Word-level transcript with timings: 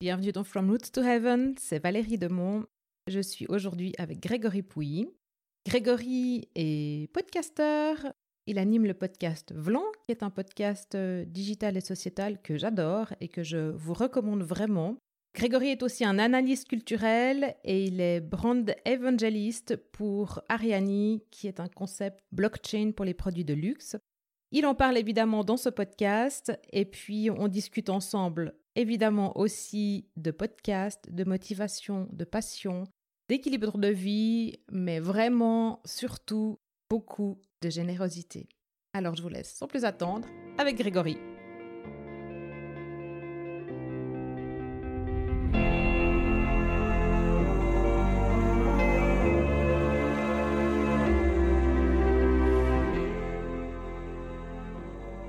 Bienvenue 0.00 0.30
dans 0.30 0.44
From 0.44 0.70
Roots 0.70 0.92
to 0.92 1.02
Heaven, 1.02 1.56
c'est 1.58 1.82
Valérie 1.82 2.18
Demont. 2.18 2.66
Je 3.08 3.18
suis 3.18 3.46
aujourd'hui 3.48 3.94
avec 3.98 4.20
Grégory 4.20 4.62
Pouilly. 4.62 5.08
Grégory 5.66 6.48
est 6.54 7.12
podcasteur. 7.12 7.96
Il 8.46 8.60
anime 8.60 8.86
le 8.86 8.94
podcast 8.94 9.52
Vlan, 9.52 9.82
qui 10.06 10.12
est 10.12 10.22
un 10.22 10.30
podcast 10.30 10.94
euh, 10.94 11.24
digital 11.24 11.76
et 11.76 11.80
sociétal 11.80 12.40
que 12.40 12.56
j'adore 12.56 13.12
et 13.20 13.26
que 13.26 13.42
je 13.42 13.72
vous 13.72 13.92
recommande 13.92 14.44
vraiment. 14.44 14.96
Grégory 15.34 15.70
est 15.70 15.82
aussi 15.82 16.04
un 16.04 16.20
analyste 16.20 16.68
culturel 16.68 17.56
et 17.64 17.82
il 17.82 18.00
est 18.00 18.20
brand 18.20 18.72
evangelist 18.84 19.74
pour 19.90 20.42
Ariani, 20.48 21.24
qui 21.32 21.48
est 21.48 21.58
un 21.58 21.68
concept 21.68 22.20
blockchain 22.30 22.92
pour 22.94 23.04
les 23.04 23.14
produits 23.14 23.44
de 23.44 23.54
luxe. 23.54 23.96
Il 24.52 24.64
en 24.64 24.76
parle 24.76 24.96
évidemment 24.96 25.42
dans 25.42 25.56
ce 25.56 25.70
podcast 25.70 26.52
et 26.72 26.84
puis 26.84 27.30
on 27.30 27.48
discute 27.48 27.90
ensemble 27.90 28.54
évidemment 28.78 29.36
aussi 29.36 30.06
de 30.16 30.30
podcast, 30.30 31.10
de 31.10 31.24
motivation, 31.24 32.08
de 32.12 32.24
passion, 32.24 32.84
d'équilibre 33.28 33.76
de 33.76 33.88
vie, 33.88 34.60
mais 34.70 35.00
vraiment 35.00 35.82
surtout 35.84 36.60
beaucoup 36.88 37.40
de 37.60 37.70
générosité. 37.70 38.48
Alors 38.94 39.16
je 39.16 39.22
vous 39.22 39.28
laisse 39.28 39.52
sans 39.52 39.66
plus 39.66 39.84
attendre 39.84 40.28
avec 40.58 40.78
Grégory. 40.78 41.18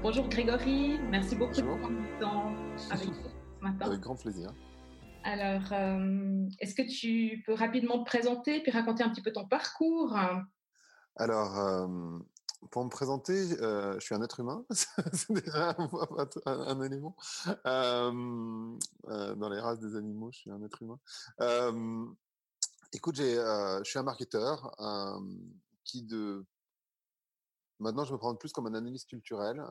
Bonjour 0.04 0.29
Grégory, 0.29 0.99
merci 1.09 1.35
beaucoup 1.35 1.55
de 1.55 1.62
prendre 1.62 1.90
le 1.90 2.20
temps 2.20 2.54
avec 2.91 3.07
nous 3.07 3.38
ce 3.59 3.63
matin. 3.63 3.86
Avec 3.86 3.99
grand 4.02 4.16
plaisir. 4.16 4.54
Alors, 5.23 5.73
euh, 5.73 6.48
est-ce 6.59 6.76
que 6.76 6.81
tu 6.81 7.44
peux 7.45 7.54
rapidement 7.54 7.99
te 7.99 8.05
présenter 8.05 8.62
puis 8.62 8.71
raconter 8.71 9.04
un 9.04 9.10
petit 9.10 9.21
peu 9.21 9.32
ton 9.32 9.46
parcours? 9.46 10.18
Alors, 11.18 11.60
euh, 11.60 12.20
pour 12.71 12.85
me 12.85 12.90
présenter, 12.90 13.34
euh, 13.62 13.96
je 13.96 13.99
suis 13.99 14.15
un 14.15 14.21
être 14.21 14.40
humain, 14.40 14.63
c'est 14.71 15.34
déjà 15.34 15.76
un, 15.77 15.90
un 16.46 16.82
élément. 16.82 17.15
dans 17.65 19.49
les 19.49 19.60
races 19.60 19.80
des 19.80 19.96
animaux, 19.96 20.32
je 20.32 20.40
suis 20.40 20.52
un 20.52 20.63
être 20.63 20.82
humain. 20.82 20.99
écoute, 22.93 23.18
je 23.18 23.82
suis 23.84 23.99
un 23.99 24.04
marketeur 24.04 24.74
qui 25.84 26.04
de 26.04 26.46
Maintenant, 27.82 28.04
je 28.04 28.12
me 28.12 28.18
prends 28.18 28.35
plus 28.35 28.52
comme 28.52 28.68
un 28.68 28.74
analyste 28.74 29.10
culturel. 29.10 29.63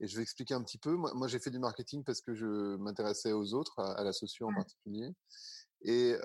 Et 0.00 0.06
je 0.06 0.16
vais 0.16 0.22
expliquer 0.22 0.54
un 0.54 0.62
petit 0.62 0.78
peu. 0.78 0.96
Moi, 0.96 1.28
j'ai 1.28 1.38
fait 1.38 1.50
du 1.50 1.58
marketing 1.58 2.04
parce 2.04 2.20
que 2.20 2.34
je 2.34 2.76
m'intéressais 2.76 3.32
aux 3.32 3.54
autres, 3.54 3.78
à, 3.78 4.02
la 4.02 4.12
socio 4.12 4.46
en 4.46 4.52
mmh. 4.52 4.56
particulier. 4.56 5.14
Et 5.82 6.16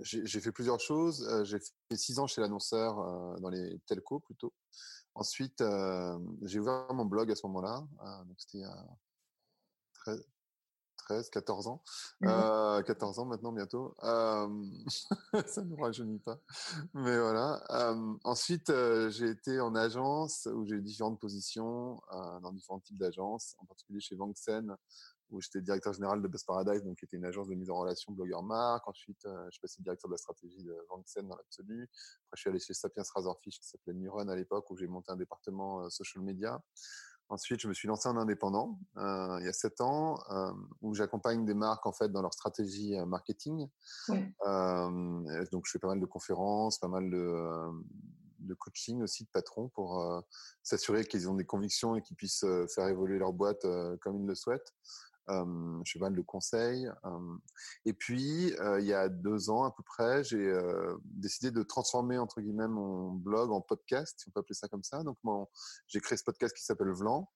j'ai 0.00 0.40
fait 0.40 0.52
plusieurs 0.52 0.80
choses. 0.80 1.26
J'ai 1.44 1.58
fait 1.60 1.96
six 1.96 2.18
ans 2.18 2.26
chez 2.26 2.40
l'annonceur 2.40 2.98
euh, 2.98 3.36
dans 3.40 3.48
les 3.48 3.78
telcos 3.86 4.20
plutôt. 4.20 4.52
Ensuite, 5.14 5.62
j'ai 6.42 6.58
ouvert 6.58 6.92
mon 6.92 7.04
blog 7.04 7.30
à 7.30 7.36
ce 7.36 7.46
moment-là. 7.46 7.86
donc 8.26 8.36
c'était 8.38 8.58
il 8.58 8.62
y 8.62 8.64
a 8.64 8.86
13, 11.04 11.30
14 11.30 11.66
ans. 11.68 11.82
14 12.22 13.16
mmh 13.18 13.20
ans 13.20 13.24
maintenant 13.26 13.52
bientôt. 13.52 13.94
ça 14.02 14.48
ne 14.48 15.68
nous 15.68 15.76
rajeunit 15.76 16.18
pas. 16.18 16.38
Mais 16.94 17.18
voilà. 17.18 17.62
ensuite, 18.24 18.72
j'ai 19.10 19.28
été 19.28 19.60
en 19.60 19.74
agence 19.74 20.48
où 20.52 20.64
j'ai 20.64 20.76
eu 20.76 20.82
différentes 20.82 21.20
positions 21.20 22.00
dans 22.42 22.52
différents 22.52 22.80
types 22.80 22.98
d'agences, 22.98 23.54
en 23.58 23.66
particulier 23.66 24.00
chez 24.00 24.16
Vanxen 24.16 24.76
où 25.30 25.40
j'étais 25.40 25.60
directeur 25.60 25.92
général 25.92 26.22
de 26.22 26.28
Best 26.28 26.46
Paradise, 26.46 26.82
donc 26.82 26.98
qui 26.98 27.04
était 27.04 27.16
une 27.16 27.24
agence 27.24 27.48
de 27.48 27.54
mise 27.54 27.70
en 27.70 27.78
relation 27.78 28.12
blogueur 28.12 28.42
marque. 28.42 28.86
Ensuite, 28.86 29.22
je 29.24 29.50
suis 29.50 29.60
passé 29.60 29.82
directeur 29.82 30.08
de 30.08 30.14
la 30.14 30.18
stratégie 30.18 30.62
de 30.62 30.76
Vanxen 30.88 31.26
dans 31.26 31.36
l'absolu. 31.36 31.84
Après, 31.84 32.36
je 32.36 32.40
suis 32.40 32.50
allé 32.50 32.58
chez 32.58 32.74
Sapiens 32.74 33.02
Razorfish 33.14 33.58
qui 33.58 33.66
s'appelait 33.66 33.94
Neuron 33.94 34.28
à 34.28 34.36
l'époque 34.36 34.70
où 34.70 34.76
j'ai 34.76 34.86
monté 34.86 35.10
un 35.10 35.16
département 35.16 35.88
social 35.90 36.22
media. 36.22 36.60
Ensuite, 37.28 37.60
je 37.60 37.68
me 37.68 37.74
suis 37.74 37.88
lancé 37.88 38.08
en 38.08 38.16
indépendant 38.16 38.78
euh, 38.96 39.38
il 39.40 39.46
y 39.46 39.48
a 39.48 39.52
sept 39.52 39.80
ans, 39.80 40.18
euh, 40.30 40.52
où 40.82 40.94
j'accompagne 40.94 41.44
des 41.44 41.54
marques 41.54 41.86
en 41.86 41.92
fait 41.92 42.10
dans 42.10 42.22
leur 42.22 42.34
stratégie 42.34 42.96
euh, 42.96 43.06
marketing. 43.06 43.68
Euh, 44.10 45.44
donc, 45.50 45.66
je 45.66 45.72
fais 45.72 45.78
pas 45.78 45.88
mal 45.88 46.00
de 46.00 46.06
conférences, 46.06 46.78
pas 46.78 46.88
mal 46.88 47.10
de, 47.10 47.70
de 48.40 48.54
coaching 48.54 49.02
aussi 49.02 49.24
de 49.24 49.30
patrons 49.30 49.68
pour 49.68 50.22
s'assurer 50.62 51.04
qu'ils 51.04 51.30
ont 51.30 51.34
des 51.34 51.46
convictions 51.46 51.96
et 51.96 52.02
qu'ils 52.02 52.16
puissent 52.16 52.44
faire 52.74 52.88
évoluer 52.88 53.18
leur 53.18 53.32
boîte 53.32 53.66
comme 54.00 54.20
ils 54.20 54.26
le 54.26 54.34
souhaitent 54.34 54.74
je 55.28 55.92
fais 55.92 55.98
mal 55.98 56.14
de 56.14 56.20
conseils. 56.22 56.88
et 57.84 57.92
puis, 57.92 58.54
il 58.78 58.84
y 58.84 58.92
a 58.92 59.08
deux 59.08 59.50
ans 59.50 59.64
à 59.64 59.70
peu 59.70 59.82
près, 59.82 60.24
j'ai 60.24 60.52
décidé 61.04 61.50
de 61.50 61.62
transformer 61.62 62.18
entre 62.18 62.40
guillemets 62.40 62.68
mon 62.68 63.12
blog 63.12 63.50
en 63.50 63.60
podcast, 63.60 64.18
si 64.18 64.28
on 64.28 64.32
peut 64.32 64.40
appeler 64.40 64.54
ça 64.54 64.68
comme 64.68 64.84
ça. 64.84 65.02
Donc, 65.02 65.18
j'ai 65.86 66.00
créé 66.00 66.16
ce 66.16 66.24
podcast 66.24 66.54
qui 66.56 66.64
s'appelle 66.64 66.90
Vlan. 66.90 67.30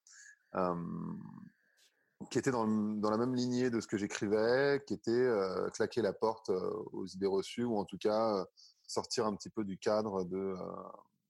qui 2.31 2.39
était 2.39 2.51
dans, 2.51 2.67
dans, 2.67 3.11
la 3.11 3.17
même 3.17 3.35
lignée 3.35 3.71
de 3.71 3.81
ce 3.81 3.87
que 3.87 3.97
j'écrivais, 3.97 4.83
qui 4.87 4.95
était 4.95 5.29
claquer 5.73 6.03
la 6.03 6.13
porte 6.13 6.51
aux 6.51 7.07
idées 7.07 7.27
reçues, 7.27 7.65
ou 7.65 7.79
en 7.79 7.85
tout 7.85 7.99
cas 7.99 8.47
sortir 8.87 9.27
un 9.27 9.35
petit 9.35 9.51
peu 9.51 9.65
du 9.65 9.79
cadre 9.79 10.25
de, 10.25 10.57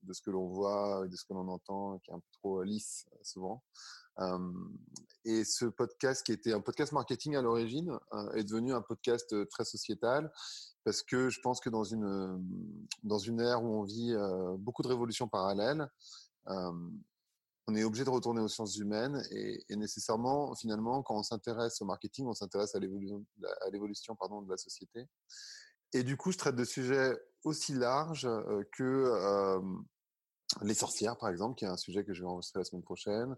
de 0.02 0.12
ce 0.12 0.22
que 0.22 0.30
l'on 0.30 0.48
voit, 0.48 1.06
de 1.06 1.16
ce 1.16 1.24
que 1.24 1.34
l'on 1.34 1.48
entend, 1.48 1.98
qui 1.98 2.10
est 2.10 2.14
un 2.14 2.20
peu 2.20 2.30
trop 2.32 2.62
lisse 2.62 3.06
souvent 3.22 3.62
et 5.24 5.44
ce 5.44 5.66
podcast, 5.66 6.24
qui 6.24 6.32
était 6.32 6.52
un 6.52 6.60
podcast 6.60 6.92
marketing 6.92 7.36
à 7.36 7.42
l'origine, 7.42 7.98
est 8.34 8.44
devenu 8.44 8.72
un 8.72 8.82
podcast 8.82 9.34
très 9.48 9.64
sociétal 9.64 10.32
parce 10.84 11.02
que 11.02 11.28
je 11.28 11.40
pense 11.40 11.60
que 11.60 11.68
dans 11.68 11.84
une 11.84 12.42
dans 13.02 13.18
une 13.18 13.40
ère 13.40 13.62
où 13.62 13.80
on 13.80 13.82
vit 13.82 14.14
beaucoup 14.58 14.82
de 14.82 14.88
révolutions 14.88 15.28
parallèles, 15.28 15.88
on 16.46 17.74
est 17.74 17.84
obligé 17.84 18.04
de 18.04 18.10
retourner 18.10 18.40
aux 18.40 18.48
sciences 18.48 18.78
humaines 18.78 19.22
et, 19.30 19.76
nécessairement, 19.76 20.54
finalement, 20.54 21.02
quand 21.02 21.16
on 21.16 21.22
s'intéresse 21.22 21.82
au 21.82 21.84
marketing, 21.84 22.26
on 22.26 22.32
s'intéresse 22.32 22.74
à 22.74 22.78
l'évolution 22.78 23.26
à 23.66 23.70
l'évolution 23.70 24.16
pardon 24.16 24.40
de 24.40 24.50
la 24.50 24.56
société. 24.56 25.06
Et 25.92 26.02
du 26.02 26.16
coup, 26.16 26.32
je 26.32 26.38
traite 26.38 26.56
de 26.56 26.64
sujets 26.64 27.14
aussi 27.44 27.74
larges 27.74 28.28
que 28.72 29.60
les 30.62 30.74
sorcières, 30.74 31.18
par 31.18 31.28
exemple, 31.28 31.56
qui 31.56 31.66
est 31.66 31.68
un 31.68 31.76
sujet 31.76 32.04
que 32.04 32.14
je 32.14 32.22
vais 32.22 32.28
enregistrer 32.28 32.60
la 32.60 32.64
semaine 32.64 32.82
prochaine, 32.82 33.36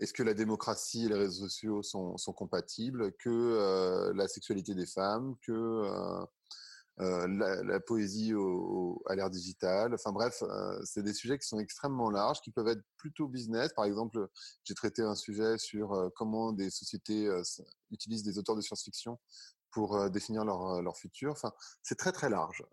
est-ce 0.00 0.12
que 0.12 0.22
la 0.22 0.34
démocratie 0.34 1.06
et 1.06 1.08
les 1.08 1.14
réseaux 1.14 1.48
sociaux 1.48 1.82
sont, 1.82 2.32
compatibles, 2.32 3.12
que 3.18 4.12
la 4.14 4.28
sexualité 4.28 4.74
des 4.74 4.86
femmes, 4.86 5.36
que 5.42 5.84
la, 6.98 7.80
poésie 7.80 8.32
à 9.06 9.14
l'ère 9.14 9.30
digitale? 9.30 9.94
Enfin 9.94 10.12
bref, 10.12 10.42
c'est 10.84 11.02
des 11.02 11.14
sujets 11.14 11.38
qui 11.38 11.46
sont 11.46 11.60
extrêmement 11.60 12.10
larges, 12.10 12.40
qui 12.40 12.50
peuvent 12.50 12.68
être 12.68 12.82
plutôt 12.96 13.28
business. 13.28 13.72
Par 13.74 13.84
exemple, 13.84 14.28
j'ai 14.64 14.74
traité 14.74 15.02
un 15.02 15.14
sujet 15.14 15.56
sur 15.58 16.10
comment 16.16 16.52
des 16.52 16.70
sociétés 16.70 17.28
utilisent 17.90 18.24
des 18.24 18.38
auteurs 18.38 18.56
de 18.56 18.60
science-fiction 18.60 19.18
pour 19.70 20.10
définir 20.10 20.44
leur 20.44 20.96
futur. 20.96 21.32
Enfin, 21.32 21.52
c'est 21.82 21.96
très 21.96 22.12
très 22.12 22.28
large. 22.28 22.64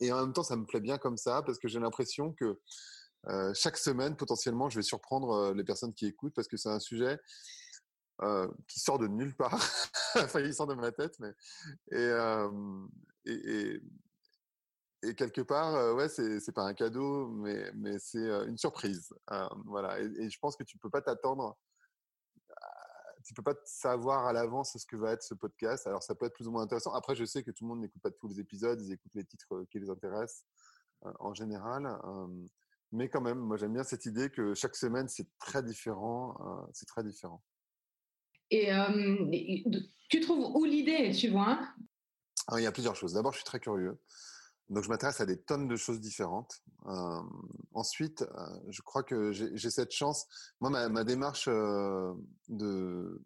et 0.00 0.10
en 0.12 0.20
même 0.20 0.32
temps, 0.32 0.42
ça 0.42 0.56
me 0.56 0.64
plaît 0.64 0.80
bien 0.80 0.98
comme 0.98 1.18
ça 1.18 1.42
parce 1.42 1.58
que 1.58 1.68
j'ai 1.68 1.80
l'impression 1.80 2.32
que 2.32 2.58
chaque 3.54 3.76
semaine, 3.76 4.16
potentiellement, 4.16 4.68
je 4.70 4.78
vais 4.78 4.82
surprendre 4.82 5.52
les 5.54 5.64
personnes 5.64 5.94
qui 5.94 6.06
écoutent 6.06 6.34
parce 6.34 6.48
que 6.48 6.56
c'est 6.56 6.68
un 6.68 6.80
sujet 6.80 7.18
qui 8.68 8.80
sort 8.80 8.98
de 8.98 9.08
nulle 9.08 9.34
part. 9.36 9.54
enfin, 10.16 10.40
il 10.40 10.54
sort 10.54 10.66
de 10.66 10.74
ma 10.74 10.92
tête, 10.92 11.18
et, 13.26 15.14
quelque 15.16 15.42
part, 15.42 15.94
ouais, 15.96 16.08
c'est 16.08 16.54
pas 16.54 16.64
un 16.64 16.74
cadeau, 16.74 17.28
mais 17.28 17.98
c'est 17.98 18.26
une 18.46 18.58
surprise. 18.58 19.12
voilà. 19.66 20.00
Et, 20.00 20.30
je 20.30 20.38
pense 20.38 20.56
que 20.56 20.64
tu 20.64 20.78
peux 20.78 20.90
pas 20.90 21.02
t'attendre 21.02 21.56
tu 23.24 23.32
peux 23.32 23.42
pas 23.42 23.54
savoir 23.64 24.26
à 24.26 24.32
l'avance 24.32 24.76
ce 24.76 24.86
que 24.86 24.96
va 24.96 25.12
être 25.12 25.22
ce 25.22 25.34
podcast. 25.34 25.86
Alors 25.86 26.02
ça 26.02 26.14
peut 26.14 26.26
être 26.26 26.34
plus 26.34 26.46
ou 26.46 26.50
moins 26.50 26.62
intéressant. 26.62 26.92
Après, 26.92 27.14
je 27.14 27.24
sais 27.24 27.42
que 27.42 27.50
tout 27.50 27.64
le 27.64 27.68
monde 27.68 27.80
n'écoute 27.80 28.02
pas 28.02 28.10
tous 28.10 28.28
les 28.28 28.38
épisodes, 28.38 28.80
ils 28.80 28.92
écoutent 28.92 29.14
les 29.14 29.24
titres 29.24 29.64
qui 29.70 29.80
les 29.80 29.90
intéressent 29.90 30.44
en 31.18 31.34
général. 31.34 31.86
Mais 32.94 33.08
quand 33.08 33.20
même, 33.20 33.38
moi 33.38 33.56
j'aime 33.56 33.72
bien 33.72 33.82
cette 33.82 34.06
idée 34.06 34.30
que 34.30 34.54
chaque 34.54 34.76
semaine 34.76 35.08
c'est 35.08 35.26
très 35.40 35.64
différent. 35.64 36.36
Euh, 36.40 36.66
c'est 36.72 36.86
très 36.86 37.02
différent. 37.02 37.42
Et 38.50 38.72
euh, 38.72 39.80
tu 40.08 40.20
trouves 40.20 40.54
où 40.54 40.64
l'idée, 40.64 41.10
tu 41.10 41.28
vois? 41.28 41.58
Il 42.56 42.62
y 42.62 42.66
a 42.66 42.72
plusieurs 42.72 42.94
choses. 42.94 43.14
D'abord, 43.14 43.32
je 43.32 43.38
suis 43.38 43.44
très 43.44 43.58
curieux. 43.58 43.98
Donc, 44.68 44.84
je 44.84 44.88
m'intéresse 44.88 45.20
à 45.20 45.26
des 45.26 45.40
tonnes 45.40 45.66
de 45.66 45.76
choses 45.76 45.98
différentes. 45.98 46.62
Euh, 46.86 47.20
ensuite, 47.72 48.24
je 48.68 48.82
crois 48.82 49.02
que 49.02 49.32
j'ai 49.32 49.70
cette 49.70 49.92
chance. 49.92 50.26
Moi, 50.60 50.70
ma, 50.70 50.88
ma 50.88 51.04
démarche 51.04 51.48
de 51.48 53.22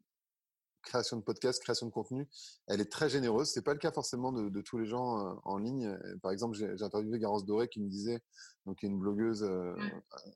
création 0.82 1.16
de 1.16 1.22
podcast, 1.22 1.62
création 1.62 1.86
de 1.86 1.92
contenu, 1.92 2.28
elle 2.66 2.80
est 2.80 2.90
très 2.90 3.08
généreuse. 3.08 3.50
C'est 3.50 3.62
pas 3.62 3.72
le 3.72 3.78
cas 3.78 3.92
forcément 3.92 4.32
de, 4.32 4.48
de 4.48 4.60
tous 4.60 4.78
les 4.78 4.86
gens 4.86 5.19
euh, 5.19 5.34
en 5.44 5.58
ligne. 5.58 5.98
Par 6.22 6.32
exemple, 6.32 6.56
j'ai 6.56 6.82
interviewé 6.82 7.19
Garance 7.19 7.44
Doré 7.44 7.69
qui 7.69 7.80
me 7.80 7.88
disait, 7.88 8.20
donc 8.66 8.82
une 8.82 8.98
blogueuse, 8.98 9.42
euh, 9.42 9.75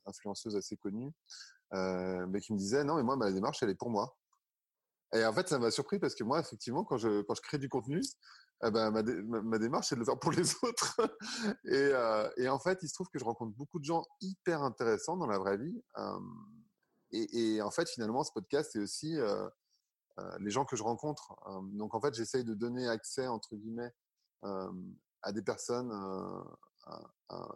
influenceuse 0.05 0.55
assez 0.55 0.77
connue, 0.77 1.11
euh, 1.73 2.25
mais 2.27 2.39
qui 2.39 2.53
me 2.53 2.57
disait 2.57 2.83
non, 2.83 2.95
mais 2.95 3.03
moi 3.03 3.15
ma 3.15 3.31
démarche 3.31 3.61
elle 3.63 3.69
est 3.69 3.75
pour 3.75 3.89
moi. 3.89 4.15
Et 5.13 5.23
en 5.25 5.33
fait, 5.33 5.47
ça 5.47 5.59
m'a 5.59 5.69
surpris 5.69 5.99
parce 5.99 6.15
que 6.15 6.23
moi, 6.23 6.39
effectivement, 6.39 6.83
quand 6.83 6.97
je, 6.97 7.21
quand 7.21 7.35
je 7.35 7.41
crée 7.41 7.59
du 7.59 7.69
contenu, 7.69 8.01
eh 8.65 8.71
ben, 8.71 8.89
ma, 8.89 9.03
ma, 9.41 9.59
démarche, 9.59 9.87
c'est 9.89 9.95
de 9.95 9.99
le 9.99 10.05
faire 10.05 10.17
pour 10.17 10.31
les 10.31 10.41
autres. 10.63 10.99
et, 11.65 11.75
euh, 11.75 12.29
et, 12.37 12.49
en 12.49 12.59
fait, 12.59 12.79
il 12.81 12.87
se 12.87 12.93
trouve 12.93 13.09
que 13.13 13.19
je 13.19 13.23
rencontre 13.23 13.55
beaucoup 13.55 13.77
de 13.79 13.83
gens 13.83 14.03
hyper 14.21 14.63
intéressants 14.63 15.17
dans 15.17 15.27
la 15.27 15.37
vraie 15.37 15.57
vie. 15.57 15.83
et, 17.11 17.55
et, 17.55 17.61
en 17.61 17.69
fait, 17.69 17.87
finalement, 17.89 18.23
ce 18.23 18.31
podcast, 18.33 18.71
c'est 18.73 18.79
aussi 18.79 19.15
euh, 19.19 19.47
euh, 19.47 19.49
les 20.39 20.51
gens 20.51 20.65
que 20.65 20.75
je 20.75 20.83
rencontre. 20.83 21.35
donc, 21.73 21.95
en 21.95 22.01
fait, 22.01 22.13
j'essaye 22.13 22.43
de 22.43 22.53
donner 22.53 22.87
accès, 22.87 23.27
entre 23.27 23.55
guillemets, 23.55 23.93
à 24.41 25.31
des 25.31 25.41
personnes, 25.41 25.91
un 27.29 27.47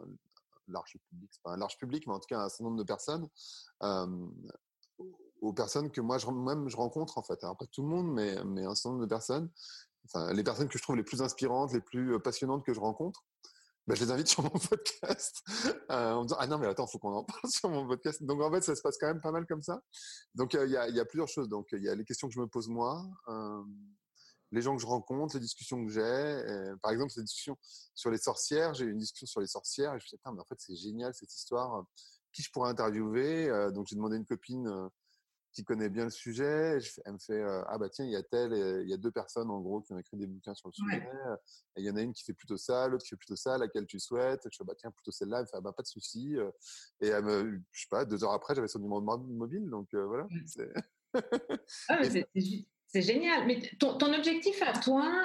large 0.68 0.96
public, 1.08 1.30
pas 1.42 1.52
un 1.52 1.56
large 1.56 1.78
public, 1.78 2.06
mais 2.06 2.12
en 2.12 2.20
tout 2.20 2.26
cas 2.28 2.40
un 2.40 2.48
certain 2.48 2.64
nombre 2.64 2.78
de 2.78 2.84
personnes, 2.84 3.28
aux 5.40 5.52
personnes 5.52 5.90
que 5.90 6.00
moi 6.00 6.18
je, 6.18 6.26
même 6.28 6.68
je 6.68 6.76
rencontre 6.76 7.18
en 7.18 7.22
fait. 7.22 7.40
Pas 7.40 7.66
tout 7.70 7.82
le 7.82 7.88
monde, 7.88 8.12
mais, 8.12 8.36
un 8.36 8.74
certain 8.74 8.90
nombre 8.90 9.02
de 9.02 9.08
personnes. 9.08 9.50
Les 10.32 10.42
personnes 10.42 10.68
que 10.68 10.78
je 10.78 10.82
trouve 10.82 10.96
les 10.96 11.02
plus 11.02 11.22
inspirantes, 11.22 11.72
les 11.72 11.80
plus 11.80 12.18
passionnantes 12.20 12.64
que 12.64 12.72
je 12.72 12.80
rencontre, 12.80 13.24
ben, 13.88 13.94
je 13.94 14.04
les 14.04 14.10
invite 14.10 14.28
sur 14.28 14.42
mon 14.42 14.50
podcast 14.50 15.42
euh, 15.90 16.12
en 16.12 16.22
me 16.22 16.26
disant 16.26 16.36
ah 16.38 16.46
non 16.46 16.58
mais 16.58 16.66
attends 16.66 16.86
faut 16.86 16.98
qu'on 16.98 17.14
en 17.14 17.24
parle 17.24 17.40
sur 17.50 17.70
mon 17.70 17.86
podcast. 17.88 18.22
Donc 18.22 18.40
en 18.42 18.52
fait 18.52 18.60
ça 18.60 18.76
se 18.76 18.82
passe 18.82 18.98
quand 18.98 19.06
même 19.06 19.20
pas 19.20 19.32
mal 19.32 19.46
comme 19.46 19.62
ça. 19.62 19.80
Donc 20.34 20.52
il 20.54 20.70
y, 20.70 20.76
a, 20.76 21.04
plusieurs 21.06 21.28
choses. 21.28 21.48
Donc 21.48 21.68
il 21.72 21.82
y 21.82 21.88
a 21.88 21.94
les 21.94 22.04
questions 22.04 22.28
que 22.28 22.34
je 22.34 22.40
me 22.40 22.46
pose 22.46 22.68
moi 22.68 23.04
euh, 23.28 23.62
les 24.50 24.62
gens 24.62 24.74
que 24.74 24.80
je 24.80 24.86
rencontre 24.86 25.34
les 25.34 25.40
discussions 25.40 25.84
que 25.84 25.90
j'ai. 25.90 26.76
Par 26.82 26.92
exemple 26.92 27.10
cette 27.10 27.24
discussion 27.24 27.56
sur 27.94 28.10
les 28.10 28.18
sorcières 28.18 28.74
j'ai 28.74 28.84
eu 28.84 28.90
une 28.90 28.98
discussion 28.98 29.26
sur 29.26 29.40
les 29.40 29.46
sorcières 29.46 29.94
et 29.94 29.98
je 29.98 30.04
me 30.04 30.08
suis 30.08 30.16
dit 30.16 30.22
mais 30.24 30.40
en 30.40 30.44
fait 30.44 30.58
c'est 30.58 30.76
génial 30.76 31.14
cette 31.14 31.34
histoire. 31.34 31.84
Qui 32.32 32.42
je 32.42 32.50
pourrais 32.50 32.70
interviewer? 32.70 33.48
Euh, 33.48 33.70
donc 33.70 33.86
j'ai 33.88 33.96
demandé 33.96 34.16
à 34.16 34.18
une 34.18 34.26
copine 34.26 34.68
qui 35.58 35.64
connaît 35.64 35.88
bien 35.88 36.04
le 36.04 36.10
sujet. 36.10 36.78
Elle 37.04 37.14
me 37.14 37.18
fait 37.18 37.42
ah 37.42 37.76
bah 37.78 37.88
tiens 37.88 38.04
il 38.04 38.12
y 38.12 38.16
a 38.16 38.22
tel, 38.22 38.52
il 38.84 38.88
y 38.88 38.94
a 38.94 38.96
deux 38.96 39.10
personnes 39.10 39.50
en 39.50 39.60
gros 39.60 39.80
qui 39.80 39.92
ont 39.92 39.98
écrit 39.98 40.16
des 40.16 40.28
bouquins 40.28 40.54
sur 40.54 40.68
le 40.68 40.72
sujet. 40.72 41.02
Et 41.76 41.80
il 41.80 41.84
y 41.84 41.90
en 41.90 41.96
a 41.96 42.02
une 42.02 42.12
qui 42.12 42.22
fait 42.22 42.32
plutôt 42.32 42.56
ça, 42.56 42.86
l'autre 42.86 43.02
qui 43.02 43.10
fait 43.10 43.16
plutôt 43.16 43.34
ça, 43.34 43.58
laquelle 43.58 43.86
tu 43.86 43.98
souhaites? 43.98 44.46
Je 44.52 44.56
fais 44.56 44.64
bah 44.64 44.74
tiens 44.78 44.92
plutôt 44.92 45.10
celle-là. 45.10 45.38
Elle 45.38 45.42
me 45.42 45.46
fait 45.46 45.56
ah, 45.56 45.60
bah 45.60 45.72
pas 45.72 45.82
de 45.82 45.88
souci. 45.88 46.36
Et 47.00 47.08
elle 47.08 47.24
me, 47.24 47.60
je 47.72 47.80
sais 47.80 47.88
pas 47.90 48.04
deux 48.04 48.22
heures 48.22 48.32
après 48.32 48.54
j'avais 48.54 48.68
son 48.68 48.78
numéro 48.78 49.00
mobile 49.00 49.68
donc 49.68 49.92
voilà. 49.92 50.28
Ah, 51.88 52.02
c'est 52.86 53.02
génial. 53.02 53.46
Mais 53.48 53.60
ton, 53.80 53.98
ton, 53.98 54.14
objectif 54.14 54.62
à 54.62 54.78
toi. 54.78 55.24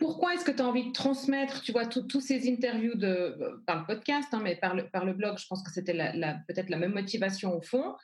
Pourquoi 0.00 0.34
est-ce 0.34 0.46
que 0.46 0.50
tu 0.50 0.62
as 0.62 0.66
envie 0.66 0.86
de 0.86 0.92
transmettre, 0.92 1.60
tu 1.60 1.72
vois, 1.72 1.84
tous 1.84 2.20
ces 2.20 2.50
interviews 2.50 2.94
de, 2.94 3.62
par 3.66 3.80
le 3.80 3.86
podcast, 3.86 4.28
hein, 4.32 4.40
mais 4.42 4.56
par 4.56 4.74
le, 4.74 4.88
par 4.88 5.04
le 5.04 5.12
blog, 5.12 5.36
je 5.36 5.46
pense 5.46 5.62
que 5.62 5.70
c'était 5.70 5.92
la, 5.92 6.34
peut-être 6.48 6.70
la 6.70 6.78
même 6.78 6.94
motivation 6.94 7.54
au 7.54 7.60
fond. 7.60 7.96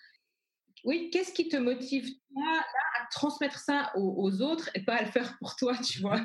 Oui, 0.86 1.10
qu'est-ce 1.10 1.32
qui 1.32 1.48
te 1.48 1.56
motive 1.56 2.08
toi 2.32 2.62
à 3.00 3.06
transmettre 3.10 3.58
ça 3.58 3.90
aux, 3.96 4.40
autres 4.40 4.70
et 4.76 4.84
pas 4.84 4.94
à 4.94 5.02
le 5.02 5.10
faire 5.10 5.36
pour 5.40 5.56
toi, 5.56 5.76
tu 5.84 6.00
vois? 6.00 6.20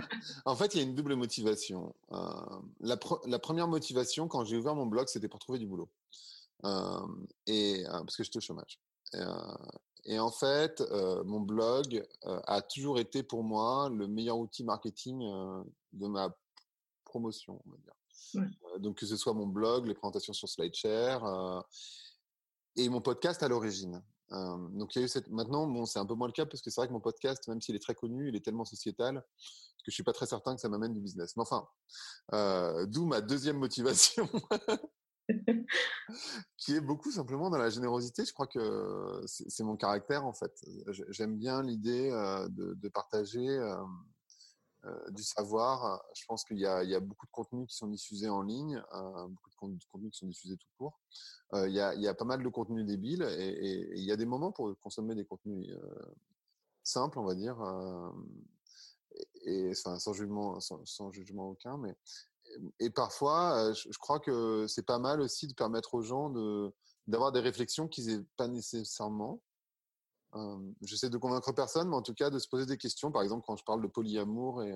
En 0.46 0.56
fait, 0.56 0.76
il 0.76 0.78
y 0.78 0.82
a 0.82 0.84
une 0.84 0.94
double 0.94 1.16
motivation. 1.16 1.96
Euh, 2.12 2.18
la, 2.80 2.96
la, 3.26 3.40
première 3.40 3.68
motivation, 3.68 4.28
quand 4.28 4.46
j'ai 4.46 4.58
ouvert 4.58 4.76
mon 4.76 4.86
blog, 4.86 5.08
c'était 5.08 5.28
pour 5.28 5.40
trouver 5.40 5.58
du 5.58 5.66
boulot. 5.66 5.90
Euh, 6.64 7.08
et, 7.48 7.88
euh, 7.88 8.02
parce 8.02 8.16
que 8.16 8.24
j'étais 8.24 8.38
au 8.38 8.42
chômage. 8.42 8.80
Et 10.06 10.20
en 10.20 10.32
fait, 10.32 10.82
mon 11.26 11.40
blog 11.40 12.08
a 12.24 12.62
toujours 12.62 13.00
été 13.00 13.24
pour 13.24 13.44
moi 13.44 13.90
le 13.90 14.08
meilleur 14.08 14.38
outil 14.38 14.64
marketing 14.64 15.20
de 15.94 16.08
ma 16.08 16.34
promotion, 17.04 17.62
on 17.66 17.72
va 17.72 17.78
dire. 17.78 18.80
donc 18.80 18.98
que 18.98 19.06
ce 19.08 19.18
soit 19.18 19.34
mon 19.34 19.48
blog, 19.48 19.88
les 19.88 19.96
présentations 19.96 20.34
sur 20.34 20.48
SlideShare 20.48 21.66
et 22.76 22.88
mon 22.90 23.02
podcast 23.02 23.44
à 23.44 23.48
l'origine. 23.48 24.02
Donc 24.32 24.96
il 24.96 25.00
y 25.00 25.02
a 25.02 25.06
eu 25.06 25.08
cette... 25.08 25.30
Maintenant, 25.30 25.68
bon, 25.68 25.86
c'est 25.86 26.00
un 26.00 26.06
peu 26.06 26.16
moins 26.16 26.28
le 26.28 26.34
cas 26.34 26.46
parce 26.46 26.62
que 26.62 26.70
c'est 26.70 26.80
vrai 26.82 26.88
que 26.88 26.94
mon 26.94 27.00
podcast, 27.00 27.48
même 27.48 27.62
s'il 27.62 27.76
est 27.76 27.80
très 27.80 27.96
connu, 27.96 28.30
il 28.30 28.36
est 28.36 28.44
tellement 28.44 28.66
sociétal 28.66 29.24
que 29.84 29.90
je 29.90 29.94
suis 29.94 30.04
pas 30.04 30.14
très 30.14 30.28
certain 30.28 30.56
que 30.56 30.62
ça 30.62 30.70
m'amène 30.70 30.94
du 30.94 31.02
business. 31.02 31.36
Mais 31.36 31.42
enfin, 31.42 31.68
d'où 32.88 33.06
ma 33.06 33.22
deuxième 33.22 33.58
motivation. 33.58 34.30
qui 36.58 36.76
est 36.76 36.82
beaucoup 36.82 37.12
simplement 37.12 37.50
dans 37.50 37.58
la 37.58 37.70
générosité. 37.70 38.26
Je 38.26 38.34
crois 38.34 38.48
que 38.48 39.22
c'est 39.26 39.64
mon 39.64 39.76
caractère 39.76 40.26
en 40.26 40.34
fait. 40.34 40.54
J'aime 41.10 41.38
bien 41.38 41.62
l'idée 41.64 42.10
de, 42.50 42.90
partager 42.90 43.48
du 45.10 45.24
savoir. 45.24 46.04
Je 46.16 46.26
pense 46.26 46.44
qu'il 46.44 46.58
y, 46.58 46.66
a 46.66 47.00
beaucoup 47.00 47.26
de 47.26 47.32
contenus 47.32 47.68
qui 47.68 47.76
sont 47.76 47.88
diffusés 47.88 48.30
en 48.30 48.42
ligne, 48.42 48.82
beaucoup 49.30 49.50
de 49.50 49.56
contenus 49.92 50.12
qui 50.12 50.18
sont 50.20 50.28
diffusés 50.28 50.58
tout 50.58 50.68
court. 50.78 51.00
Il 51.54 51.72
y, 51.72 51.80
a, 51.80 52.14
pas 52.14 52.26
mal 52.26 52.44
de 52.44 52.50
contenus 52.50 52.86
débiles 52.86 53.24
et, 53.24 53.92
il 53.96 54.04
y 54.04 54.12
a 54.12 54.18
des 54.18 54.26
moments 54.26 54.52
pour 54.52 54.74
consommer 54.80 55.16
des 55.16 55.26
contenus 55.26 55.72
simples, 56.84 57.20
on 57.20 57.26
va 57.26 57.36
dire. 57.36 57.58
sans 59.74 60.14
jugement, 60.14 60.60
sans, 60.60 61.12
jugement 61.12 61.50
aucun, 61.50 61.78
mais 61.78 61.96
et 62.80 62.90
parfois, 62.90 63.74
je, 63.74 63.98
crois 63.98 64.20
que 64.20 64.66
c'est 64.68 64.86
pas 64.86 65.00
mal 65.00 65.22
aussi 65.22 65.48
de 65.48 65.54
permettre 65.54 65.94
aux 65.94 66.02
gens 66.02 66.34
d'avoir 67.08 67.32
des 67.32 67.40
réflexions 67.40 67.88
qu'ils 67.88 68.08
n'aient 68.08 68.26
pas 68.38 68.48
nécessairement. 68.48 69.42
J'essaie 70.82 71.10
de 71.10 71.18
convaincre 71.18 71.52
personne, 71.54 71.90
mais 71.90 71.96
en 71.96 72.02
tout 72.02 72.14
cas 72.14 72.30
de 72.30 72.40
se 72.40 72.48
poser 72.48 72.66
des 72.66 72.78
questions. 72.78 73.12
Par 73.12 73.22
exemple, 73.22 73.44
quand 73.46 73.56
je 73.56 73.64
parle 73.64 73.82
de 73.82 73.88
polyamour 73.88 74.64
et, 74.64 74.76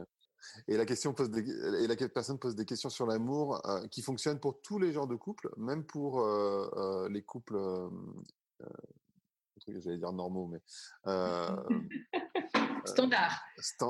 et 0.67 0.77
la 0.77 0.85
question 0.85 1.13
pose 1.13 1.29
et 1.37 1.87
la 1.87 1.95
personne 2.09 2.39
pose 2.39 2.55
des 2.55 2.65
questions 2.65 2.89
sur 2.89 3.05
l'amour 3.05 3.61
qui 3.91 4.01
fonctionnent 4.01 4.39
pour 4.39 4.61
tous 4.61 4.79
les 4.79 4.91
genres 4.91 5.07
de 5.07 5.15
couples, 5.15 5.49
même 5.57 5.85
pour 5.85 6.25
les 7.09 7.23
couples, 7.23 7.57
j'allais 9.67 9.97
dire 9.97 10.13
normaux, 10.13 10.47
mais 10.47 10.61
Standard. 12.85 13.41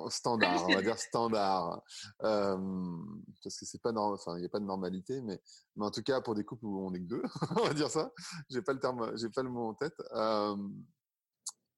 standard, 0.10 0.66
on 0.68 0.74
va 0.74 0.82
dire 0.82 0.98
standard. 0.98 1.82
parce 2.20 3.60
que 3.60 3.66
c'est 3.66 3.82
pas 3.82 3.92
enfin, 3.94 4.38
il 4.38 4.42
n'y 4.42 4.46
a 4.46 4.50
pas 4.50 4.60
de 4.60 4.66
normalité, 4.66 5.22
mais, 5.22 5.40
mais 5.76 5.86
en 5.86 5.92
tout 5.92 6.04
cas, 6.04 6.22
pour 6.22 6.36
des 6.36 6.44
couples 6.44 6.66
où 6.66 6.80
on 6.80 6.94
est 6.94 7.00
que 7.00 7.06
deux, 7.06 7.24
on 7.60 7.64
va 7.64 7.74
dire 7.74 7.90
ça. 7.90 8.12
J'ai 8.50 8.62
pas 8.62 8.74
le 8.74 8.80
terme, 8.80 9.12
j'ai 9.18 9.30
pas 9.30 9.44
le 9.44 9.50
mot 9.50 9.70
en 9.70 9.74
tête. 9.74 9.96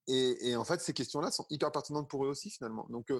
Et, 0.08 0.50
et, 0.50 0.56
en 0.56 0.64
fait, 0.64 0.80
ces 0.82 0.94
questions-là 0.94 1.32
sont 1.32 1.46
hyper 1.50 1.72
pertinentes 1.72 2.10
pour 2.10 2.26
eux 2.26 2.30
aussi, 2.30 2.50
finalement. 2.50 2.88
Donc, 2.90 3.12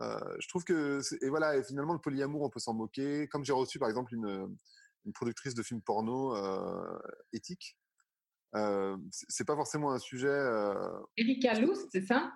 je 0.00 0.48
trouve 0.48 0.64
que, 0.64 1.00
et 1.24 1.28
voilà, 1.28 1.56
et 1.56 1.62
finalement, 1.62 1.92
le 1.92 2.00
polyamour, 2.00 2.42
on 2.42 2.50
peut 2.50 2.60
s'en 2.60 2.74
moquer. 2.74 3.28
Comme 3.28 3.44
j'ai 3.44 3.52
reçu, 3.52 3.78
par 3.78 3.88
exemple, 3.88 4.14
une, 4.14 4.56
une 5.04 5.12
productrice 5.12 5.54
de 5.54 5.62
films 5.62 5.82
porno 5.82 6.34
éthique. 7.32 7.78
Euh, 8.56 8.96
c'est 9.10 9.44
pas 9.44 9.56
forcément 9.56 9.90
un 9.90 9.98
sujet. 9.98 10.48
Erika 11.16 11.54
Lust, 11.54 11.88
c'est 11.90 12.06
ça? 12.06 12.32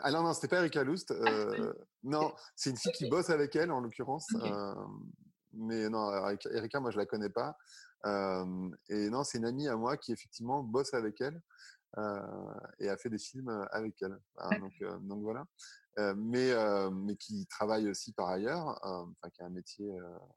Ah 0.00 0.10
non, 0.10 0.22
non, 0.22 0.32
c'était 0.32 0.48
pas 0.48 0.60
Erika 0.60 0.82
Lust. 0.82 1.10
Ah, 1.10 1.28
euh, 1.28 1.74
non, 2.02 2.32
c'est 2.56 2.70
une 2.70 2.78
fille 2.78 2.92
qui 2.92 3.08
bosse 3.08 3.28
avec 3.28 3.54
elle, 3.56 3.70
en 3.70 3.80
l'occurrence. 3.80 4.26
Euh, 4.34 4.74
mais 5.52 5.90
non, 5.90 6.10
Erika, 6.50 6.80
moi, 6.80 6.90
je 6.90 6.96
la 6.96 7.04
connais 7.04 7.28
pas. 7.28 7.56
Euh, 8.06 8.70
et 8.88 9.10
non, 9.10 9.22
c'est 9.24 9.38
une 9.38 9.44
amie 9.44 9.68
à 9.68 9.76
moi 9.76 9.98
qui, 9.98 10.12
effectivement, 10.12 10.62
bosse 10.62 10.94
avec 10.94 11.20
elle 11.20 11.40
et 12.78 12.88
a 12.88 12.96
fait 12.96 13.10
des 13.10 13.18
films 13.18 13.66
avec 13.70 14.00
elle. 14.02 14.18
donc, 14.60 14.72
donc, 15.02 15.22
voilà. 15.22 15.46
mais, 16.16 16.52
mais 16.92 17.16
qui 17.16 17.46
travaille 17.46 17.88
aussi 17.88 18.12
par 18.12 18.28
ailleurs, 18.28 18.78
enfin, 18.82 19.30
qui 19.30 19.42
a 19.42 19.46
un 19.46 19.50
métier, 19.50 19.90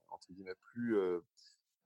entre 0.09 0.31
guillemets, 0.31 0.55
plus. 0.74 0.97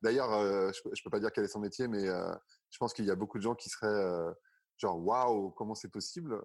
D'ailleurs, 0.02 0.32
je, 0.74 0.82
ne 0.88 1.04
peux 1.04 1.10
pas 1.10 1.20
dire 1.20 1.32
quel 1.32 1.44
est 1.44 1.50
son 1.50 1.60
métier, 1.60 1.88
mais 1.88 2.06
je 2.06 2.78
pense 2.80 2.94
qu'il 2.94 3.06
y 3.06 3.12
a 3.12 3.16
beaucoup 3.16 3.38
de 3.38 3.44
gens 3.44 3.56
qui 3.56 3.70
seraient 3.70 4.34
genre, 4.78 4.98
waouh, 5.06 5.52
comment 5.52 5.76
c'est 5.76 5.92
possible 5.92 6.42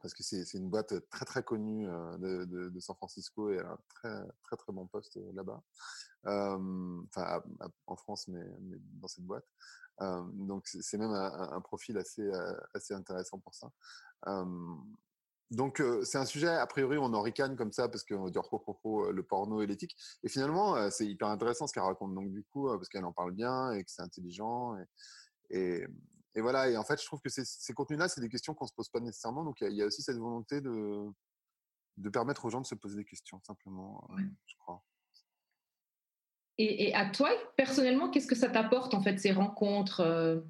parce 0.00 0.14
que 0.14 0.22
c'est 0.22 0.58
une 0.58 0.68
boîte 0.68 1.08
très 1.08 1.24
très 1.24 1.42
connue 1.42 1.86
de, 1.86 2.44
de, 2.68 2.80
San 2.80 2.96
Francisco 2.96 3.50
et 3.50 3.56
elle 3.56 3.66
a 3.66 3.72
un 3.72 3.78
très 3.88 4.26
très 4.42 4.56
très 4.56 4.72
bon 4.72 4.86
poste 4.86 5.18
là-bas. 5.34 5.62
Enfin, 6.24 7.42
en 7.86 7.96
France, 7.96 8.28
mais, 8.28 8.44
mais, 8.60 8.78
dans 9.00 9.08
cette 9.08 9.24
boîte. 9.24 9.46
Donc 10.00 10.66
c'est 10.66 10.98
même 10.98 11.12
un, 11.12 11.60
profil 11.60 11.98
assez 11.98 12.28
assez 12.74 12.94
intéressant 12.94 13.38
pour 13.38 13.54
ça. 13.54 13.70
donc 15.50 15.82
c'est 16.02 16.18
un 16.18 16.24
sujet 16.24 16.48
a 16.48 16.66
priori 16.66 16.98
on 16.98 17.14
en 17.14 17.22
ricane 17.22 17.56
comme 17.56 17.72
ça 17.72 17.88
parce 17.88 18.04
qu'on 18.04 18.24
va 18.24 18.30
dire 18.30 18.42
oh, 18.50 19.10
le 19.10 19.22
porno 19.22 19.62
et 19.62 19.66
l'éthique. 19.66 19.96
Et 20.22 20.28
finalement 20.28 20.90
c'est 20.90 21.06
hyper 21.06 21.28
intéressant 21.28 21.66
ce 21.66 21.72
qu'elle 21.72 21.84
raconte. 21.84 22.14
Donc 22.14 22.30
du 22.30 22.42
coup 22.44 22.68
parce 22.68 22.88
qu'elle 22.88 23.04
en 23.04 23.12
parle 23.12 23.32
bien 23.32 23.72
et 23.72 23.84
que 23.84 23.90
c'est 23.90 24.02
intelligent 24.02 24.76
et, 24.76 24.84
et, 25.50 25.86
et 26.36 26.40
voilà, 26.40 26.68
et 26.68 26.76
en 26.76 26.84
fait, 26.84 27.00
je 27.00 27.06
trouve 27.06 27.20
que 27.20 27.28
ces, 27.28 27.72
contenus-là, 27.74 28.08
c'est 28.08 28.20
des 28.20 28.28
questions 28.28 28.54
qu'on 28.54 28.64
ne 28.64 28.68
se 28.68 28.74
pose 28.74 28.88
pas 28.88 29.00
nécessairement. 29.00 29.44
Donc, 29.44 29.60
il 29.60 29.72
y, 29.72 29.82
a 29.82 29.86
aussi 29.86 30.02
cette 30.02 30.16
volonté 30.18 30.60
de, 30.60 31.08
de 31.96 32.08
permettre 32.08 32.44
aux 32.44 32.50
gens 32.50 32.60
de 32.60 32.66
se 32.66 32.74
poser 32.74 32.96
des 32.96 33.04
questions, 33.04 33.40
simplement, 33.46 34.08
euh, 34.10 34.22
je 34.46 34.56
crois. 34.58 34.82
Et, 36.58 36.94
à 36.94 37.10
toi, 37.10 37.30
personnellement, 37.56 38.10
qu'est-ce 38.10 38.26
que 38.28 38.36
ça 38.36 38.48
t'apporte, 38.48 38.94
en 38.94 39.00
fait, 39.00 39.18
ces 39.18 39.32
rencontres 39.32 40.00
euh? 40.00 40.40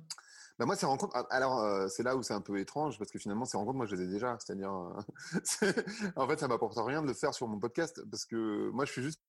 bah, 0.59 0.67
moi, 0.67 0.77
ces 0.77 0.85
rencontres, 0.87 1.17
alors 1.31 1.61
euh, 1.61 1.89
c'est 1.89 2.03
là 2.03 2.15
où 2.15 2.23
c'est 2.23 2.35
un 2.35 2.43
peu 2.43 2.59
étrange 2.59 2.99
parce 2.99 3.11
que 3.11 3.19
finalement, 3.19 3.47
ces 3.47 3.57
rencontres, 3.57 3.79
moi, 3.79 3.87
je 3.87 3.97
les 3.97 4.03
ai 4.05 4.07
déjà. 4.09 4.37
C'est-à-dire, 4.39 4.71
en 6.17 6.29
fait, 6.29 6.39
ça 6.39 6.49
m'apporte 6.49 6.77
rien 6.77 7.01
de 7.01 7.07
le 7.07 7.15
faire 7.15 7.33
sur 7.33 7.49
mon 7.49 7.59
podcast 7.59 8.03
parce 8.11 8.27
que 8.27 8.71
moi, 8.71 8.85
je 8.85 8.93
suis 8.93 9.03
juste 9.03 9.21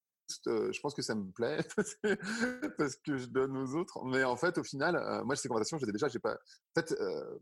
euh, 0.47 0.71
je 0.71 0.79
pense 0.79 0.93
que 0.93 1.01
ça 1.01 1.15
me 1.15 1.31
plaît 1.31 1.59
parce 2.77 2.95
que 2.95 3.17
je 3.17 3.25
donne 3.27 3.57
aux 3.57 3.75
autres. 3.75 4.03
Mais 4.05 4.23
en 4.23 4.35
fait, 4.35 4.57
au 4.57 4.63
final, 4.63 4.95
euh, 4.95 5.23
moi, 5.23 5.35
ces 5.35 5.47
conversations, 5.47 5.77
j'ai 5.77 5.91
déjà, 5.91 6.07
j'ai 6.07 6.19
pas. 6.19 6.33
En 6.33 6.81
fait, 6.81 6.91
euh, 6.99 7.37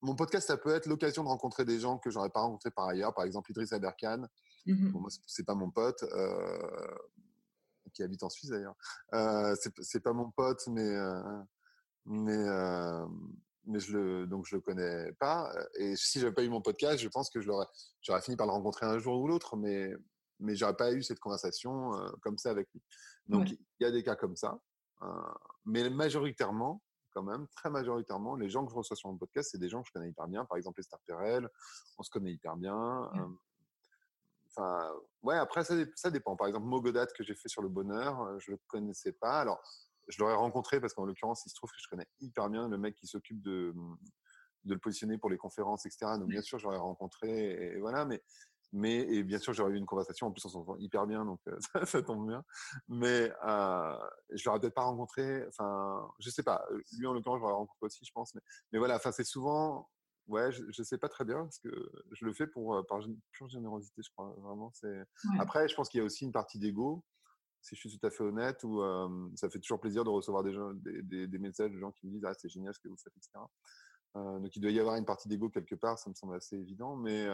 mon 0.00 0.14
podcast, 0.14 0.46
ça 0.46 0.56
peut 0.56 0.74
être 0.74 0.86
l'occasion 0.86 1.22
de 1.22 1.28
rencontrer 1.28 1.64
des 1.64 1.80
gens 1.80 1.98
que 1.98 2.10
j'aurais 2.10 2.30
pas 2.30 2.40
rencontrés 2.40 2.70
par 2.70 2.88
ailleurs. 2.88 3.14
Par 3.14 3.24
exemple, 3.24 3.50
Idriss 3.50 3.72
Aberkan. 3.72 4.26
Mmh 4.66 4.92
bon, 4.92 5.06
c'est 5.26 5.44
pas 5.44 5.54
mon 5.54 5.70
pote, 5.70 6.02
euh, 6.04 6.58
qui 7.94 8.02
habite 8.02 8.22
en 8.22 8.28
Suisse 8.28 8.50
d'ailleurs. 8.50 8.76
Euh, 9.14 9.54
c'est 9.80 10.00
pas 10.00 10.12
mon 10.12 10.30
pote, 10.30 10.66
mais 10.68 10.88
euh, 10.88 11.42
mais 12.04 12.36
euh, 12.36 13.06
mais 13.66 13.80
je 13.80 13.96
le 13.96 14.26
donc 14.26 14.46
je 14.46 14.56
le 14.56 14.60
connais 14.60 15.12
pas. 15.14 15.52
Et 15.76 15.96
si 15.96 16.20
j'avais 16.20 16.34
pas 16.34 16.42
eu 16.42 16.48
mon 16.48 16.60
podcast, 16.60 16.98
je 16.98 17.08
pense 17.08 17.30
que 17.30 17.40
je 17.40 17.48
l'aurais 17.48 17.66
j'aurais 18.02 18.22
fini 18.22 18.36
par 18.36 18.46
le 18.46 18.52
rencontrer 18.52 18.86
un 18.86 18.98
jour 18.98 19.20
ou 19.20 19.28
l'autre, 19.28 19.56
mais 19.56 19.92
mais 20.40 20.56
j'aurais 20.56 20.76
pas 20.76 20.92
eu 20.92 21.02
cette 21.02 21.20
conversation 21.20 21.92
comme 22.20 22.36
ça 22.36 22.50
avec 22.50 22.68
lui. 22.74 22.82
Donc 23.26 23.50
il 23.50 23.58
y 23.80 23.86
a 23.86 23.90
des 23.90 24.02
cas 24.02 24.16
comme 24.16 24.36
ça, 24.36 24.58
mais 25.64 25.88
majoritairement 25.88 26.82
quand 27.14 27.22
même, 27.22 27.46
très 27.54 27.70
majoritairement, 27.70 28.34
les 28.34 28.50
gens 28.50 28.64
que 28.64 28.72
je 28.72 28.76
reçois 28.76 28.96
sur 28.96 29.08
mon 29.08 29.16
podcast, 29.16 29.50
c'est 29.52 29.58
des 29.58 29.68
gens 29.68 29.82
que 29.82 29.86
je 29.86 29.92
connais 29.92 30.08
hyper 30.08 30.26
bien. 30.26 30.44
Par 30.46 30.56
exemple, 30.56 30.80
Esther 30.80 30.98
Perel, 31.06 31.48
on 31.96 32.02
se 32.02 32.10
connaît 32.10 32.32
hyper 32.32 32.56
bien. 32.56 33.08
Enfin, 34.56 34.88
ouais, 35.22 35.36
après, 35.36 35.64
ça, 35.64 35.74
ça, 35.94 36.10
dépend. 36.10 36.36
Par 36.36 36.46
exemple, 36.46 36.66
Mogodat, 36.66 37.06
que 37.06 37.24
j'ai 37.24 37.34
fait 37.34 37.48
sur 37.48 37.62
le 37.62 37.68
bonheur, 37.68 38.38
je 38.40 38.52
ne 38.52 38.56
le 38.56 38.62
connaissais 38.66 39.12
pas. 39.12 39.40
Alors, 39.40 39.60
je 40.08 40.18
l'aurais 40.20 40.34
rencontré 40.34 40.80
parce 40.80 40.94
qu'en 40.94 41.06
l'occurrence, 41.06 41.42
il 41.46 41.50
se 41.50 41.54
trouve 41.54 41.70
que 41.70 41.76
je 41.78 41.88
connais 41.88 42.06
hyper 42.20 42.48
bien 42.50 42.68
le 42.68 42.78
mec 42.78 42.94
qui 42.94 43.06
s'occupe 43.06 43.42
de, 43.42 43.74
de 44.64 44.74
le 44.74 44.80
positionner 44.80 45.18
pour 45.18 45.30
les 45.30 45.38
conférences, 45.38 45.86
etc. 45.86 46.12
Donc, 46.18 46.28
bien 46.28 46.42
sûr, 46.42 46.58
j'aurais 46.58 46.78
rencontré, 46.78 47.74
et 47.74 47.78
voilà, 47.78 48.04
mais 48.04 48.22
mais 48.76 48.96
et 49.02 49.22
bien 49.22 49.38
sûr, 49.38 49.52
j'aurais 49.52 49.70
eu 49.70 49.76
une 49.76 49.86
conversation. 49.86 50.26
En 50.26 50.32
plus, 50.32 50.44
on 50.46 50.48
s'entend 50.48 50.76
hyper 50.78 51.06
bien, 51.06 51.24
donc 51.24 51.38
euh, 51.46 51.56
ça, 51.86 52.02
tombe 52.02 52.26
bien. 52.26 52.44
Mais 52.88 53.32
euh, 53.46 53.96
je 54.32 54.44
l'aurais 54.44 54.58
peut-être 54.58 54.74
pas 54.74 54.82
rencontré. 54.82 55.46
Enfin, 55.46 56.10
je 56.18 56.28
sais 56.28 56.42
pas. 56.42 56.66
Lui, 56.98 57.06
en 57.06 57.12
l'occurrence, 57.12 57.38
je 57.38 57.42
l'aurais 57.42 57.54
rencontré 57.54 57.86
aussi, 57.86 58.04
je 58.04 58.10
pense. 58.12 58.34
Mais, 58.34 58.40
mais 58.72 58.80
voilà. 58.80 58.96
Enfin, 58.96 59.12
c'est 59.12 59.24
souvent. 59.24 59.88
Ouais, 60.26 60.50
je, 60.52 60.62
ne 60.62 60.84
sais 60.84 60.96
pas 60.96 61.08
très 61.08 61.24
bien 61.24 61.42
parce 61.42 61.58
que 61.58 61.68
je 62.12 62.24
le 62.24 62.32
fais 62.32 62.46
pour 62.46 62.76
euh, 62.76 62.82
par 62.82 63.00
pure 63.32 63.48
générosité, 63.48 64.02
je 64.02 64.10
crois. 64.10 64.34
Vraiment, 64.38 64.70
c'est. 64.72 65.04
Après, 65.38 65.68
je 65.68 65.74
pense 65.74 65.88
qu'il 65.88 65.98
y 65.98 66.00
a 66.00 66.04
aussi 66.04 66.24
une 66.24 66.32
partie 66.32 66.58
d'ego. 66.58 67.04
Si 67.60 67.76
je 67.76 67.80
suis 67.80 67.98
tout 67.98 68.06
à 68.06 68.10
fait 68.10 68.22
honnête, 68.22 68.62
où 68.64 68.82
ça 69.36 69.48
fait 69.48 69.58
toujours 69.58 69.80
plaisir 69.80 70.04
de 70.04 70.10
recevoir 70.10 70.42
des, 70.42 70.52
gens, 70.52 70.72
des, 70.74 71.26
des, 71.26 71.38
messages 71.38 71.72
de 71.72 71.78
gens 71.78 71.92
qui 71.92 72.06
me 72.06 72.12
disent 72.12 72.24
ah 72.26 72.34
c'est 72.34 72.50
génial 72.50 72.74
ce 72.74 72.78
que 72.78 72.88
vous 72.88 72.96
faites, 72.98 73.14
etc. 73.16 73.42
donc 74.14 74.54
il 74.54 74.60
doit 74.60 74.70
y 74.70 74.78
avoir 74.78 74.96
une 74.96 75.06
partie 75.06 75.28
d'ego 75.28 75.48
quelque 75.48 75.74
part, 75.74 75.98
ça 75.98 76.10
me 76.10 76.14
semble 76.14 76.36
assez 76.36 76.56
évident. 76.56 76.94
Mais 76.96 77.26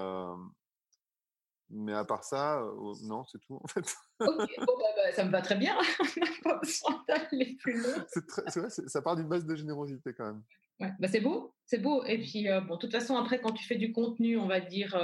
mais 1.68 1.94
à 1.94 2.04
part 2.04 2.22
ça, 2.22 2.64
non, 3.02 3.24
c'est 3.24 3.38
tout 3.38 3.58
en 3.62 3.66
fait. 3.66 3.92
ok, 4.20 4.28
bon, 4.58 4.78
bah, 4.78 4.84
bah, 4.96 5.12
ça 5.12 5.24
me 5.24 5.30
va 5.30 5.42
très 5.42 5.56
bien. 5.56 5.76
On 6.00 6.20
n'a 6.20 6.26
pas 6.44 6.58
besoin 6.58 7.04
d'aller 7.08 7.56
plus 7.60 7.80
loin. 7.80 8.06
C'est 8.08 8.60
vrai, 8.60 8.70
ça 8.70 9.02
part 9.02 9.16
d'une 9.16 9.28
base 9.28 9.44
de 9.44 9.56
générosité 9.56 10.12
quand 10.14 10.26
même. 10.26 10.42
Ouais, 10.80 10.92
bah, 10.98 11.08
c'est 11.08 11.20
beau, 11.20 11.54
c'est 11.66 11.78
beau. 11.78 12.04
Et 12.04 12.18
puis, 12.18 12.46
bon, 12.66 12.76
de 12.76 12.80
toute 12.80 12.92
façon, 12.92 13.16
après, 13.16 13.40
quand 13.40 13.52
tu 13.52 13.64
fais 13.64 13.76
du 13.76 13.92
contenu, 13.92 14.38
on 14.38 14.46
va 14.46 14.60
dire 14.60 14.98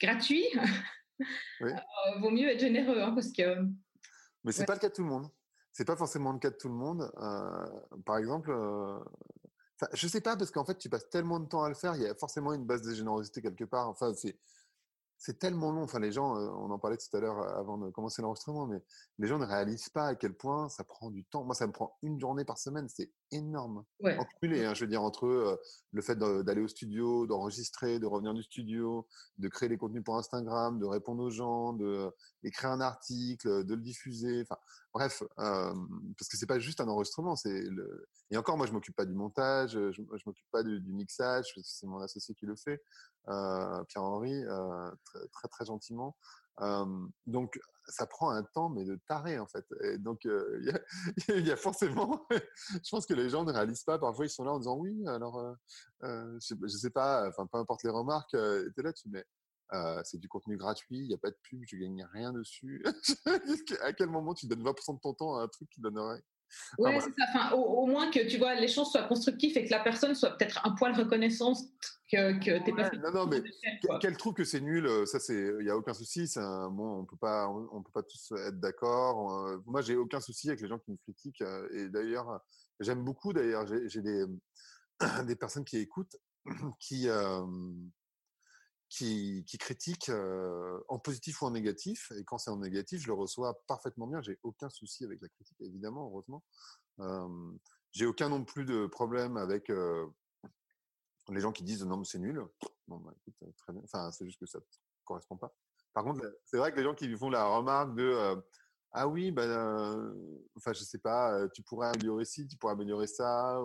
gratuit, 0.00 0.46
oui. 1.60 1.70
vaut 2.20 2.30
mieux 2.30 2.48
être 2.48 2.60
généreux 2.60 3.00
hein, 3.00 3.12
parce 3.12 3.32
que. 3.32 3.62
Mais 4.44 4.52
c'est 4.52 4.60
n'est 4.60 4.66
pas 4.66 4.74
le 4.74 4.80
cas 4.80 4.88
de 4.88 4.94
tout 4.94 5.02
le 5.02 5.08
monde. 5.08 5.28
C'est 5.72 5.84
pas 5.84 5.96
forcément 5.96 6.32
le 6.32 6.38
cas 6.38 6.50
de 6.50 6.56
tout 6.56 6.68
le 6.68 6.74
monde. 6.74 7.10
par 8.06 8.16
exemple, 8.16 8.50
je 9.92 10.08
sais 10.08 10.22
pas 10.22 10.36
parce 10.36 10.50
qu'en 10.50 10.64
fait, 10.64 10.78
tu 10.78 10.88
passes 10.88 11.08
tellement 11.10 11.38
de 11.38 11.46
temps 11.46 11.62
à 11.62 11.68
le 11.68 11.74
faire, 11.74 11.94
il 11.96 12.02
y 12.02 12.06
a 12.06 12.14
forcément 12.14 12.54
une 12.54 12.64
base 12.64 12.82
de 12.82 12.94
générosité 12.94 13.42
quelque 13.42 13.64
part. 13.64 13.88
Enfin, 13.88 14.14
c'est 14.14 14.38
c'est 15.18 15.38
tellement 15.38 15.72
long. 15.72 15.82
Enfin, 15.82 15.98
les 15.98 16.12
gens, 16.12 16.36
on 16.36 16.70
en 16.70 16.78
parlait 16.78 16.96
tout 16.96 17.14
à 17.16 17.20
l'heure 17.20 17.38
avant 17.56 17.78
de 17.78 17.90
commencer 17.90 18.22
l'enregistrement, 18.22 18.66
mais 18.66 18.82
les 19.18 19.26
gens 19.26 19.38
ne 19.38 19.46
réalisent 19.46 19.88
pas 19.88 20.08
à 20.08 20.14
quel 20.14 20.34
point 20.34 20.68
ça 20.68 20.84
prend 20.84 21.10
du 21.10 21.24
temps. 21.24 21.44
Moi, 21.44 21.54
ça 21.54 21.66
me 21.66 21.72
prend 21.72 21.96
une 22.02 22.20
journée 22.20 22.44
par 22.44 22.58
semaine. 22.58 22.88
C'est 22.88 23.10
énorme. 23.30 23.84
Ouais. 24.00 24.18
Cumulé, 24.40 24.64
hein, 24.64 24.74
je 24.74 24.82
veux 24.84 24.90
dire, 24.90 25.02
entre 25.02 25.60
le 25.92 26.02
fait 26.02 26.16
d'aller 26.16 26.60
au 26.60 26.68
studio, 26.68 27.26
d'enregistrer, 27.26 27.98
de 27.98 28.06
revenir 28.06 28.34
du 28.34 28.42
studio, 28.42 29.06
de 29.38 29.48
créer 29.48 29.68
les 29.68 29.76
contenus 29.76 30.04
pour 30.04 30.16
Instagram, 30.16 30.78
de 30.78 30.86
répondre 30.86 31.22
aux 31.22 31.30
gens, 31.30 31.72
d'écrire 32.42 32.70
un 32.70 32.80
article, 32.80 33.64
de 33.64 33.74
le 33.74 33.80
diffuser. 33.80 34.42
Enfin, 34.42 34.58
bref, 34.92 35.22
parce 35.36 36.28
que 36.30 36.36
c'est 36.36 36.46
pas 36.46 36.58
juste 36.58 36.80
un 36.80 36.88
enregistrement. 36.88 37.36
C'est 37.36 37.62
le... 37.62 38.06
Et 38.30 38.36
encore, 38.36 38.56
moi, 38.56 38.66
je 38.66 38.72
m'occupe 38.72 38.96
pas 38.96 39.06
du 39.06 39.14
montage, 39.14 39.72
je, 39.72 39.92
je 39.92 40.22
m'occupe 40.26 40.50
pas 40.50 40.62
du, 40.62 40.80
du, 40.80 40.92
mixage, 40.92 41.52
parce 41.54 41.66
que 41.66 41.74
c'est 41.74 41.86
mon 41.86 42.00
associé 42.00 42.34
qui 42.34 42.46
le 42.46 42.56
fait. 42.56 42.82
Euh, 43.28 43.82
Pierre-Henri, 43.84 44.44
euh, 44.44 44.90
très, 45.32 45.48
très, 45.48 45.64
gentiment. 45.64 46.16
Donc, 47.26 47.58
ça 47.88 48.06
prend 48.06 48.30
un 48.30 48.42
temps, 48.42 48.68
mais 48.68 48.84
de 48.84 48.98
taré, 49.06 49.38
en 49.38 49.46
fait. 49.46 49.64
Donc, 49.98 50.24
il 51.28 51.46
y, 51.46 51.52
a 51.52 51.56
forcément, 51.56 52.26
je 52.30 52.90
pense 52.90 53.06
que 53.06 53.14
les 53.14 53.28
gens 53.28 53.44
ne 53.44 53.52
réalisent 53.52 53.84
pas. 53.84 53.98
Parfois, 53.98 54.26
ils 54.26 54.30
sont 54.30 54.44
là 54.44 54.52
en 54.52 54.58
disant 54.58 54.76
oui, 54.76 55.06
alors, 55.06 55.56
je, 56.02 56.54
ne 56.54 56.68
sais 56.68 56.90
pas, 56.90 57.28
enfin, 57.28 57.46
peu 57.46 57.58
importe 57.58 57.82
les 57.82 57.90
remarques, 57.90 58.30
tu 58.30 58.36
es 58.38 58.82
là, 58.82 58.92
tu 58.92 59.08
mets. 59.08 59.24
c'est 60.04 60.18
du 60.18 60.28
contenu 60.28 60.56
gratuit, 60.56 60.98
il 60.98 61.08
n'y 61.08 61.14
a 61.14 61.18
pas 61.18 61.30
de 61.30 61.38
pub, 61.42 61.62
je 61.66 61.76
gagne 61.76 62.06
rien 62.12 62.32
dessus. 62.32 62.84
à 63.82 63.92
quel 63.92 64.08
moment 64.08 64.34
tu 64.34 64.46
donnes 64.46 64.64
20% 64.64 64.94
de 64.96 65.00
ton 65.00 65.14
temps 65.14 65.36
à 65.36 65.42
un 65.42 65.48
truc 65.48 65.68
qui 65.70 65.80
donnerait 65.80 66.22
oui, 66.78 66.90
c'est 67.00 67.12
ça. 67.12 67.26
Enfin, 67.28 67.56
au, 67.56 67.86
moins 67.86 68.10
que 68.10 68.28
tu 68.28 68.38
vois 68.38 68.54
les 68.54 68.68
choses 68.68 68.90
soient 68.90 69.04
constructives 69.04 69.56
et 69.56 69.64
que 69.64 69.70
la 69.70 69.80
personne 69.80 70.14
soit 70.14 70.30
peut-être 70.30 70.60
un 70.64 70.72
poil 70.72 70.94
reconnaissante 70.94 71.58
que, 72.10 72.38
que 72.38 72.64
t'es 72.64 72.72
pas. 72.72 72.90
Non, 72.90 73.12
non, 73.12 73.26
mais 73.26 73.42
qu'elle 74.00 74.16
trouve 74.16 74.34
que 74.34 74.44
c'est 74.44 74.60
nul, 74.60 74.86
euh, 74.86 75.06
ça 75.06 75.18
c'est, 75.18 75.52
il 75.60 75.66
y 75.66 75.70
a 75.70 75.76
aucun 75.76 75.94
souci. 75.94 76.30
Un, 76.36 76.70
bon, 76.70 77.00
on 77.00 77.04
peut 77.04 77.16
pas, 77.16 77.48
on, 77.48 77.82
peut 77.82 77.92
pas 77.92 78.02
tous 78.02 78.32
être 78.46 78.60
d'accord. 78.60 79.46
Euh, 79.46 79.62
moi, 79.66 79.80
j'ai 79.82 79.96
aucun 79.96 80.20
souci 80.20 80.48
avec 80.48 80.60
les 80.60 80.68
gens 80.68 80.78
qui 80.78 80.92
me 80.92 80.96
critiquent. 80.96 81.42
Euh, 81.42 81.68
et 81.72 81.88
d'ailleurs, 81.88 82.40
j'aime 82.80 83.02
beaucoup. 83.02 83.32
D'ailleurs, 83.32 83.66
j'ai 83.66 84.02
des, 84.02 84.24
des 85.26 85.36
personnes 85.36 85.64
qui 85.64 85.78
écoutent, 85.78 86.16
qui 86.78 87.08
qui, 88.88 89.44
qui 89.46 89.58
critiquent 89.58 90.10
en 90.88 90.98
positif 90.98 91.42
ou 91.42 91.46
en 91.46 91.50
négatif. 91.50 92.12
Et 92.16 92.24
quand 92.24 92.38
c'est 92.38 92.50
en 92.50 92.58
négatif, 92.58 93.02
je 93.02 93.08
le 93.08 93.14
reçois 93.14 93.60
parfaitement 93.66 94.06
bien. 94.06 94.20
J'ai 94.22 94.38
aucun 94.42 94.68
souci 94.70 95.04
avec 95.04 95.20
la 95.20 95.28
critique, 95.28 95.60
évidemment, 95.60 96.08
heureusement. 96.08 96.42
j'ai 97.92 98.06
aucun 98.06 98.28
non 98.28 98.44
plus 98.44 98.64
de 98.64 98.86
problème 98.86 99.36
avec 99.36 99.70
les 101.28 101.40
gens 101.40 101.52
qui 101.52 101.64
disent 101.64 101.84
non, 101.84 101.96
mais 101.98 102.04
c'est 102.04 102.18
nul. 102.18 102.42
Bah, 102.88 102.98
bien. 103.40 103.82
Enfin, 103.84 104.10
c'est 104.12 104.24
juste 104.24 104.38
que 104.38 104.46
ça 104.46 104.58
ne 104.58 104.64
correspond 105.04 105.36
pas. 105.36 105.52
Par 105.92 106.04
contre, 106.04 106.20
c'est 106.44 106.58
vrai 106.58 106.72
que 106.72 106.76
les 106.76 106.84
gens 106.84 106.94
qui 106.94 107.14
font 107.16 107.30
la 107.30 107.46
remarque 107.46 107.94
de 107.96 108.36
ah 108.98 109.08
oui, 109.08 109.30
ben, 109.30 110.14
enfin, 110.56 110.72
je 110.72 110.82
sais 110.82 110.98
pas, 110.98 111.46
tu 111.50 111.62
pourrais 111.62 111.88
améliorer 111.88 112.24
ci, 112.24 112.46
tu 112.46 112.56
pourrais 112.56 112.72
améliorer 112.72 113.06
ça, 113.06 113.60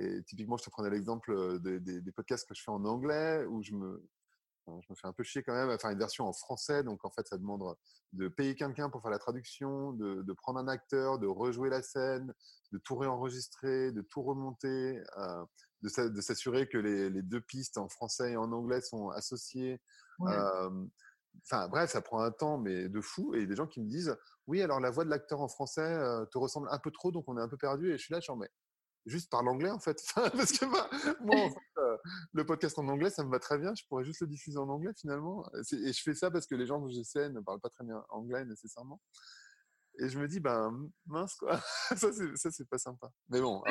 et 0.00 0.22
typiquement, 0.24 0.56
je 0.56 0.64
te 0.64 0.70
prenais 0.70 0.90
l'exemple 0.90 1.60
des, 1.60 2.12
podcasts 2.12 2.48
que 2.48 2.54
je 2.54 2.62
fais 2.62 2.70
en 2.70 2.84
anglais, 2.84 3.44
où 3.46 3.62
je 3.62 3.74
me, 3.74 4.08
je 4.66 4.86
me 4.90 4.94
fais 4.94 5.06
un 5.06 5.12
peu 5.12 5.22
chier 5.22 5.42
quand 5.42 5.54
même 5.54 5.70
à 5.70 5.78
faire 5.78 5.90
une 5.90 5.98
version 5.98 6.26
en 6.26 6.32
français. 6.32 6.82
Donc, 6.82 7.04
en 7.04 7.10
fait, 7.10 7.26
ça 7.28 7.36
demande 7.36 7.62
de 8.12 8.28
payer 8.28 8.54
quelqu'un 8.54 8.88
pour 8.90 9.02
faire 9.02 9.10
la 9.10 9.18
traduction, 9.18 9.92
de, 9.92 10.32
prendre 10.32 10.58
un 10.58 10.68
acteur, 10.68 11.18
de 11.18 11.26
rejouer 11.26 11.70
la 11.70 11.82
scène, 11.82 12.32
de 12.72 12.78
tout 12.78 12.96
réenregistrer, 12.96 13.92
de 13.92 14.02
tout 14.02 14.22
remonter, 14.22 15.02
euh, 15.18 15.44
de, 15.82 16.20
s'assurer 16.20 16.68
que 16.68 16.78
les, 16.78 17.22
deux 17.22 17.40
pistes 17.40 17.78
en 17.78 17.88
français 17.88 18.32
et 18.32 18.36
en 18.36 18.52
anglais 18.52 18.80
sont 18.80 19.10
associées. 19.10 19.80
Enfin, 21.44 21.68
bref, 21.68 21.90
ça 21.90 22.02
prend 22.02 22.20
un 22.20 22.30
temps, 22.30 22.58
mais 22.58 22.88
de 22.88 23.00
fou. 23.00 23.34
Et 23.34 23.38
il 23.38 23.42
y 23.42 23.44
a 23.44 23.48
des 23.48 23.56
gens 23.56 23.66
qui 23.66 23.80
me 23.80 23.88
disent 23.88 24.16
Oui, 24.46 24.62
alors 24.62 24.80
la 24.80 24.90
voix 24.90 25.04
de 25.04 25.10
l'acteur 25.10 25.40
en 25.40 25.48
français 25.48 25.80
euh, 25.80 26.24
te 26.26 26.38
ressemble 26.38 26.68
un 26.70 26.78
peu 26.78 26.90
trop, 26.90 27.12
donc 27.12 27.28
on 27.28 27.38
est 27.38 27.40
un 27.40 27.48
peu 27.48 27.56
perdu. 27.56 27.92
Et 27.92 27.98
je 27.98 28.04
suis 28.04 28.12
là, 28.12 28.20
genre, 28.20 28.36
mais 28.36 28.50
juste 29.06 29.30
par 29.30 29.42
l'anglais 29.42 29.70
en 29.70 29.78
fait. 29.78 30.02
Parce 30.14 30.52
que 30.52 30.64
moi, 30.64 30.88
en 31.34 31.50
fait, 31.50 31.78
euh, 31.78 31.96
le 32.32 32.44
podcast 32.44 32.78
en 32.78 32.88
anglais, 32.88 33.10
ça 33.10 33.24
me 33.24 33.30
va 33.30 33.38
très 33.38 33.58
bien. 33.58 33.74
Je 33.74 33.84
pourrais 33.88 34.04
juste 34.04 34.20
le 34.20 34.26
diffuser 34.26 34.58
en 34.58 34.68
anglais 34.68 34.92
finalement. 34.98 35.44
Et 35.72 35.92
je 35.92 36.02
fais 36.02 36.14
ça 36.14 36.30
parce 36.30 36.46
que 36.46 36.54
les 36.54 36.66
gens 36.66 36.82
que 36.82 36.90
j'essaie 36.90 37.30
ne 37.30 37.40
parlent 37.40 37.60
pas 37.60 37.70
très 37.70 37.84
bien 37.84 38.04
anglais 38.10 38.44
nécessairement. 38.44 39.00
Et 39.98 40.08
je 40.08 40.18
me 40.18 40.26
dis, 40.28 40.40
ben 40.40 40.88
mince 41.06 41.34
quoi, 41.34 41.60
ça 41.96 42.10
c'est 42.50 42.68
pas 42.68 42.78
sympa. 42.78 43.10
Mais 43.28 43.40
bon. 43.40 43.62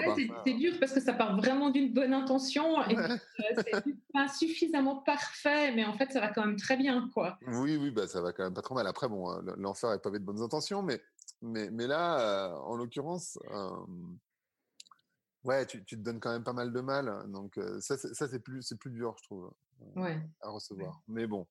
c'est 0.45 0.53
dur 0.53 0.73
parce 0.79 0.93
que 0.93 0.99
ça 0.99 1.13
part 1.13 1.35
vraiment 1.35 1.69
d'une 1.69 1.93
bonne 1.93 2.13
intention 2.13 2.83
et 2.89 2.97
euh, 2.97 3.17
c'est 3.55 3.95
pas 4.13 4.27
suffisamment 4.27 4.97
parfait, 4.97 5.73
mais 5.73 5.85
en 5.85 5.97
fait 5.97 6.11
ça 6.11 6.19
va 6.19 6.27
quand 6.27 6.45
même 6.45 6.57
très 6.57 6.77
bien 6.77 7.09
quoi. 7.13 7.39
Oui, 7.47 7.77
oui, 7.77 7.89
bah, 7.89 8.07
ça 8.07 8.21
va 8.21 8.31
quand 8.33 8.43
même 8.43 8.53
pas 8.53 8.61
trop 8.61 8.75
mal. 8.75 8.85
Après, 8.85 9.07
bon, 9.07 9.31
euh, 9.31 9.55
l'enfer 9.57 9.93
est 9.93 10.01
pavé 10.01 10.19
de 10.19 10.25
bonnes 10.25 10.41
intentions, 10.41 10.83
mais, 10.83 11.01
mais, 11.41 11.71
mais 11.71 11.87
là, 11.87 12.53
en 12.63 12.75
l'occurrence, 12.75 13.39
Ouais, 15.43 15.65
tu, 15.65 15.83
tu, 15.85 15.95
te 15.95 16.01
donnes 16.01 16.19
quand 16.19 16.31
même 16.31 16.43
pas 16.43 16.53
mal 16.53 16.73
de 16.73 16.81
mal. 16.81 17.07
Hein, 17.07 17.27
donc, 17.27 17.59
ça, 17.79 17.97
ça 17.97 18.27
c'est 18.27 18.39
plus, 18.39 18.61
c'est 18.61 18.77
plus 18.77 18.91
dur, 18.91 19.15
je 19.19 19.23
trouve, 19.23 19.53
à 20.41 20.49
recevoir. 20.49 21.01
Mais 21.07 21.27
bon, 21.27 21.47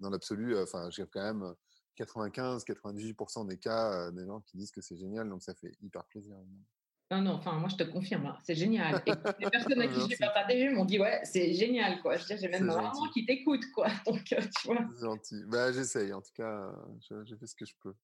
dans 0.00 0.10
l'absolu, 0.10 0.58
enfin, 0.58 0.88
j'ai 0.90 1.06
quand 1.06 1.22
même 1.22 1.54
95-98% 1.98 3.46
des 3.46 3.58
cas 3.58 4.10
des 4.10 4.26
gens 4.26 4.40
qui 4.40 4.56
disent 4.56 4.70
que 4.70 4.80
c'est 4.80 4.96
génial, 4.96 5.28
donc 5.28 5.42
ça 5.42 5.54
fait 5.54 5.72
hyper 5.82 6.04
plaisir. 6.04 6.36
Non, 7.10 7.20
non, 7.20 7.32
enfin, 7.32 7.52
moi 7.58 7.68
je 7.68 7.76
te 7.76 7.82
confirme, 7.82 8.24
hein, 8.24 8.38
c'est 8.42 8.54
génial. 8.54 9.02
Et 9.06 9.12
les 9.38 9.50
personnes 9.50 9.82
à 9.82 9.86
qui 9.88 10.08
j'ai 10.08 10.16
partagé 10.16 10.70
m'ont 10.70 10.86
dit, 10.86 10.98
ouais, 10.98 11.20
c'est 11.24 11.52
génial, 11.52 12.00
quoi. 12.00 12.16
Je 12.16 12.22
veux 12.22 12.26
dire, 12.28 12.38
j'ai 12.38 12.48
même 12.48 12.64
maman 12.64 12.90
qui 13.12 13.26
t'écoute, 13.26 13.64
quoi. 13.74 13.88
Donc, 14.06 14.24
tu 14.24 14.34
vois. 14.64 14.78
C'est 14.94 15.04
gentil. 15.04 15.44
Bah, 15.46 15.72
j'essaye, 15.72 16.10
en 16.14 16.22
tout 16.22 16.32
cas, 16.34 16.72
j'ai 17.24 17.36
fait 17.36 17.46
ce 17.46 17.54
que 17.54 17.66
je 17.66 17.74
peux. 17.80 17.94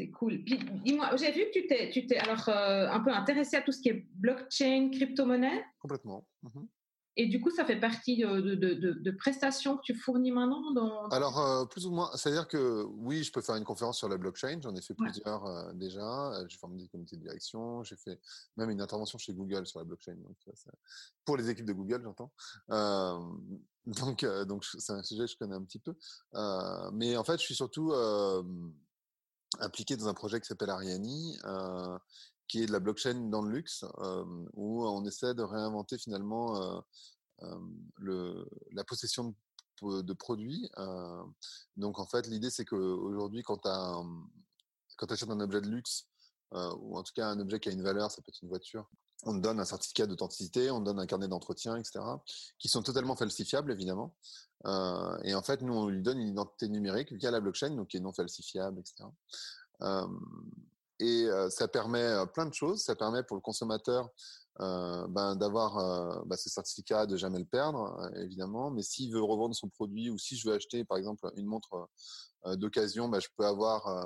C'est 0.00 0.08
cool. 0.08 0.42
Puis 0.44 0.58
dis-moi, 0.82 1.14
j'ai 1.16 1.30
vu 1.30 1.44
que 1.44 1.60
tu 1.60 1.66
t'es, 1.66 1.90
tu 1.90 2.06
t'es 2.06 2.16
alors 2.16 2.48
euh, 2.48 2.88
un 2.88 3.00
peu 3.00 3.12
intéressé 3.12 3.56
à 3.56 3.60
tout 3.60 3.70
ce 3.70 3.82
qui 3.82 3.90
est 3.90 4.06
blockchain, 4.14 4.88
crypto-monnaie. 4.90 5.62
Complètement. 5.78 6.26
Mmh 6.42 6.62
Et 7.18 7.26
du 7.26 7.38
coup, 7.38 7.50
ça 7.50 7.66
fait 7.66 7.78
partie 7.78 8.16
de, 8.16 8.54
de, 8.54 9.10
prestations 9.10 9.76
que 9.76 9.82
tu 9.82 9.94
fournis 9.94 10.32
maintenant 10.32 10.72
dans... 10.72 11.08
Alors, 11.08 11.38
euh, 11.38 11.66
plus 11.66 11.84
ou 11.84 11.90
moins. 11.90 12.10
C'est-à-dire 12.14 12.48
que 12.48 12.82
oui, 12.96 13.24
je 13.24 13.30
peux 13.30 13.42
faire 13.42 13.56
une 13.56 13.64
conférence 13.64 13.98
sur 13.98 14.08
la 14.08 14.16
blockchain. 14.16 14.58
J'en 14.62 14.74
ai 14.74 14.80
fait 14.80 14.94
plusieurs 14.94 15.44
euh, 15.44 15.70
déjà. 15.74 16.32
J'ai 16.48 16.56
formé 16.56 16.78
des 16.78 16.88
comités 16.88 17.16
de 17.16 17.20
direction. 17.20 17.84
J'ai 17.84 17.96
fait 17.96 18.18
même 18.56 18.70
une 18.70 18.80
intervention 18.80 19.18
chez 19.18 19.34
Google 19.34 19.66
sur 19.66 19.80
la 19.80 19.84
blockchain. 19.84 20.14
Donc, 20.14 20.36
pour 21.26 21.36
les 21.36 21.50
équipes 21.50 21.66
de 21.66 21.74
Google, 21.74 22.00
j'entends. 22.04 22.32
donc, 23.84 24.24
donc 24.46 24.64
c'est 24.64 24.92
un 24.94 25.02
sujet 25.02 25.24
que 25.24 25.30
je 25.32 25.36
connais 25.36 25.56
un 25.56 25.64
petit 25.64 25.78
peu. 25.78 25.94
mais 26.94 27.18
en 27.18 27.24
fait, 27.24 27.38
je 27.38 27.44
suis 27.44 27.54
surtout 27.54 27.92
impliqué 29.60 29.96
dans 29.96 30.08
un 30.08 30.14
projet 30.14 30.40
qui 30.40 30.46
s'appelle 30.46 30.70
Ariani, 30.70 31.38
qui 32.48 32.62
est 32.62 32.66
de 32.66 32.72
la 32.72 32.80
blockchain 32.80 33.28
dans 33.30 33.42
le 33.42 33.50
luxe, 33.50 33.84
où 34.54 34.86
on 34.86 35.04
essaie 35.04 35.34
de 35.34 35.42
réinventer 35.42 35.98
finalement 35.98 36.82
le, 37.98 38.48
la 38.72 38.84
possession 38.84 39.34
de, 39.82 40.02
de 40.02 40.12
produits. 40.12 40.70
donc 41.76 41.98
en 41.98 42.06
fait, 42.06 42.26
l'idée 42.26 42.50
c'est 42.50 42.64
qu'aujourd'hui, 42.64 43.42
quand 43.42 43.58
tu 43.58 43.68
achètes 45.12 45.30
un 45.30 45.40
objet 45.40 45.60
de 45.60 45.68
luxe, 45.68 46.06
ou 46.52 46.98
en 46.98 47.02
tout 47.02 47.12
cas 47.14 47.28
un 47.28 47.40
objet 47.40 47.60
qui 47.60 47.68
a 47.68 47.72
une 47.72 47.82
valeur, 47.82 48.10
ça 48.10 48.22
peut 48.22 48.30
être 48.30 48.42
une 48.42 48.48
voiture, 48.48 48.90
on 49.24 49.34
donne 49.34 49.60
un 49.60 49.64
certificat 49.64 50.06
d'authenticité, 50.06 50.70
on 50.70 50.80
donne 50.80 50.98
un 50.98 51.06
carnet 51.06 51.28
d'entretien, 51.28 51.76
etc., 51.76 52.00
qui 52.58 52.68
sont 52.68 52.82
totalement 52.82 53.16
falsifiables, 53.16 53.72
évidemment. 53.72 54.14
et 55.24 55.34
en 55.34 55.42
fait, 55.42 55.62
nous, 55.62 55.74
on 55.74 55.88
lui 55.88 56.02
donne 56.02 56.18
une 56.18 56.28
identité 56.28 56.68
numérique 56.68 57.12
via 57.12 57.30
la 57.30 57.40
blockchain, 57.40 57.70
donc 57.70 57.88
qui 57.88 57.96
est 57.96 58.00
non 58.00 58.12
falsifiable, 58.12 58.80
etc. 58.80 59.08
Et 61.00 61.28
ça 61.50 61.68
permet 61.68 62.26
plein 62.34 62.46
de 62.46 62.54
choses. 62.54 62.82
Ça 62.82 62.94
permet 62.94 63.22
pour 63.22 63.36
le 63.36 63.40
consommateur 63.40 64.08
ben, 64.58 65.36
d'avoir 65.36 66.24
ben, 66.26 66.36
ce 66.36 66.50
certificat, 66.50 67.06
de 67.06 67.16
jamais 67.16 67.38
le 67.38 67.46
perdre, 67.46 68.10
évidemment. 68.16 68.70
Mais 68.70 68.82
s'il 68.82 69.12
veut 69.12 69.22
revendre 69.22 69.54
son 69.54 69.68
produit 69.68 70.10
ou 70.10 70.18
si 70.18 70.36
je 70.36 70.48
veux 70.48 70.54
acheter, 70.54 70.84
par 70.84 70.98
exemple, 70.98 71.30
une 71.36 71.46
montre 71.46 71.88
d'occasion, 72.56 73.08
ben, 73.08 73.20
je 73.20 73.28
peux 73.36 73.46
avoir 73.46 73.86
euh, 73.86 74.04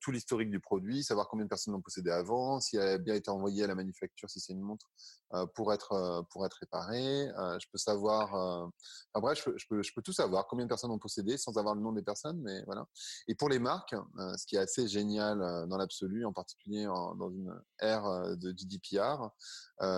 tout 0.00 0.10
l'historique 0.10 0.50
du 0.50 0.60
produit, 0.60 1.02
savoir 1.02 1.28
combien 1.28 1.44
de 1.44 1.48
personnes 1.48 1.74
l'ont 1.74 1.80
possédé 1.80 2.10
avant, 2.10 2.60
s'il 2.60 2.80
a 2.80 2.98
bien 2.98 3.14
été 3.14 3.30
envoyé 3.30 3.64
à 3.64 3.66
la 3.66 3.74
manufacture, 3.74 4.30
si 4.30 4.40
c'est 4.40 4.52
une 4.52 4.60
montre 4.60 4.90
euh, 5.34 5.46
pour 5.54 5.72
être 5.72 5.92
euh, 5.92 6.22
pour 6.30 6.46
être 6.46 6.58
réparé. 6.60 7.28
je 7.60 7.66
peux 7.70 7.78
savoir, 7.78 8.34
enfin 8.34 9.20
bref, 9.20 9.38
je 9.38 9.66
peux, 9.68 9.82
je 9.82 9.92
peux, 9.94 10.02
tout 10.02 10.12
savoir, 10.12 10.46
combien 10.46 10.64
de 10.64 10.68
personnes 10.68 10.90
ont 10.90 10.98
possédé 10.98 11.36
sans 11.36 11.56
avoir 11.58 11.74
le 11.74 11.80
nom 11.80 11.92
des 11.92 12.02
personnes, 12.02 12.40
mais 12.42 12.62
voilà. 12.64 12.86
Et 13.28 13.34
pour 13.34 13.48
les 13.48 13.58
marques, 13.58 13.94
ce 14.36 14.46
qui 14.46 14.56
est 14.56 14.60
assez 14.60 14.86
génial 14.88 15.38
dans 15.68 15.76
l'absolu, 15.76 16.24
en 16.24 16.32
particulier 16.32 16.84
dans 16.84 17.30
une 17.30 17.52
ère 17.80 18.36
de 18.36 18.52
GDPR, 18.52 19.28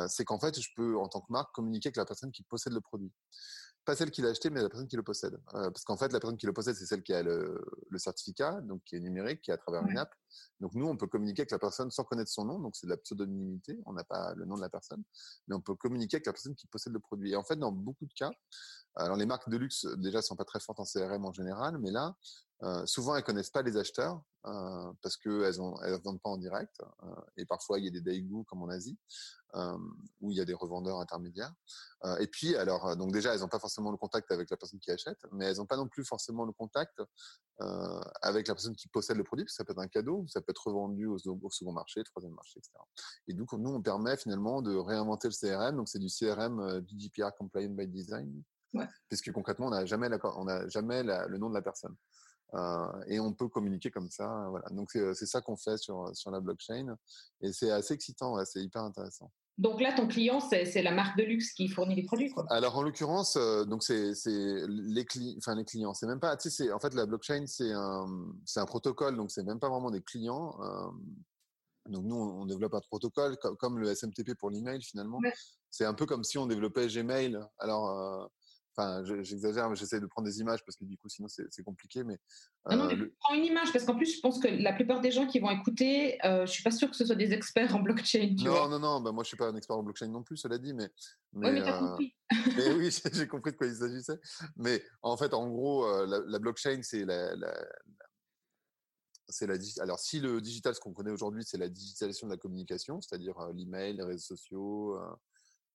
c'est 0.09 0.25
qu'en 0.25 0.39
fait, 0.39 0.61
je 0.61 0.69
peux 0.77 0.99
en 0.99 1.09
tant 1.09 1.21
que 1.21 1.31
marque 1.31 1.53
communiquer 1.55 1.89
avec 1.89 1.97
la 1.97 2.05
personne 2.05 2.33
qui 2.33 2.43
possède 2.45 2.73
le 2.73 2.81
produit 2.81 3.13
pas 3.85 3.97
celle 3.97 4.11
qui 4.11 4.23
l'a 4.23 4.31
acheté, 4.31 4.51
mais 4.51 4.63
la 4.63 4.69
personne 4.69 4.89
qui 4.89 4.97
le 4.97 5.03
possède. 5.03 5.35
Euh, 5.55 5.71
parce 5.71 5.85
qu'en 5.85 5.97
fait, 5.97 6.13
la 6.13 6.21
personne 6.21 6.37
qui 6.37 6.47
le 6.47 6.53
possède, 6.53 6.75
c'est 6.75 6.87
celle 6.87 7.03
qui 7.03 7.13
a 7.13 7.23
le, 7.23 7.63
certificat, 7.97 8.61
donc 8.63 8.83
qui 8.85 8.97
est 8.97 9.01
numérique, 9.01 9.43
qui 9.43 9.51
est 9.51 9.55
à 9.55 9.59
travers 9.59 9.87
une 9.87 9.99
app. 9.99 10.15
Donc 10.61 10.75
nous, 10.75 10.87
on 10.87 10.97
peut 10.97 11.07
communiquer 11.07 11.43
avec 11.43 11.51
la 11.51 11.59
personne 11.59 11.91
sans 11.91 12.05
connaître 12.05 12.31
son 12.31 12.45
nom, 12.45 12.59
donc 12.59 12.77
c'est 12.77 12.87
de 12.87 12.93
la 12.93 12.97
pseudonymité, 12.97 13.79
on 13.87 13.93
n'a 13.93 14.05
pas 14.05 14.35
le 14.35 14.45
nom 14.45 14.57
de 14.57 14.61
la 14.61 14.69
personne, 14.69 15.03
mais 15.47 15.55
on 15.55 15.61
peut 15.61 15.75
communiquer 15.75 16.17
avec 16.17 16.27
la 16.27 16.33
personne 16.33 16.55
qui 16.55 16.67
possède 16.67 16.93
le 16.93 17.01
produit. 17.01 17.33
Et 17.33 17.37
en 17.37 17.45
fait, 17.45 17.57
dans 17.57 17.73
beaucoup 17.73 18.07
de 18.07 18.15
cas, 18.15 18.31
alors 18.97 19.17
les 19.17 19.27
marques 19.27 19.49
de 19.49 19.57
luxe 19.57 19.87
déjà 19.97 20.23
sont 20.23 20.37
pas 20.37 20.45
très 20.45 20.61
fortes 20.61 20.81
en 20.81 20.85
CRM 20.85 21.25
en 21.25 21.33
général, 21.33 21.79
mais 21.79 21.91
là, 21.91 22.17
euh, 22.63 22.87
souvent 22.87 23.17
elles 23.17 23.25
connaissent 23.25 23.51
pas 23.51 23.63
les 23.63 23.77
acheteurs 23.77 24.23
euh, 24.47 24.93
parce 25.03 25.19
ne 25.27 25.43
elles 25.43 26.01
vendent 26.03 26.21
pas 26.21 26.31
en 26.31 26.39
direct 26.39 26.75
euh, 27.03 27.07
et 27.37 27.45
parfois 27.47 27.79
il 27.79 27.85
y 27.85 27.89
a 27.89 27.91
des 27.91 28.01
daigou 28.01 28.45
comme 28.45 28.63
en 28.63 28.69
Asie 28.69 28.99
où 30.21 30.33
il 30.33 30.37
y 30.37 30.41
a 30.41 30.45
des 30.45 30.55
revendeurs 30.55 30.99
intermédiaires. 30.99 31.53
et 32.19 32.27
puis 32.27 32.57
alors 32.57 32.97
donc 32.97 33.13
déjà 33.13 33.33
elles 33.33 33.41
n'ont 33.41 33.49
pas 33.49 33.61
forcément 33.61 33.93
le 33.93 33.97
contact 33.97 34.33
avec 34.33 34.51
la 34.51 34.57
personne 34.57 34.81
qui 34.81 34.91
achète, 34.91 35.19
mais 35.31 35.45
elles 35.45 35.59
n'ont 35.59 35.67
pas 35.67 35.77
non 35.77 35.87
plus 35.87 36.05
forcément 36.05 36.45
le 36.45 36.51
contact 36.51 37.01
avec 38.21 38.49
la 38.49 38.55
personne 38.55 38.75
qui 38.75 38.89
possède 38.89 39.17
le 39.17 39.23
produit 39.23 39.45
parce 39.45 39.53
que 39.53 39.57
ça 39.59 39.65
peut 39.65 39.71
être 39.71 39.79
un 39.79 39.87
cadeau, 39.87 40.24
ça 40.29 40.41
peut 40.41 40.51
être 40.51 40.67
revendu 40.67 41.07
au, 41.07 41.19
second 41.19 41.73
marché, 41.73 42.03
troisième 42.05 42.35
marché, 42.35 42.59
etc. 42.59 42.73
Et 43.29 43.35
donc 43.35 43.53
nous 43.53 43.71
on 43.71 43.83
permet 43.83 44.17
finalement 44.17 44.63
de 44.63 44.75
réinventer 44.75 45.29
le 45.29 45.35
CRM, 45.35 45.77
donc 45.77 45.89
c'est 45.89 45.99
du 45.99 46.09
CRM 46.09 46.85
GDPR 46.87 47.35
compliant 47.37 47.71
by 47.71 47.87
design 47.87 48.43
Puisque 49.09 49.33
concrètement, 49.33 49.67
on 49.67 49.71
n'a 49.71 49.87
jamais, 49.87 50.09
on 50.37 50.49
a 50.49 50.69
jamais 50.69 51.03
le 51.03 51.39
nom 51.39 51.49
de 51.49 51.55
la 51.55 51.63
personne. 51.63 51.95
Euh, 52.55 53.05
et 53.09 53.19
on 53.19 53.33
peut 53.33 53.49
communiquer 53.49 53.91
comme 53.91 54.11
ça. 54.11 54.47
Voilà. 54.51 54.69
Donc 54.71 54.91
c'est 54.91 55.27
ça 55.27 55.41
qu'on 55.41 55.57
fait 55.57 55.77
sur, 55.77 56.15
sur 56.15 56.31
la 56.31 56.41
blockchain. 56.41 56.97
Et 57.41 57.53
c'est 57.53 57.71
assez 57.71 57.95
excitant, 57.95 58.43
c'est 58.45 58.63
hyper 58.63 58.83
intéressant. 58.83 59.31
Donc 59.57 59.81
là, 59.81 59.93
ton 59.93 60.09
client, 60.09 60.41
c'est 60.41 60.83
la 60.83 60.91
marque 60.91 61.17
de 61.17 61.23
luxe 61.23 61.53
qui 61.53 61.69
fournit 61.69 61.95
les 61.95 62.03
produits, 62.03 62.31
quoi. 62.31 62.45
Alors 62.51 62.77
en 62.77 62.83
l'occurrence, 62.83 63.37
euh, 63.37 63.65
donc 63.65 63.85
c'est 63.85 64.13
les, 64.67 65.05
cli 65.05 65.37
enfin, 65.39 65.55
les 65.55 65.65
clients. 65.65 65.95
C'est 65.95 66.07
même 66.07 66.19
pas, 66.19 66.37
tu 66.37 66.51
sais, 66.51 66.73
en 66.73 66.81
fait 66.81 66.93
la 66.95 67.07
blockchain 67.07 67.45
c'est 67.47 67.73
un, 67.73 68.07
un 68.57 68.67
protocole, 68.67 69.17
donc 69.17 69.31
c'est 69.31 69.45
même 69.45 69.61
pas 69.61 69.69
vraiment 69.69 69.93
des 69.93 70.03
clients. 70.03 70.57
Euh, 70.61 70.91
donc 71.87 72.05
nous, 72.05 72.17
on 72.17 72.47
développe 72.47 72.75
un 72.75 72.81
protocole 72.81 73.37
comme, 73.37 73.79
le 73.79 73.95
SMTP 73.95 74.35
pour 74.35 74.51
l'email 74.51 74.83
finalement. 74.83 75.21
C'est 75.71 75.85
un 75.85 75.95
peu 75.95 76.07
comme 76.07 76.25
si 76.25 76.39
on 76.39 76.47
développait 76.47 76.89
Gmail. 76.89 77.39
Alors 77.59 78.31
Enfin, 78.77 79.05
j'exagère, 79.23 79.71
mais 79.71 79.77
j'essaie 79.77 80.01
de 80.01 80.07
prendre 80.07 80.27
des 80.27 80.41
images 80.41 80.65
parce 80.65 80.77
que 80.77 80.85
du 80.85 80.97
coup, 80.97 81.09
sinon, 81.09 81.29
c'est 81.29 81.63
compliqué. 81.63 82.03
Mais, 82.03 82.19
non, 82.69 82.91
euh, 82.91 83.15
prends 83.21 83.35
une 83.35 83.45
image 83.45 83.73
parce 83.73 83.85
qu'en 83.85 83.95
plus, 83.95 84.17
je 84.17 84.21
pense 84.21 84.41
que 84.41 84.49
la 84.49 84.73
plupart 84.73 85.01
des 85.01 85.13
gens 85.13 85.29
qui 85.29 85.39
vont 85.39 85.51
écouter, 85.51 86.19
euh, 86.25 86.45
je 86.45 86.51
suis 86.51 86.65
pas 86.65 86.73
sûr 86.73 86.91
que 86.91 86.97
ce 86.97 87.05
soit 87.05 87.15
des 87.15 87.33
experts 87.33 87.77
en 87.77 87.81
blockchain. 87.81 88.35
non, 88.45 88.69
non, 88.69 88.81
non, 88.81 89.01
bah, 89.01 89.13
moi, 89.13 89.23
je 89.23 89.29
suis 89.29 89.37
pas 89.37 89.47
un 89.47 89.55
expert 89.55 89.77
en 89.77 89.85
blockchain 89.85 90.09
non 90.09 90.25
plus, 90.25 90.37
cela 90.37 90.59
dit, 90.59 90.75
mais. 90.75 90.89
mais, 91.33 91.53
mais 91.53 91.61
as 91.63 91.77
euh, 91.77 91.89
compris. 91.89 92.17
mais 92.57 92.73
oui, 92.73 92.91
j'ai 93.13 93.29
compris 93.29 93.53
de 93.53 93.57
quoi 93.57 93.69
il 93.69 93.77
s'agissait. 93.77 94.19
Mais 94.57 94.83
en 95.03 95.17
fait, 95.17 95.33
en 95.35 95.49
gros, 95.49 95.87
euh, 95.87 96.25
la, 96.27 96.39
blockchain, 96.41 96.81
c'est 96.83 97.05
la, 97.05 97.37
la, 97.37 97.55
c'est 99.29 99.47
la 99.47 99.55
alors 99.81 100.01
si 100.01 100.19
le 100.19 100.41
digital 100.41 100.75
ce 100.75 100.81
qu'on 100.81 100.93
connaît 100.93 101.11
aujourd'hui 101.11 101.45
c'est 101.47 101.57
la 101.57 101.71
digitalisation 101.71 102.27
de 102.27 102.33
la 102.33 102.37
communication 102.37 103.01
c'est-à-dire 103.01 103.35
l'email 103.55 103.97
les 103.97 104.05
réseaux 104.05 104.37
sociaux 104.37 104.99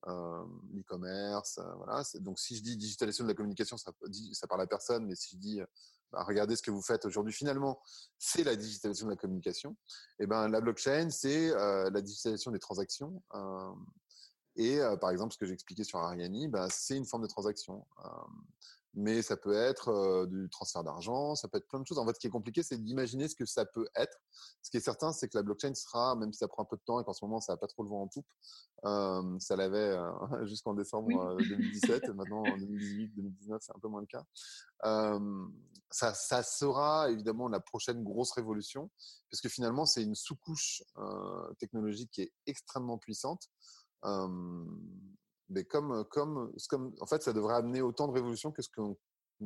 euh, 0.07 0.45
l'e-commerce. 0.73 1.57
Euh, 1.57 1.73
voilà. 1.75 2.03
Donc, 2.15 2.39
si 2.39 2.55
je 2.55 2.63
dis 2.63 2.77
digitalisation 2.77 3.25
de 3.25 3.29
la 3.29 3.35
communication, 3.35 3.77
ça, 3.77 3.91
parle 4.47 4.61
à 4.61 4.67
personne, 4.67 5.05
mais 5.05 5.15
si 5.15 5.35
je 5.35 5.37
dis 5.37 5.61
bah, 6.11 6.23
regardez 6.23 6.55
ce 6.55 6.61
que 6.61 6.71
vous 6.71 6.81
faites 6.81 7.05
aujourd'hui, 7.05 7.33
finalement, 7.33 7.81
c'est 8.17 8.43
la 8.43 8.55
digitalisation 8.55 9.07
de 9.07 9.11
la 9.11 9.17
communication. 9.17 9.75
Et 10.19 10.23
eh 10.23 10.27
ben, 10.27 10.47
la 10.47 10.61
blockchain, 10.61 11.09
c'est 11.09 11.51
euh, 11.51 11.89
la 11.89 12.01
digitalisation 12.01 12.51
des 12.51 12.59
transactions. 12.59 13.21
et 14.55 14.79
par 14.99 15.11
exemple, 15.11 15.33
ce 15.33 15.37
que 15.37 15.45
j'expliquais 15.45 15.83
sur 15.83 15.99
Ariani, 15.99 16.47
bah, 16.47 16.67
c'est 16.69 16.97
une 16.97 17.05
forme 17.05 17.23
de 17.23 17.27
transaction 17.27 17.85
mais 18.93 19.21
ça 19.21 19.37
peut 19.37 19.53
être 19.53 20.25
du 20.27 20.49
transfert 20.49 20.83
d'argent, 20.83 21.35
ça 21.35 21.47
peut 21.47 21.57
être 21.57 21.67
plein 21.67 21.79
de 21.79 21.85
choses. 21.85 21.99
En 21.99 22.05
fait, 22.05 22.15
ce 22.15 22.19
qui 22.19 22.27
est 22.27 22.31
compliqué, 22.31 22.63
c'est 22.63 22.77
d'imaginer 22.77 23.27
ce 23.27 23.35
que 23.35 23.45
ça 23.45 23.65
peut 23.65 23.87
être. 23.95 24.17
Ce 24.61 24.71
qui 24.71 24.77
est 24.77 24.81
certain, 24.81 25.11
c'est 25.11 25.27
que 25.27 25.37
la 25.37 25.43
blockchain 25.43 25.73
sera, 25.73 26.15
même 26.15 26.33
si 26.33 26.39
ça 26.39 26.47
prend 26.47 26.63
un 26.63 26.65
peu 26.65 26.75
de 26.75 26.81
temps 26.81 26.99
et 26.99 27.03
qu'en 27.03 27.13
ce 27.13 27.23
moment, 27.23 27.39
ça 27.39 27.53
n'a 27.53 27.57
pas 27.57 27.67
trop 27.67 27.83
le 27.83 27.89
vent 27.89 28.01
en 28.01 28.07
poupe, 28.07 28.27
ça 29.39 29.55
l'avait 29.55 29.95
jusqu'en 30.47 30.73
décembre 30.73 31.37
2017, 31.37 32.03
et 32.05 32.13
maintenant 32.13 32.43
en 32.43 32.57
2018, 32.57 33.15
2019, 33.15 33.61
c'est 33.61 33.75
un 33.75 33.79
peu 33.79 33.87
moins 33.87 34.01
le 34.01 34.07
cas. 34.07 34.25
ça, 35.91 36.13
ça, 36.13 36.43
sera 36.43 37.11
évidemment 37.11 37.47
la 37.47 37.59
prochaine 37.59 38.03
grosse 38.03 38.31
révolution, 38.31 38.89
parce 39.29 39.41
que 39.41 39.49
finalement, 39.49 39.85
c'est 39.85 40.03
une 40.03 40.15
sous-couche 40.15 40.83
technologique 41.59 42.09
qui 42.11 42.23
est 42.23 42.33
extrêmement 42.47 42.97
puissante 42.97 43.49
mais 45.49 45.65
comme, 45.65 46.05
comme, 46.05 46.51
comme, 46.69 46.93
en 46.99 47.05
fait, 47.05 47.23
ça 47.23 47.33
devrait 47.33 47.55
amener 47.55 47.81
autant 47.81 48.07
de 48.07 48.13
révolution 48.13 48.51
que 48.51 48.61
ce 48.61 48.69
qu'on 48.69 48.95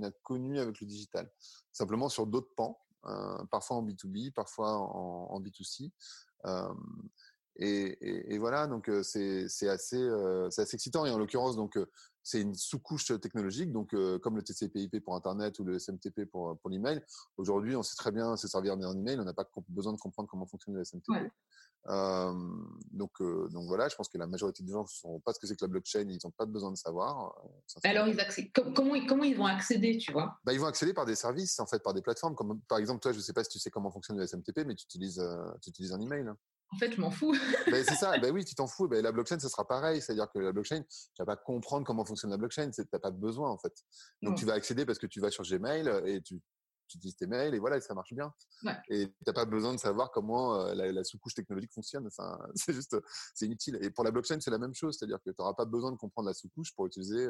a 0.01 0.11
connu 0.23 0.59
avec 0.59 0.79
le 0.79 0.87
digital. 0.87 1.31
Simplement 1.71 2.09
sur 2.09 2.27
d'autres 2.27 2.53
pans, 2.55 2.79
euh, 3.05 3.43
parfois 3.51 3.77
en 3.77 3.83
B2B, 3.83 4.31
parfois 4.33 4.77
en, 4.77 5.27
en 5.31 5.41
B2C. 5.41 5.91
Euh, 6.45 6.73
et, 7.55 8.33
et, 8.33 8.37
voilà, 8.39 8.67
donc 8.67 8.89
c'est 9.03 9.45
assez, 9.67 9.97
euh, 9.97 10.47
assez 10.47 10.73
excitant. 10.73 11.05
Et 11.05 11.11
en 11.11 11.17
l'occurrence, 11.17 11.55
donc 11.55 11.77
c'est 12.23 12.41
une 12.41 12.55
sous-couche 12.55 13.05
technologique, 13.19 13.71
donc 13.71 13.95
comme 14.21 14.35
le 14.35 14.43
TCP/IP 14.43 15.03
pour 15.03 15.15
Internet 15.15 15.59
ou 15.59 15.63
le 15.63 15.77
SMTP 15.77 16.25
pour, 16.25 16.57
pour 16.59 16.69
l'email. 16.69 17.01
Aujourd'hui, 17.37 17.75
on 17.75 17.83
sait 17.83 17.95
très 17.95 18.11
bien 18.11 18.35
se 18.37 18.47
servir 18.47 18.77
d'un 18.77 18.97
email. 18.97 19.19
On 19.19 19.25
n'a 19.25 19.33
pas 19.33 19.47
besoin 19.69 19.93
de 19.93 19.99
comprendre 19.99 20.29
comment 20.29 20.45
fonctionne 20.45 20.75
le 20.75 20.83
SMTP 20.83 21.31
donc, 21.85 23.11
donc 23.21 23.67
voilà, 23.67 23.89
je 23.89 23.95
pense 23.95 24.07
que 24.07 24.17
la 24.17 24.27
majorité 24.27 24.63
des 24.63 24.71
gens 24.71 24.83
ne 24.83 24.87
sauront 24.87 25.19
pas 25.19 25.33
ce 25.33 25.39
que 25.39 25.47
c'est 25.47 25.55
que 25.55 25.65
la 25.65 25.67
blockchain, 25.67 26.07
ils 26.09 26.19
n'ont 26.23 26.31
pas 26.31 26.45
besoin 26.45 26.71
de 26.71 26.77
savoir. 26.77 27.35
Alors, 27.83 28.07
ils 28.07 28.15
comment, 28.53 29.05
comment 29.05 29.23
ils 29.23 29.35
vont 29.35 29.45
accéder, 29.45 29.97
tu 29.97 30.13
vois? 30.13 30.39
Bah, 30.45 30.53
Ils 30.53 30.59
vont 30.59 30.67
accéder 30.67 30.93
par 30.93 31.05
des 31.05 31.15
services, 31.15 31.59
en 31.59 31.65
fait, 31.65 31.83
par 31.83 31.93
des 31.93 32.01
plateformes. 32.01 32.35
Comme, 32.35 32.61
par 32.69 32.77
exemple, 32.77 33.01
toi, 33.01 33.11
je 33.11 33.17
ne 33.17 33.21
sais 33.21 33.33
pas 33.33 33.43
si 33.43 33.49
tu 33.49 33.59
sais 33.59 33.69
comment 33.69 33.91
fonctionne 33.91 34.17
le 34.17 34.25
SMTP, 34.25 34.59
mais 34.65 34.75
tu 34.75 34.85
utilises, 34.85 35.21
tu 35.61 35.71
utilises 35.71 35.91
un 35.91 35.99
email. 35.99 36.31
En 36.73 36.77
fait, 36.77 36.91
je 36.91 36.99
m'en 36.99 37.11
fous. 37.11 37.33
Ben, 37.71 37.83
c'est 37.87 37.95
ça, 37.95 38.17
ben 38.17 38.31
oui, 38.33 38.43
tu 38.43 38.55
t'en 38.55 38.67
fous. 38.67 38.87
Ben, 38.87 39.03
la 39.03 39.11
blockchain, 39.11 39.39
ce 39.39 39.47
sera 39.47 39.67
pareil. 39.67 40.01
C'est-à-dire 40.01 40.27
que 40.33 40.39
la 40.39 40.51
blockchain, 40.51 40.81
tu 40.81 41.19
vas 41.19 41.25
pas 41.25 41.35
comprendre 41.35 41.85
comment 41.85 42.03
fonctionne 42.03 42.31
la 42.31 42.37
blockchain, 42.37 42.71
tu 42.71 42.81
n'as 42.91 42.99
pas 42.99 43.11
besoin, 43.11 43.49
en 43.49 43.57
fait. 43.57 43.73
Donc, 44.21 44.37
tu 44.37 44.45
vas 44.45 44.53
accéder 44.53 44.85
parce 44.85 44.99
que 44.99 45.07
tu 45.07 45.19
vas 45.19 45.29
sur 45.29 45.43
Gmail 45.43 45.87
et 46.05 46.21
tu 46.21 46.39
tu 46.39 46.41
utilises 46.95 47.15
tes 47.15 47.27
mails 47.27 47.53
et 47.53 47.59
voilà, 47.59 47.79
ça 47.81 47.93
marche 47.93 48.13
bien. 48.13 48.33
Et 48.89 49.07
tu 49.07 49.13
n'as 49.27 49.33
pas 49.33 49.45
besoin 49.45 49.73
de 49.73 49.79
savoir 49.79 50.11
comment 50.11 50.57
la, 50.73 51.03
sous-couche 51.03 51.33
technologique 51.33 51.73
fonctionne. 51.73 52.07
Enfin, 52.07 52.39
c'est 52.55 52.73
juste, 52.73 52.97
c'est 53.33 53.45
inutile. 53.45 53.77
Et 53.81 53.89
pour 53.89 54.03
la 54.03 54.11
blockchain, 54.11 54.39
c'est 54.39 54.51
la 54.51 54.57
même 54.57 54.73
chose, 54.73 54.97
c'est-à-dire 54.97 55.19
que 55.23 55.29
tu 55.29 55.35
n'auras 55.39 55.53
pas 55.53 55.65
besoin 55.65 55.91
de 55.91 55.97
comprendre 55.97 56.27
la 56.27 56.33
sous-couche 56.33 56.73
pour 56.75 56.85
utiliser 56.85 57.27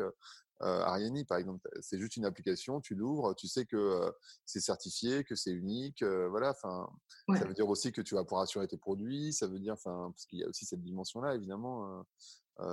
Ariani, 0.59 1.25
par 1.25 1.37
exemple. 1.37 1.69
C'est 1.81 1.99
juste 1.99 2.17
une 2.17 2.25
application, 2.25 2.81
tu 2.81 2.95
l'ouvres, 2.95 3.33
tu 3.35 3.47
sais 3.47 3.65
que 3.65 4.13
c'est 4.45 4.61
certifié, 4.61 5.23
que 5.23 5.35
c'est 5.35 5.51
unique, 5.51 6.03
voilà. 6.03 6.51
Enfin, 6.51 6.89
ça 7.37 7.45
veut 7.45 7.53
dire 7.53 7.67
aussi 7.67 7.91
que 7.91 8.01
tu 8.01 8.15
vas 8.15 8.23
pouvoir 8.23 8.43
assurer 8.43 8.67
tes 8.67 8.77
produits. 8.77 9.33
Ça 9.33 9.47
veut 9.47 9.59
dire, 9.59 9.73
enfin, 9.73 10.11
parce 10.11 10.25
qu'il 10.25 10.39
y 10.39 10.43
a 10.43 10.47
aussi 10.47 10.65
cette 10.65 10.81
dimension-là, 10.81 11.35
évidemment, 11.35 12.05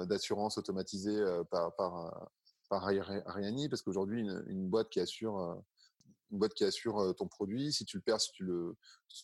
d'assurance 0.06 0.58
automatisée 0.58 1.24
par, 1.50 1.74
par 1.76 2.30
par 2.70 2.84
Ariani, 2.84 3.68
parce 3.68 3.82
qu'aujourd'hui, 3.82 4.20
une, 4.46 4.68
boîte 4.70 4.88
qui 4.88 5.00
assure 5.00 5.60
une 6.30 6.38
boîte 6.38 6.54
qui 6.54 6.64
assure 6.64 7.14
ton 7.16 7.26
produit, 7.26 7.72
si 7.72 7.84
tu 7.84 7.96
le 7.96 8.02
perds, 8.02 8.20
si 8.20 8.30
tu 8.32 8.44
le, 8.44 8.76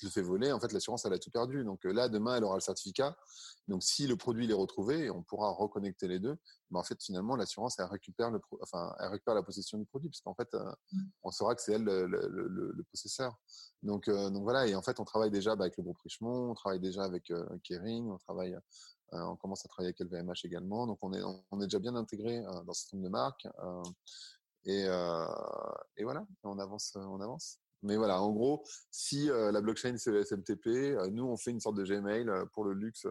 le 0.02 0.10
fais 0.10 0.22
voler, 0.22 0.52
en 0.52 0.60
fait, 0.60 0.72
l'assurance, 0.72 1.04
elle 1.04 1.12
a 1.12 1.18
tout 1.18 1.30
perdu. 1.30 1.64
Donc 1.64 1.84
là, 1.84 2.08
demain, 2.08 2.36
elle 2.36 2.44
aura 2.44 2.56
le 2.56 2.60
certificat. 2.60 3.16
Donc 3.68 3.82
si 3.82 4.06
le 4.06 4.16
produit 4.16 4.48
est 4.50 4.54
retrouvé, 4.54 5.10
on 5.10 5.22
pourra 5.22 5.50
reconnecter 5.50 6.08
les 6.08 6.18
deux. 6.18 6.36
Mais 6.70 6.78
en 6.78 6.82
fait, 6.82 7.00
finalement, 7.02 7.36
l'assurance, 7.36 7.78
elle 7.78 7.86
récupère 7.86 8.30
le, 8.30 8.40
enfin, 8.60 8.94
elle 8.98 9.10
récupère 9.10 9.34
la 9.34 9.42
possession 9.42 9.78
du 9.78 9.86
produit, 9.86 10.08
puisqu'en 10.08 10.34
fait, 10.34 10.52
mmh. 10.54 10.98
on 11.22 11.30
saura 11.30 11.54
que 11.54 11.62
c'est 11.62 11.72
elle 11.72 11.84
le, 11.84 12.06
le, 12.06 12.84
possesseur. 12.90 13.36
Donc, 13.82 14.08
donc 14.08 14.42
voilà. 14.42 14.66
Et 14.66 14.74
en 14.74 14.82
fait, 14.82 14.98
on 15.00 15.04
travaille 15.04 15.30
déjà 15.30 15.54
bah, 15.56 15.64
avec 15.64 15.76
le 15.76 15.84
groupe 15.84 15.98
Richemont, 15.98 16.50
on 16.50 16.54
travaille 16.54 16.80
déjà 16.80 17.04
avec 17.04 17.32
Kering, 17.64 18.10
on 18.10 18.18
travaille 18.18 18.58
euh, 19.12 19.20
on 19.20 19.36
commence 19.36 19.64
à 19.64 19.68
travailler 19.68 19.94
avec 19.96 20.00
LVMH 20.00 20.44
également. 20.44 20.86
Donc, 20.86 20.98
on 21.02 21.12
est, 21.12 21.22
on 21.22 21.60
est 21.60 21.66
déjà 21.66 21.78
bien 21.78 21.94
intégré 21.94 22.42
dans 22.64 22.72
ce 22.72 22.88
type 22.88 23.00
de 23.00 23.08
marque. 23.08 23.46
Euh, 24.66 25.26
et, 25.96 26.00
et, 26.00 26.04
voilà, 26.04 26.26
on 26.42 26.58
avance, 26.58 26.96
on 26.96 27.20
avance. 27.20 27.60
Mais 27.82 27.96
voilà, 27.96 28.20
en 28.20 28.32
gros, 28.32 28.64
si 28.90 29.26
la 29.26 29.60
blockchain 29.60 29.96
c'est 29.98 30.10
le 30.10 30.24
SMTP, 30.24 30.96
nous 31.12 31.24
on 31.24 31.36
fait 31.36 31.50
une 31.50 31.60
sorte 31.60 31.76
de 31.76 31.84
Gmail 31.84 32.26
pour 32.52 32.64
le 32.64 32.72
luxe, 32.72 33.06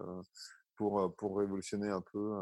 pour, 0.76 1.16
pour 1.16 1.38
révolutionner 1.38 1.90
un 1.90 2.02
peu 2.02 2.34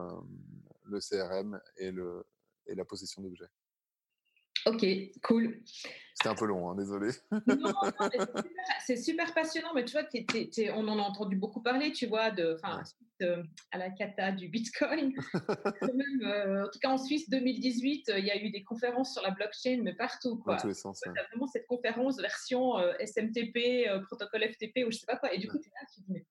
le 0.86 0.99
CRM 0.99 1.60
et, 1.78 1.91
le, 1.91 2.26
et 2.65 2.76
la 2.76 2.86
possession 2.86 3.21
d'objets. 3.21 3.49
Ok, 4.65 4.86
cool. 5.23 5.62
C'était 6.15 6.30
un 6.30 6.36
peu 6.36 6.45
long, 6.45 6.69
hein, 6.69 6.76
désolé. 6.76 7.12
non, 7.47 7.73
c'est 8.86 8.95
super, 8.95 9.34
passionnant, 9.34 9.73
mais 9.73 9.84
tu 9.84 9.97
vois, 9.97 10.08
on 10.76 10.88
en 10.88 10.99
a 10.99 11.02
entendu 11.02 11.36
beaucoup 11.36 11.62
parler, 11.62 11.91
tu 11.91 12.08
vois, 12.08 12.32
de, 12.32 12.43
euh, 12.43 12.84
à 13.71 13.78
la 13.78 13.89
cata 13.91 14.32
du 14.32 14.49
Bitcoin. 14.49 15.13
Euh, 16.23 16.65
en 16.65 16.69
tout 16.69 16.80
cas, 16.80 16.89
en 16.89 16.97
Suisse, 16.97 17.30
2018, 17.30 18.10
euh, 18.10 18.19
il 18.19 18.26
y 18.26 18.32
a 18.32 18.41
eu 18.41 18.49
des 18.49 18.63
conférences 18.63 19.13
sur 19.13 19.21
la 19.21 19.32
blockchain, 19.32 19.82
mais 19.84 19.93
partout. 19.93 20.38
Quoi. 20.38 20.56
Dans 20.56 20.62
tous 20.62 20.67
les 20.67 20.73
sens. 20.73 21.02
Ouais. 21.06 21.12
vraiment 21.30 21.47
cette 21.47 21.67
conférence 21.67 22.19
version 22.19 22.78
SMTP, 22.99 23.89
protocole 24.08 24.43
FTP, 24.49 24.86
ou 24.88 24.91
je 24.91 24.99
sais 24.99 25.06
pas 25.06 25.17
quoi. 25.17 25.34
Et 25.34 25.39
du 25.39 25.47
coup, 25.47 25.58
tu 25.60 25.67
es 25.67 25.71
là, 25.71 25.88
tu 25.93 26.02
dis, 26.02 26.12
mais 26.13 26.26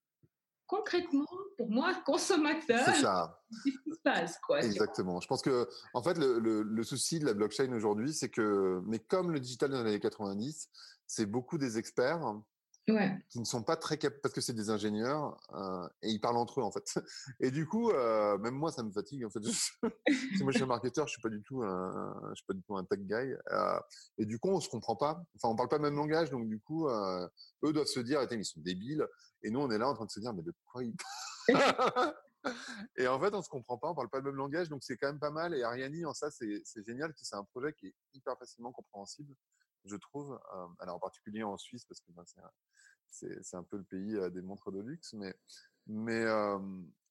concrètement, 0.72 1.26
pour 1.58 1.70
moi, 1.70 1.94
consommateur, 2.06 2.80
c'est 2.86 3.02
ça. 3.02 3.38
ce 3.50 3.62
qui 3.62 3.72
se 3.72 4.00
passe. 4.02 4.38
Quoi, 4.38 4.60
Exactement. 4.62 5.20
Je 5.20 5.26
pense 5.26 5.42
que, 5.42 5.68
en 5.92 6.02
fait, 6.02 6.16
le, 6.16 6.38
le, 6.62 6.82
souci 6.82 7.18
de 7.18 7.26
la 7.26 7.34
blockchain 7.34 7.70
aujourd'hui, 7.72 8.14
c'est 8.14 8.30
que, 8.30 8.80
mais 8.86 8.98
comme 8.98 9.32
le 9.32 9.40
digital 9.40 9.70
dans 9.70 9.82
les 9.82 9.90
années 9.90 10.00
90, 10.00 10.70
c'est 11.06 11.26
beaucoup 11.26 11.58
des 11.58 11.76
experts 11.76 12.22
qui 12.86 13.38
ne 13.38 13.44
sont 13.44 13.62
pas 13.62 13.76
très 13.76 13.96
capables, 13.96 14.20
parce 14.22 14.34
que 14.34 14.40
c'est 14.40 14.54
des 14.54 14.68
ingénieurs 14.70 15.36
euh, 15.54 15.88
et 16.02 16.10
ils 16.10 16.20
parlent 16.20 16.36
entre 16.36 16.60
eux 16.60 16.64
en 16.64 16.72
fait. 16.72 16.98
Et 17.40 17.50
du 17.50 17.66
coup, 17.66 17.90
euh, 17.90 18.36
même 18.38 18.54
moi, 18.54 18.72
ça 18.72 18.82
me 18.82 18.90
fatigue 18.90 19.24
en 19.24 19.30
fait. 19.30 19.40
moi, 20.42 20.50
je 20.50 20.56
suis 20.56 20.62
un 20.62 20.66
marketeur, 20.66 21.06
je 21.06 21.12
suis 21.12 21.22
pas 21.22 21.28
du 21.28 21.42
tout 21.42 21.62
je 21.62 22.34
suis 22.34 22.46
pas 22.46 22.54
du 22.54 22.62
tout 22.62 22.76
un 22.76 22.84
tech 22.84 23.00
guy. 23.00 23.14
Euh, 23.14 23.80
et 24.18 24.26
du 24.26 24.38
coup, 24.38 24.48
on 24.48 24.60
se 24.60 24.68
comprend 24.68 24.96
pas. 24.96 25.22
Enfin, 25.36 25.48
on 25.48 25.56
parle 25.56 25.68
pas 25.68 25.76
le 25.76 25.82
même 25.82 25.96
langage, 25.96 26.30
donc 26.30 26.48
du 26.48 26.58
coup, 26.60 26.88
eux 26.88 27.72
doivent 27.72 27.86
se 27.86 28.00
dire, 28.00 28.26
ils 28.30 28.44
sont 28.44 28.60
débiles. 28.60 29.06
Et 29.42 29.50
nous, 29.50 29.60
on 29.60 29.70
est 29.70 29.78
là 29.78 29.88
en 29.88 29.94
train 29.94 30.06
de 30.06 30.10
se 30.10 30.20
dire, 30.20 30.32
mais 30.34 30.42
de 30.42 30.52
quoi 30.66 30.82
ils 30.82 30.94
Et 32.96 33.06
en 33.06 33.20
fait, 33.20 33.32
on 33.34 33.42
se 33.42 33.48
comprend 33.48 33.78
pas, 33.78 33.88
on 33.88 33.94
parle 33.94 34.10
pas 34.10 34.18
le 34.18 34.24
même 34.24 34.34
langage, 34.34 34.68
donc 34.68 34.82
c'est 34.82 34.96
quand 34.96 35.06
même 35.06 35.20
pas 35.20 35.30
mal. 35.30 35.54
Et 35.54 35.62
Ariani, 35.62 36.04
en 36.04 36.14
ça, 36.14 36.30
c'est 36.32 36.64
génial, 36.84 37.12
c'est 37.16 37.36
un 37.36 37.44
projet 37.44 37.72
qui 37.72 37.86
est 37.86 37.94
hyper 38.14 38.36
facilement 38.36 38.72
compréhensible, 38.72 39.32
je 39.84 39.94
trouve. 39.94 40.36
alors 40.80 40.96
en 40.96 41.00
particulier 41.00 41.44
en 41.44 41.56
Suisse, 41.56 41.84
parce 41.84 42.00
que 42.00 42.10
ben, 42.10 42.24
c'est 42.26 42.40
peu 43.62 43.76
le 43.76 43.84
pays 43.84 44.18
des 44.32 44.42
montres 44.42 44.72
de 44.72 44.80
luxe, 44.80 45.12
mais 45.14 45.34
mais 45.86 46.24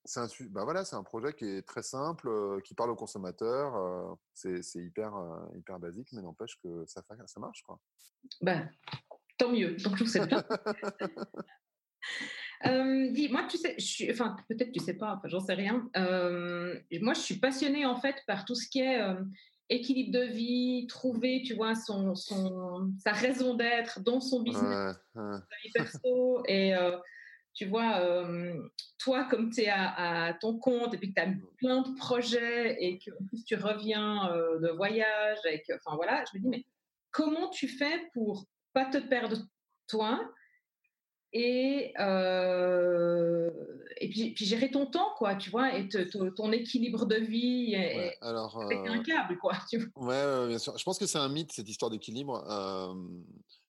c'est 0.04 0.20
un 0.20 0.28
bah 0.50 0.64
voilà, 0.64 0.84
c'est 0.84 0.96
un 0.96 1.02
projet 1.02 1.32
qui 1.32 1.44
est 1.44 1.62
très 1.62 1.82
simple, 1.82 2.60
qui 2.62 2.74
parle 2.74 2.90
aux 2.90 2.96
consommateurs. 2.96 4.16
c'est 4.34 4.62
hyper 4.76 5.12
hyper 5.54 5.78
basique, 5.78 6.08
mais 6.12 6.22
n'empêche 6.22 6.58
que 6.62 6.84
ça 6.86 7.02
ça 7.26 7.40
marche 7.40 7.62
quoi. 7.62 7.80
Ben, 8.40 8.70
tant 9.38 9.50
mieux. 9.50 9.76
Donc 9.76 9.96
je 9.96 10.04
sais 10.04 10.26
bien. 10.26 10.44
Euh, 12.66 13.10
dis, 13.10 13.28
moi, 13.28 13.44
tu 13.50 13.56
sais, 13.56 13.74
je 13.78 13.84
suis, 13.84 14.10
enfin, 14.10 14.36
peut-être 14.48 14.72
tu 14.72 14.80
sais 14.80 14.94
pas, 14.94 15.20
j'en 15.24 15.40
sais 15.40 15.54
rien. 15.54 15.88
Euh, 15.96 16.78
moi, 17.00 17.14
je 17.14 17.20
suis 17.20 17.38
passionnée 17.38 17.86
en 17.86 17.96
fait 17.96 18.16
par 18.26 18.44
tout 18.44 18.54
ce 18.54 18.68
qui 18.68 18.80
est 18.80 19.00
euh, 19.00 19.20
équilibre 19.72 20.12
de 20.12 20.24
vie, 20.24 20.86
trouver, 20.86 21.42
tu 21.44 21.54
vois, 21.54 21.74
son, 21.74 22.14
son 22.14 22.92
sa 22.98 23.12
raison 23.12 23.54
d'être 23.54 24.00
dans 24.00 24.20
son 24.20 24.42
business, 24.42 24.96
sa 25.14 25.40
vie 25.64 25.72
perso. 25.72 26.42
Et 26.46 26.74
tu 27.54 27.66
vois, 27.66 28.26
toi, 28.98 29.24
comme 29.24 29.50
tu 29.50 29.62
es 29.62 29.68
à, 29.70 30.36
ton 30.40 30.58
compte 30.58 30.94
et 30.94 30.98
puis 30.98 31.12
que 31.12 31.20
tu 31.20 31.26
as 31.26 31.32
plein 31.58 31.82
de 31.82 31.94
projets 31.96 32.82
et 32.82 32.98
que 32.98 33.10
en 33.10 33.24
plus 33.26 33.44
tu 33.44 33.54
reviens 33.56 34.28
de 34.60 34.68
voyage, 34.68 35.38
et 35.50 35.62
que, 35.62 35.72
enfin 35.74 35.96
voilà, 35.96 36.24
je 36.32 36.38
me 36.38 36.42
dis, 36.42 36.48
mais 36.48 36.66
comment 37.10 37.48
tu 37.50 37.68
fais 37.68 38.10
pour 38.12 38.46
pas 38.72 38.86
te 38.86 38.98
perdre 38.98 39.38
toi 39.88 40.32
et, 41.32 41.94
euh, 41.98 43.50
et 43.96 44.08
puis, 44.10 44.34
gérer 44.36 44.70
ton 44.70 44.86
temps, 44.86 45.14
quoi, 45.16 45.34
tu 45.34 45.50
vois, 45.50 45.74
et 45.78 45.88
ton 45.88 46.52
équilibre 46.52 47.06
de 47.06 47.16
vie, 47.16 47.74
et, 47.74 48.12
alors, 48.20 48.60
avec 48.60 48.78
un 48.86 49.00
euh, 49.00 49.02
câble, 49.02 49.38
quoi. 49.38 49.54
Tu 49.68 49.78
vois. 49.78 50.06
Ouais, 50.06 50.48
bien 50.48 50.58
sûr. 50.58 50.76
Je 50.76 50.84
pense 50.84 50.98
que 50.98 51.06
c'est 51.06 51.18
un 51.18 51.28
mythe, 51.28 51.52
cette 51.52 51.68
histoire 51.68 51.90
d'équilibre. 51.90 52.44
Euh, 52.50 52.94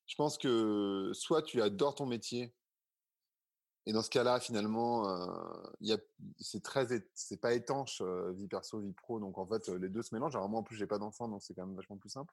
je 0.06 0.14
pense 0.16 0.36
que 0.36 1.10
soit 1.14 1.42
tu 1.42 1.62
adores 1.62 1.94
ton 1.94 2.06
métier, 2.06 2.52
et 3.86 3.92
dans 3.92 4.02
ce 4.02 4.10
cas-là, 4.10 4.40
finalement, 4.40 5.08
euh, 5.08 5.96
c'est 6.38 6.62
très, 6.62 6.86
c'est 7.14 7.40
pas 7.40 7.54
étanche, 7.54 8.02
vie 8.34 8.48
perso, 8.48 8.80
vie 8.80 8.92
pro. 8.92 9.20
Donc, 9.20 9.38
en 9.38 9.46
fait, 9.46 9.68
les 9.68 9.88
deux 9.88 10.02
se 10.02 10.14
mélangent. 10.14 10.36
Alors, 10.36 10.48
moi, 10.48 10.60
en 10.60 10.62
plus, 10.62 10.76
j'ai 10.76 10.86
pas 10.86 10.98
d'enfant, 10.98 11.28
donc 11.28 11.42
c'est 11.42 11.54
quand 11.54 11.66
même 11.66 11.76
vachement 11.76 11.96
plus 11.96 12.10
simple 12.10 12.32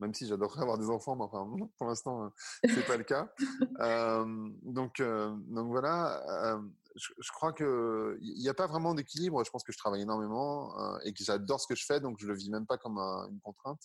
même 0.00 0.14
si 0.14 0.26
j'adorerais 0.26 0.62
avoir 0.62 0.78
des 0.78 0.90
enfants, 0.90 1.16
mais 1.16 1.24
enfin, 1.24 1.46
pour 1.78 1.86
l'instant, 1.86 2.32
c'est 2.64 2.86
pas 2.86 2.96
le 2.96 3.04
cas. 3.04 3.32
donc, 4.62 5.00
donc 5.00 5.68
voilà, 5.68 6.60
je, 6.96 7.32
crois 7.32 7.52
que 7.52 8.18
il 8.20 8.40
n'y 8.40 8.48
a 8.48 8.54
pas 8.54 8.66
vraiment 8.66 8.94
d'équilibre. 8.94 9.44
Je 9.44 9.50
pense 9.50 9.64
que 9.64 9.72
je 9.72 9.78
travaille 9.78 10.02
énormément 10.02 10.98
et 11.00 11.12
que 11.12 11.24
j'adore 11.24 11.60
ce 11.60 11.66
que 11.66 11.74
je 11.74 11.84
fais, 11.84 12.00
donc 12.00 12.18
je 12.18 12.26
le 12.26 12.34
vis 12.34 12.50
même 12.50 12.66
pas 12.66 12.78
comme 12.78 12.98
une 12.98 13.40
contrainte. 13.40 13.82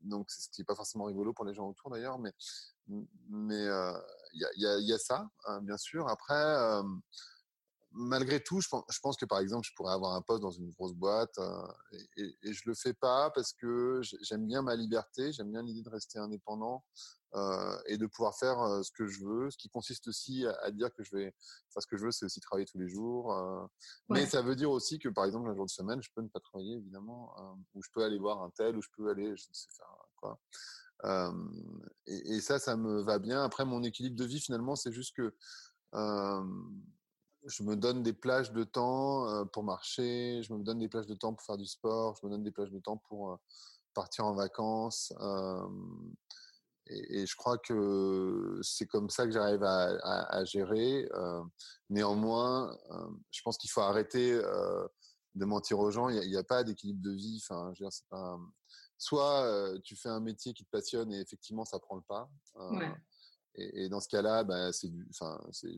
donc, 0.00 0.30
c'est 0.30 0.42
ce 0.42 0.48
qui 0.48 0.60
n'est 0.60 0.66
pas 0.66 0.74
forcément 0.74 1.04
rigolo 1.04 1.32
pour 1.32 1.44
les 1.44 1.54
gens 1.54 1.68
autour 1.68 1.90
d'ailleurs, 1.90 2.18
mais 2.18 2.32
mais 3.28 3.64
il 4.34 4.46
y, 4.56 4.66
a, 4.66 4.78
y, 4.78 4.92
a, 4.92 4.98
ça, 4.98 5.28
hein, 5.46 5.60
bien 5.62 5.76
sûr. 5.76 6.08
Après 6.08 6.82
malgré 7.94 8.40
tout, 8.42 8.60
je 8.60 8.68
pense, 8.68 9.16
que 9.16 9.24
par 9.24 9.38
exemple, 9.38 9.66
je 9.66 9.74
pourrais 9.74 9.92
avoir 9.92 10.14
un 10.14 10.22
poste 10.22 10.42
dans 10.42 10.50
une 10.50 10.70
grosse 10.70 10.94
boîte 10.94 11.36
euh, 11.38 11.66
et, 12.16 12.36
et, 12.42 12.52
je 12.52 12.62
le 12.66 12.74
fais 12.74 12.94
pas 12.94 13.30
parce 13.30 13.52
que 13.52 14.00
j'aime 14.22 14.46
bien 14.46 14.62
ma 14.62 14.74
liberté, 14.76 15.32
j'aime 15.32 15.50
bien 15.50 15.62
l'idée 15.62 15.82
de 15.82 15.88
rester 15.90 16.18
indépendant 16.18 16.84
euh, 17.34 17.78
et 17.86 17.98
de 17.98 18.06
pouvoir 18.06 18.36
faire 18.36 18.58
euh, 18.60 18.82
ce 18.82 18.90
que 18.92 19.06
je 19.06 19.24
veux, 19.24 19.50
ce 19.50 19.56
qui 19.56 19.68
consiste 19.68 20.08
aussi 20.08 20.46
à, 20.46 20.70
dire 20.70 20.92
que 20.94 21.02
je 21.02 21.16
vais 21.16 21.34
faire 21.70 21.82
ce 21.82 21.86
que 21.86 21.96
je 21.96 22.04
veux, 22.04 22.10
c'est 22.10 22.24
aussi 22.24 22.40
travailler 22.40 22.66
tous 22.66 22.78
les 22.78 22.88
jours. 22.88 23.34
Mais 24.08 24.26
ça 24.26 24.42
veut 24.42 24.56
dire 24.56 24.70
aussi 24.70 24.98
que 24.98 25.08
par 25.08 25.24
exemple, 25.24 25.48
un 25.48 25.54
jour 25.54 25.66
de 25.66 25.70
semaine, 25.70 26.02
je 26.02 26.10
peux 26.14 26.22
ne 26.22 26.28
pas 26.28 26.40
travailler 26.40 26.76
évidemment, 26.76 27.34
ou 27.74 27.82
je 27.82 27.88
peux 27.92 28.02
aller 28.02 28.18
voir 28.18 28.42
un 28.42 28.50
tel, 28.50 28.76
ou 28.76 28.82
je 28.82 28.88
peux 28.96 29.10
aller, 29.10 29.36
je 29.36 29.48
ne 29.48 29.54
sais 29.54 29.68
faire 29.76 29.86
quoi. 30.16 30.40
Et, 32.06 32.34
et, 32.34 32.40
ça, 32.40 32.58
ça 32.58 32.76
me 32.76 33.02
va 33.02 33.18
bien. 33.18 33.42
Après, 33.42 33.64
mon 33.64 33.82
équilibre 33.82 34.16
de 34.16 34.24
vie, 34.24 34.40
finalement, 34.40 34.76
c'est 34.76 34.92
juste 34.92 35.16
que 35.16 35.34
je 37.46 37.62
me 37.62 37.76
donne 37.76 38.02
des 38.02 38.12
plages 38.12 38.52
de 38.52 38.64
temps 38.64 39.46
pour 39.48 39.64
marcher, 39.64 40.42
je 40.42 40.52
me 40.52 40.62
donne 40.62 40.78
des 40.78 40.88
plages 40.88 41.06
de 41.06 41.14
temps 41.14 41.34
pour 41.34 41.44
faire 41.44 41.56
du 41.56 41.66
sport, 41.66 42.16
je 42.20 42.26
me 42.26 42.30
donne 42.30 42.42
des 42.42 42.50
plages 42.50 42.70
de 42.70 42.78
temps 42.78 42.96
pour 42.96 43.38
partir 43.94 44.26
en 44.26 44.34
vacances. 44.34 45.12
Et, 46.86 47.26
je 47.26 47.36
crois 47.36 47.58
que 47.58 48.58
c'est 48.62 48.86
comme 48.86 49.08
ça 49.08 49.26
que 49.26 49.32
j'arrive 49.32 49.62
à, 49.64 50.44
gérer. 50.44 51.08
néanmoins, 51.90 52.76
je 53.30 53.40
pense 53.42 53.58
qu'il 53.58 53.70
faut 53.70 53.80
arrêter 53.80 54.34
de 55.34 55.44
mentir 55.44 55.78
aux 55.78 55.90
gens. 55.90 56.08
Il 56.08 56.28
n'y 56.28 56.36
a, 56.36 56.44
pas 56.44 56.64
d'équilibre 56.64 57.02
de 57.02 57.12
vie. 57.12 57.42
Enfin, 57.42 57.72
je 57.74 57.82
veux 57.82 57.88
dire, 57.88 57.92
c'est 57.92 58.08
pas. 58.08 58.38
Soit 58.98 59.80
tu 59.82 59.96
fais 59.96 60.10
un 60.10 60.20
métier 60.20 60.54
qui 60.54 60.64
te 60.64 60.70
passionne 60.70 61.12
et 61.12 61.20
effectivement 61.20 61.64
ça 61.64 61.80
prend 61.80 61.96
le 61.96 62.02
pas. 62.02 62.30
Et, 63.54 63.88
dans 63.88 64.00
ce 64.00 64.08
cas-là, 64.08 64.44
bah, 64.44 64.72
c'est 64.72 64.90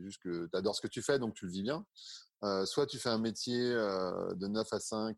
juste 0.01 0.21
que 0.21 0.47
tu 0.47 0.57
adores 0.57 0.75
ce 0.75 0.81
que 0.81 0.87
tu 0.87 1.01
fais, 1.01 1.19
donc 1.19 1.33
tu 1.33 1.45
le 1.45 1.51
vis 1.51 1.63
bien. 1.63 1.85
Euh, 2.43 2.65
soit 2.65 2.85
tu 2.85 2.99
fais 2.99 3.09
un 3.09 3.17
métier 3.17 3.59
euh, 3.59 4.33
de 4.35 4.47
9 4.47 4.71
à 4.71 4.79
5 4.79 5.17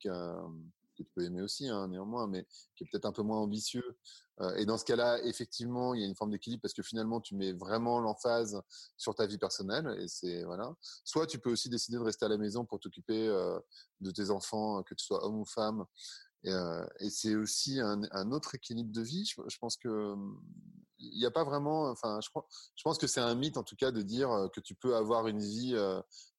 que 0.98 1.04
tu 1.04 1.12
peux 1.14 1.24
aimer 1.24 1.42
aussi, 1.42 1.70
hein, 1.70 1.88
néanmoins, 1.88 2.28
mais 2.28 2.46
qui 2.76 2.84
est 2.84 2.88
peut-être 2.92 3.06
un 3.06 3.12
peu 3.12 3.22
moins 3.22 3.40
ambitieux. 3.40 3.98
Euh, 4.42 4.56
et 4.56 4.66
dans 4.66 4.78
ce 4.78 4.86
cas-là, 4.86 5.20
effectivement, 5.24 5.94
il 5.94 6.02
y 6.02 6.04
a 6.04 6.08
une 6.08 6.16
forme 6.16 6.32
d'équilibre 6.32 6.62
parce 6.62 6.74
que 6.74 6.84
finalement, 6.84 7.22
tu 7.22 7.36
mets 7.36 7.54
vraiment 7.54 8.00
l'emphase 8.00 8.62
sur 8.98 9.16
ta 9.16 9.26
vie 9.26 9.38
personnelle. 9.38 9.96
Et 10.00 10.08
c'est 10.08 10.44
voilà. 10.44 10.76
Soit 11.04 11.28
tu 11.28 11.40
peux 11.40 11.52
aussi 11.52 11.70
décider 11.70 11.98
de 11.98 12.04
rester 12.04 12.26
à 12.26 12.30
la 12.30 12.38
maison 12.38 12.66
pour 12.66 12.80
t'occuper 12.80 13.28
euh, 13.28 13.60
de 14.02 14.12
tes 14.12 14.30
enfants, 14.30 14.84
que 14.84 14.94
tu 14.94 15.06
sois 15.06 15.26
homme 15.26 15.40
ou 15.40 15.46
femme. 15.46 15.86
Et, 17.00 17.10
c'est 17.10 17.36
aussi 17.36 17.80
un, 17.80 18.32
autre 18.32 18.56
équilibre 18.56 18.92
de 18.92 19.02
vie. 19.02 19.26
Je, 19.26 19.58
pense 19.58 19.78
que 19.78 20.16
il 21.00 21.20
n'y 21.20 21.26
a 21.26 21.32
pas 21.32 21.44
vraiment. 21.44 21.90
Enfin, 21.90 22.20
je, 22.22 22.30
je 22.76 22.84
pense 22.84 22.98
que 22.98 23.08
c'est 23.08 23.22
un 23.22 23.36
mythe 23.36 23.58
en 23.58 23.64
tout 23.64 23.76
cas 23.76 23.92
de 23.92 24.02
dire 24.02 24.30
que 24.54 24.60
tu 24.60 24.76
peux 24.76 24.96
avoir 24.96 25.28
une 25.28 25.40
vie 25.40 25.76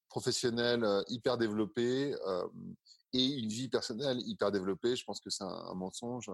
professionnelle 0.08 0.86
hyper 1.08 1.38
développée 1.38 2.14
et 3.12 3.24
une 3.24 3.48
vie 3.48 3.68
personnelle 3.68 4.20
hyper 4.26 4.50
développée. 4.50 4.96
Je 4.96 5.04
pense 5.04 5.20
que 5.20 5.30
c'est 5.30 5.44
un, 5.44 5.74
mensonge. 5.74 6.30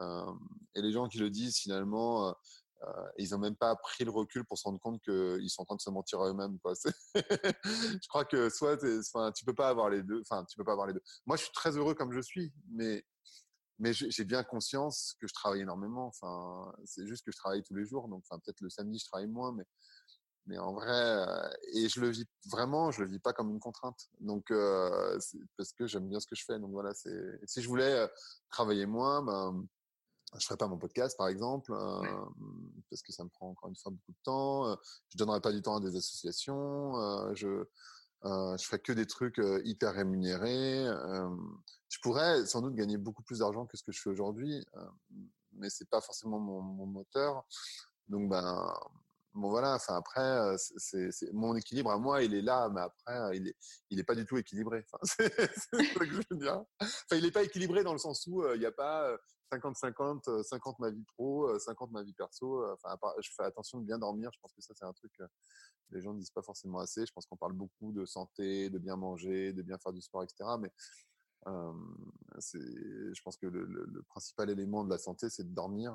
et 0.00 0.82
les 0.82 0.92
gens 0.92 1.08
qui 1.08 1.18
le 1.18 1.30
disent 1.30 1.58
finalement, 1.58 2.34
ils 3.18 3.30
n'ont 3.30 3.38
même 3.38 3.56
pas 3.56 3.74
pris 3.76 4.04
le 4.04 4.10
recul 4.10 4.44
pour 4.44 4.58
se 4.58 4.64
rendre 4.64 4.80
compte 4.80 5.00
qu'ils 5.02 5.50
sont 5.50 5.62
en 5.62 5.64
train 5.64 5.76
de 5.76 5.80
se 5.80 5.90
mentir 5.90 6.20
à 6.20 6.28
eux-mêmes. 6.28 6.58
Je 7.64 8.08
crois 8.08 8.24
que 8.24 8.48
soit 8.48 8.78
tu 9.32 9.44
peux 9.44 9.54
pas 9.54 9.68
avoir 9.68 9.90
les 9.90 10.02
deux. 10.02 10.20
Enfin, 10.20 10.44
tu 10.44 10.56
peux 10.56 10.64
pas 10.64 10.72
avoir 10.72 10.86
les 10.86 10.94
deux. 10.94 11.02
Moi, 11.26 11.36
je 11.36 11.44
suis 11.44 11.52
très 11.52 11.76
heureux 11.76 11.94
comme 11.94 12.12
je 12.12 12.20
suis, 12.20 12.52
mais 12.70 13.04
j'ai 13.80 14.24
bien 14.24 14.42
conscience 14.44 15.16
que 15.20 15.26
je 15.26 15.34
travaille 15.34 15.60
énormément. 15.60 16.06
Enfin, 16.06 16.72
c'est 16.84 17.06
juste 17.06 17.24
que 17.24 17.32
je 17.32 17.36
travaille 17.36 17.62
tous 17.62 17.74
les 17.74 17.84
jours. 17.84 18.08
Donc, 18.08 18.24
peut-être 18.28 18.60
le 18.60 18.70
samedi, 18.70 18.98
je 18.98 19.06
travaille 19.06 19.28
moins, 19.28 19.52
mais 20.46 20.58
en 20.58 20.72
vrai, 20.72 21.50
et 21.72 21.88
je 21.88 22.00
le 22.00 22.10
vis 22.10 22.26
vraiment, 22.50 22.90
je 22.90 23.02
le 23.02 23.08
vis 23.08 23.20
pas 23.20 23.32
comme 23.32 23.50
une 23.50 23.60
contrainte. 23.60 24.08
Donc, 24.20 24.50
euh, 24.50 25.18
parce 25.56 25.72
que 25.72 25.86
j'aime 25.86 26.08
bien 26.08 26.18
ce 26.18 26.26
que 26.26 26.34
je 26.34 26.44
fais. 26.44 26.58
Donc 26.58 26.72
voilà. 26.72 26.92
Si 26.94 27.62
je 27.62 27.68
voulais 27.68 28.08
travailler 28.50 28.86
moins, 28.86 29.22
ben, 29.22 29.66
je 30.38 30.46
ferais 30.46 30.56
pas 30.56 30.66
mon 30.66 30.78
podcast, 30.78 31.16
par 31.16 31.28
exemple, 31.28 31.72
euh, 31.72 32.24
parce 32.90 33.02
que 33.02 33.12
ça 33.12 33.24
me 33.24 33.28
prend 33.28 33.50
encore 33.50 33.68
une 33.68 33.76
fois 33.76 33.92
beaucoup 33.92 34.12
de 34.12 34.22
temps. 34.22 34.76
Je 35.08 35.18
donnerais 35.18 35.40
pas 35.40 35.52
du 35.52 35.62
temps 35.62 35.76
à 35.76 35.80
des 35.80 35.96
associations. 35.96 36.96
Euh, 36.98 37.34
je 37.34 37.64
euh, 38.24 38.56
je 38.56 38.64
ferais 38.64 38.78
que 38.78 38.92
des 38.92 39.06
trucs 39.06 39.40
hyper 39.64 39.94
rémunérés. 39.94 40.86
je 41.88 41.98
pourrais 42.00 42.46
sans 42.46 42.62
doute 42.62 42.74
gagner 42.74 42.96
beaucoup 42.96 43.22
plus 43.22 43.40
d'argent 43.40 43.66
que 43.66 43.76
ce 43.76 43.82
que 43.82 43.92
je 43.92 44.00
fais 44.00 44.10
aujourd'hui, 44.10 44.64
mais 45.52 45.68
c'est 45.68 45.88
pas 45.88 46.00
forcément 46.00 46.38
mon, 46.38 46.62
mon 46.62 46.86
moteur. 46.86 47.44
Donc 48.08 48.30
ben 48.30 48.74
bon 49.34 49.48
voilà 49.50 49.78
après 49.88 50.56
c'est 50.56 51.32
mon 51.32 51.56
équilibre 51.56 51.90
à 51.90 51.98
moi 51.98 52.22
il 52.22 52.34
est 52.34 52.42
là 52.42 52.68
mais 52.68 52.82
après 52.82 53.36
il 53.36 53.48
est 53.48 53.56
il 53.90 53.98
est 53.98 54.04
pas 54.04 54.14
du 54.14 54.24
tout 54.24 54.36
équilibré. 54.36 54.84
C'est 55.02 55.32
ce 55.32 55.98
que 55.98 56.04
je 56.04 56.22
veux 56.30 56.36
dire. 56.36 56.62
Il 57.12 57.24
est 57.24 57.30
pas 57.30 57.42
équilibré 57.42 57.82
dans 57.82 57.92
le 57.92 57.98
sens 57.98 58.26
où 58.26 58.46
il 58.54 58.60
n'y 58.60 58.66
a 58.66 58.72
pas 58.72 59.16
50 59.50 59.76
50 59.76 60.42
50 60.44 60.78
ma 60.78 60.90
vie 60.90 61.04
pro 61.14 61.58
50 61.58 61.90
ma 61.90 62.02
vie 62.02 62.14
perso 62.14 62.64
enfin 62.72 62.96
je 63.20 63.30
fais 63.36 63.44
attention 63.44 63.80
de 63.80 63.84
bien 63.84 63.98
dormir 63.98 64.30
je 64.32 64.38
pense 64.40 64.52
que 64.54 64.62
ça 64.62 64.74
c'est 64.74 64.84
un 64.84 64.92
truc 64.92 65.12
que 65.18 65.24
les 65.90 66.00
gens 66.00 66.14
ne 66.14 66.18
disent 66.18 66.30
pas 66.30 66.42
forcément 66.42 66.78
assez. 66.78 67.04
Je 67.04 67.12
pense 67.12 67.26
qu'on 67.26 67.36
parle 67.36 67.52
beaucoup 67.52 67.92
de 67.92 68.06
santé 68.06 68.70
de 68.70 68.78
bien 68.78 68.96
manger 68.96 69.52
de 69.52 69.62
bien 69.62 69.78
faire 69.78 69.92
du 69.92 70.00
sport 70.00 70.22
etc 70.22 70.44
mais 70.58 70.70
je 71.46 73.22
pense 73.22 73.36
que 73.36 73.46
le, 73.46 73.64
le, 73.64 74.02
principal 74.08 74.50
élément 74.50 74.84
de 74.84 74.90
la 74.90 74.98
santé, 74.98 75.28
c'est 75.30 75.44
de 75.44 75.54
dormir. 75.54 75.94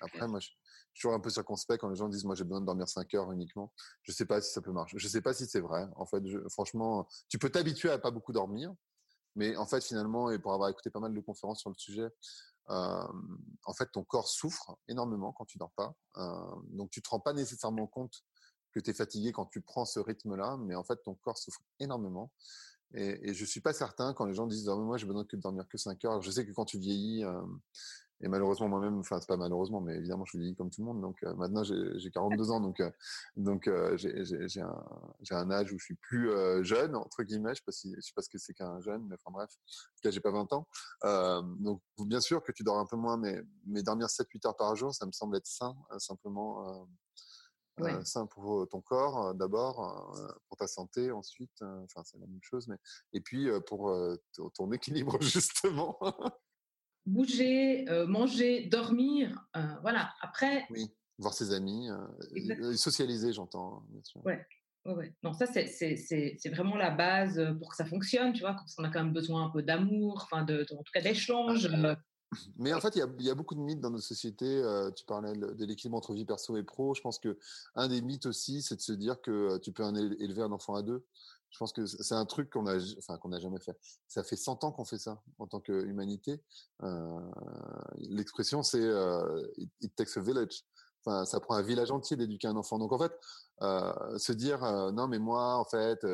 après, 0.00 0.28
moi, 0.28 0.40
je, 0.40 0.48
suis 0.48 0.56
toujours 0.94 1.14
un 1.14 1.20
peu 1.20 1.30
circonspect 1.30 1.80
quand 1.80 1.88
les 1.88 1.96
gens 1.96 2.08
disent, 2.08 2.24
moi, 2.24 2.34
j'ai 2.34 2.44
besoin 2.44 2.60
de 2.60 2.66
dormir 2.66 2.88
5 2.88 3.12
heures 3.14 3.32
uniquement. 3.32 3.72
Je 4.02 4.12
sais 4.12 4.26
pas 4.26 4.40
si 4.40 4.52
ça 4.52 4.60
peut 4.60 4.72
marcher. 4.72 4.98
Je 4.98 5.08
sais 5.08 5.20
pas 5.20 5.32
si 5.32 5.46
c'est 5.46 5.60
vrai. 5.60 5.86
En 5.96 6.06
fait, 6.06 6.22
franchement, 6.50 7.08
tu 7.28 7.38
peux 7.38 7.50
t'habituer 7.50 7.90
à 7.90 7.98
pas 7.98 8.10
beaucoup 8.10 8.32
dormir, 8.32 8.72
mais 9.34 9.56
en 9.56 9.66
fait, 9.66 9.82
finalement, 9.84 10.30
et 10.30 10.38
pour 10.38 10.52
avoir 10.52 10.68
écouté 10.68 10.90
pas 10.90 11.00
mal 11.00 11.14
de 11.14 11.20
conférences 11.20 11.60
sur 11.60 11.70
le 11.70 11.76
sujet, 11.76 12.08
en 12.68 13.74
fait, 13.76 13.88
ton 13.92 14.04
corps 14.04 14.28
souffre 14.28 14.78
énormément 14.88 15.32
quand 15.32 15.44
tu 15.44 15.58
dors 15.58 15.72
pas. 15.72 15.94
donc, 16.70 16.90
tu 16.90 17.02
te 17.02 17.08
rends 17.08 17.20
pas 17.20 17.32
nécessairement 17.32 17.86
compte 17.86 18.24
que 18.72 18.80
tu 18.80 18.90
es 18.90 18.94
fatigué 18.94 19.32
quand 19.32 19.46
tu 19.46 19.62
prends 19.62 19.84
ce 19.84 19.98
rythme-là, 19.98 20.56
mais 20.58 20.74
en 20.74 20.84
fait, 20.84 20.96
ton 21.02 21.14
corps 21.14 21.38
souffre 21.38 21.60
énormément. 21.80 22.30
Et, 22.94 23.30
et 23.30 23.34
je 23.34 23.44
suis 23.44 23.60
pas 23.60 23.72
certain 23.72 24.14
quand 24.14 24.24
les 24.24 24.34
gens 24.34 24.46
disent 24.46 24.66
moi 24.68 24.96
j'ai 24.96 25.06
besoin 25.06 25.24
de 25.30 25.36
dormir 25.36 25.68
que 25.68 25.76
5 25.76 26.04
heures. 26.04 26.22
Je 26.22 26.30
sais 26.30 26.46
que 26.46 26.52
quand 26.52 26.64
tu 26.64 26.78
vieillis, 26.78 27.24
euh, 27.24 27.42
et 28.20 28.28
malheureusement 28.28 28.68
moi-même, 28.68 28.98
enfin 28.98 29.20
c'est 29.20 29.28
pas 29.28 29.36
malheureusement, 29.36 29.80
mais 29.80 29.96
évidemment 29.96 30.24
je 30.24 30.38
vieillis 30.38 30.56
comme 30.56 30.70
tout 30.70 30.80
le 30.80 30.86
monde. 30.86 31.00
Donc 31.00 31.22
euh, 31.22 31.34
maintenant 31.34 31.62
j'ai 31.64 32.10
42 32.10 32.50
ans, 32.50 32.60
donc 32.60 32.80
euh, 32.80 32.90
donc 33.36 33.70
j'ai 33.96 34.60
un, 34.60 34.84
un 35.30 35.50
âge 35.50 35.72
où 35.72 35.78
je 35.78 35.84
suis 35.84 35.96
plus 35.96 36.30
jeune 36.64 36.96
entre 36.96 37.22
guillemets. 37.22 37.50
Je 37.50 37.56
sais 37.56 37.64
pas 37.66 37.72
si 37.72 37.94
je 37.94 38.00
sais 38.00 38.14
pas 38.14 38.22
ce 38.22 38.30
que 38.30 38.38
c'est 38.38 38.54
qu'un 38.54 38.80
jeune, 38.80 39.06
mais 39.06 39.16
enfin 39.16 39.30
bref, 39.32 39.50
en 39.50 39.96
tout 39.96 40.02
cas 40.02 40.10
j'ai 40.10 40.20
pas 40.20 40.32
20 40.32 40.52
ans. 40.54 40.66
donc 41.60 41.82
bien 41.98 42.20
sûr 42.20 42.42
que 42.42 42.52
tu 42.52 42.62
dors 42.62 42.78
un 42.78 42.86
peu 42.86 42.96
moins, 42.96 43.18
mais 43.18 43.42
mais 43.66 43.82
dormir 43.82 44.06
7-8 44.06 44.46
heures 44.46 44.56
par 44.56 44.74
jour, 44.76 44.94
ça 44.94 45.04
me 45.04 45.12
semble 45.12 45.36
être 45.36 45.46
sain 45.46 45.76
simplement 45.98 46.88
ouais. 47.80 48.04
sain 48.04 48.26
pour 48.26 48.68
ton 48.68 48.80
corps 48.80 49.34
d'abord, 49.34 50.16
pour 50.48 50.56
ta 50.56 50.66
santé 50.66 51.10
ensuite, 51.10 51.62
enfin 51.62 52.02
c'est 52.04 52.18
la 52.18 52.26
même 52.26 52.42
chose, 52.42 52.68
mais 52.68 52.76
et 53.12 53.20
puis 53.20 53.48
pour 53.66 53.94
ton 54.54 54.72
équilibre 54.72 55.18
justement. 55.20 55.98
Bouger, 57.06 57.84
manger, 58.06 58.66
dormir, 58.66 59.46
voilà. 59.82 60.12
Après. 60.20 60.66
Oui, 60.70 60.90
voir 61.18 61.34
ses 61.34 61.52
amis, 61.52 61.88
socialiser, 62.76 63.32
j'entends. 63.32 63.84
Hein. 64.16 64.20
Ouais. 64.24 64.46
Ouais, 64.84 65.12
Non, 65.22 65.34
ça, 65.34 65.44
c'est 65.46 66.48
vraiment 66.50 66.76
la 66.76 66.90
base 66.90 67.42
pour 67.58 67.70
que 67.70 67.76
ça 67.76 67.84
fonctionne, 67.84 68.32
tu 68.32 68.40
vois, 68.40 68.54
parce 68.54 68.74
qu'on 68.74 68.84
a 68.84 68.90
quand 68.90 69.04
même 69.04 69.12
besoin 69.12 69.44
un 69.44 69.50
peu 69.50 69.62
d'amour, 69.62 70.22
enfin, 70.30 70.44
de, 70.44 70.64
en 70.72 70.82
tout 70.82 70.92
cas 70.92 71.02
d'échange. 71.02 71.68
Mais 72.56 72.72
en 72.74 72.80
fait, 72.80 72.94
il 72.96 73.24
y 73.24 73.30
a, 73.30 73.34
beaucoup 73.34 73.54
de 73.54 73.60
mythes 73.60 73.80
dans 73.80 73.90
nos 73.90 74.00
sociétés. 74.00 74.62
Euh, 74.62 74.90
tu 74.90 75.04
parlais 75.04 75.32
de 75.32 75.64
l'équilibre 75.64 75.96
entre 75.96 76.12
vie 76.12 76.24
perso 76.24 76.56
et 76.56 76.62
pro. 76.62 76.94
Je 76.94 77.00
pense 77.00 77.18
que 77.18 77.38
un 77.74 77.88
des 77.88 78.02
mythes 78.02 78.26
aussi, 78.26 78.62
c'est 78.62 78.76
de 78.76 78.80
se 78.80 78.92
dire 78.92 79.20
que 79.22 79.30
euh, 79.30 79.58
tu 79.58 79.72
peux 79.72 79.84
élever 80.18 80.42
un 80.42 80.52
enfant 80.52 80.74
à 80.74 80.82
deux. 80.82 81.04
Je 81.50 81.58
pense 81.58 81.72
que 81.72 81.86
c'est 81.86 82.14
un 82.14 82.26
truc 82.26 82.50
qu'on 82.50 82.66
a, 82.66 82.78
enfin 82.98 83.16
qu'on 83.16 83.30
n'a 83.30 83.40
jamais 83.40 83.58
fait. 83.58 83.78
Ça 84.06 84.22
fait 84.22 84.36
100 84.36 84.64
ans 84.64 84.72
qu'on 84.72 84.84
fait 84.84 84.98
ça 84.98 85.22
en 85.38 85.46
tant 85.46 85.60
qu'humanité. 85.60 86.42
Euh, 86.82 87.20
L'expression, 87.96 88.62
c'est 88.62 88.82
euh, 88.82 89.46
it, 89.56 89.94
takes 89.96 90.16
a 90.16 90.20
village. 90.20 90.64
Enfin, 91.04 91.24
ça 91.24 91.40
prend 91.40 91.54
un 91.54 91.62
village 91.62 91.90
entier 91.90 92.18
d'éduquer 92.18 92.48
un 92.48 92.56
enfant. 92.56 92.78
Donc 92.78 92.92
en 92.92 92.98
fait, 92.98 93.12
se 94.18 94.32
dire 94.32 94.60
non 94.92 95.08
mais 95.08 95.18
moi 95.18 95.56
en 95.56 95.64
fait 95.64 96.04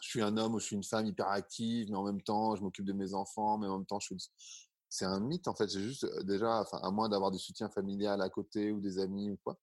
je 0.00 0.08
suis 0.08 0.22
un 0.22 0.36
homme 0.36 0.54
ou 0.54 0.58
je 0.58 0.66
suis 0.66 0.76
une 0.76 0.84
femme 0.84 1.06
hyper 1.06 1.28
active, 1.28 1.90
mais 1.90 1.96
en 1.96 2.04
même 2.04 2.22
temps, 2.22 2.56
je 2.56 2.62
m'occupe 2.62 2.84
de 2.84 2.92
mes 2.92 3.14
enfants, 3.14 3.58
mais 3.58 3.66
en 3.66 3.78
même 3.78 3.86
temps, 3.86 4.00
je 4.00 4.06
suis 4.06 4.30
c'est 4.92 5.06
un 5.06 5.20
mythe 5.20 5.48
en 5.48 5.54
fait. 5.54 5.68
C'est 5.70 5.80
juste 5.80 6.06
déjà, 6.22 6.60
enfin, 6.60 6.78
à 6.82 6.90
moins 6.90 7.08
d'avoir 7.08 7.30
du 7.30 7.38
soutien 7.38 7.70
familial 7.70 8.20
à 8.20 8.28
côté 8.28 8.72
ou 8.72 8.80
des 8.80 8.98
amis 8.98 9.30
ou 9.30 9.38
quoi. 9.42 9.58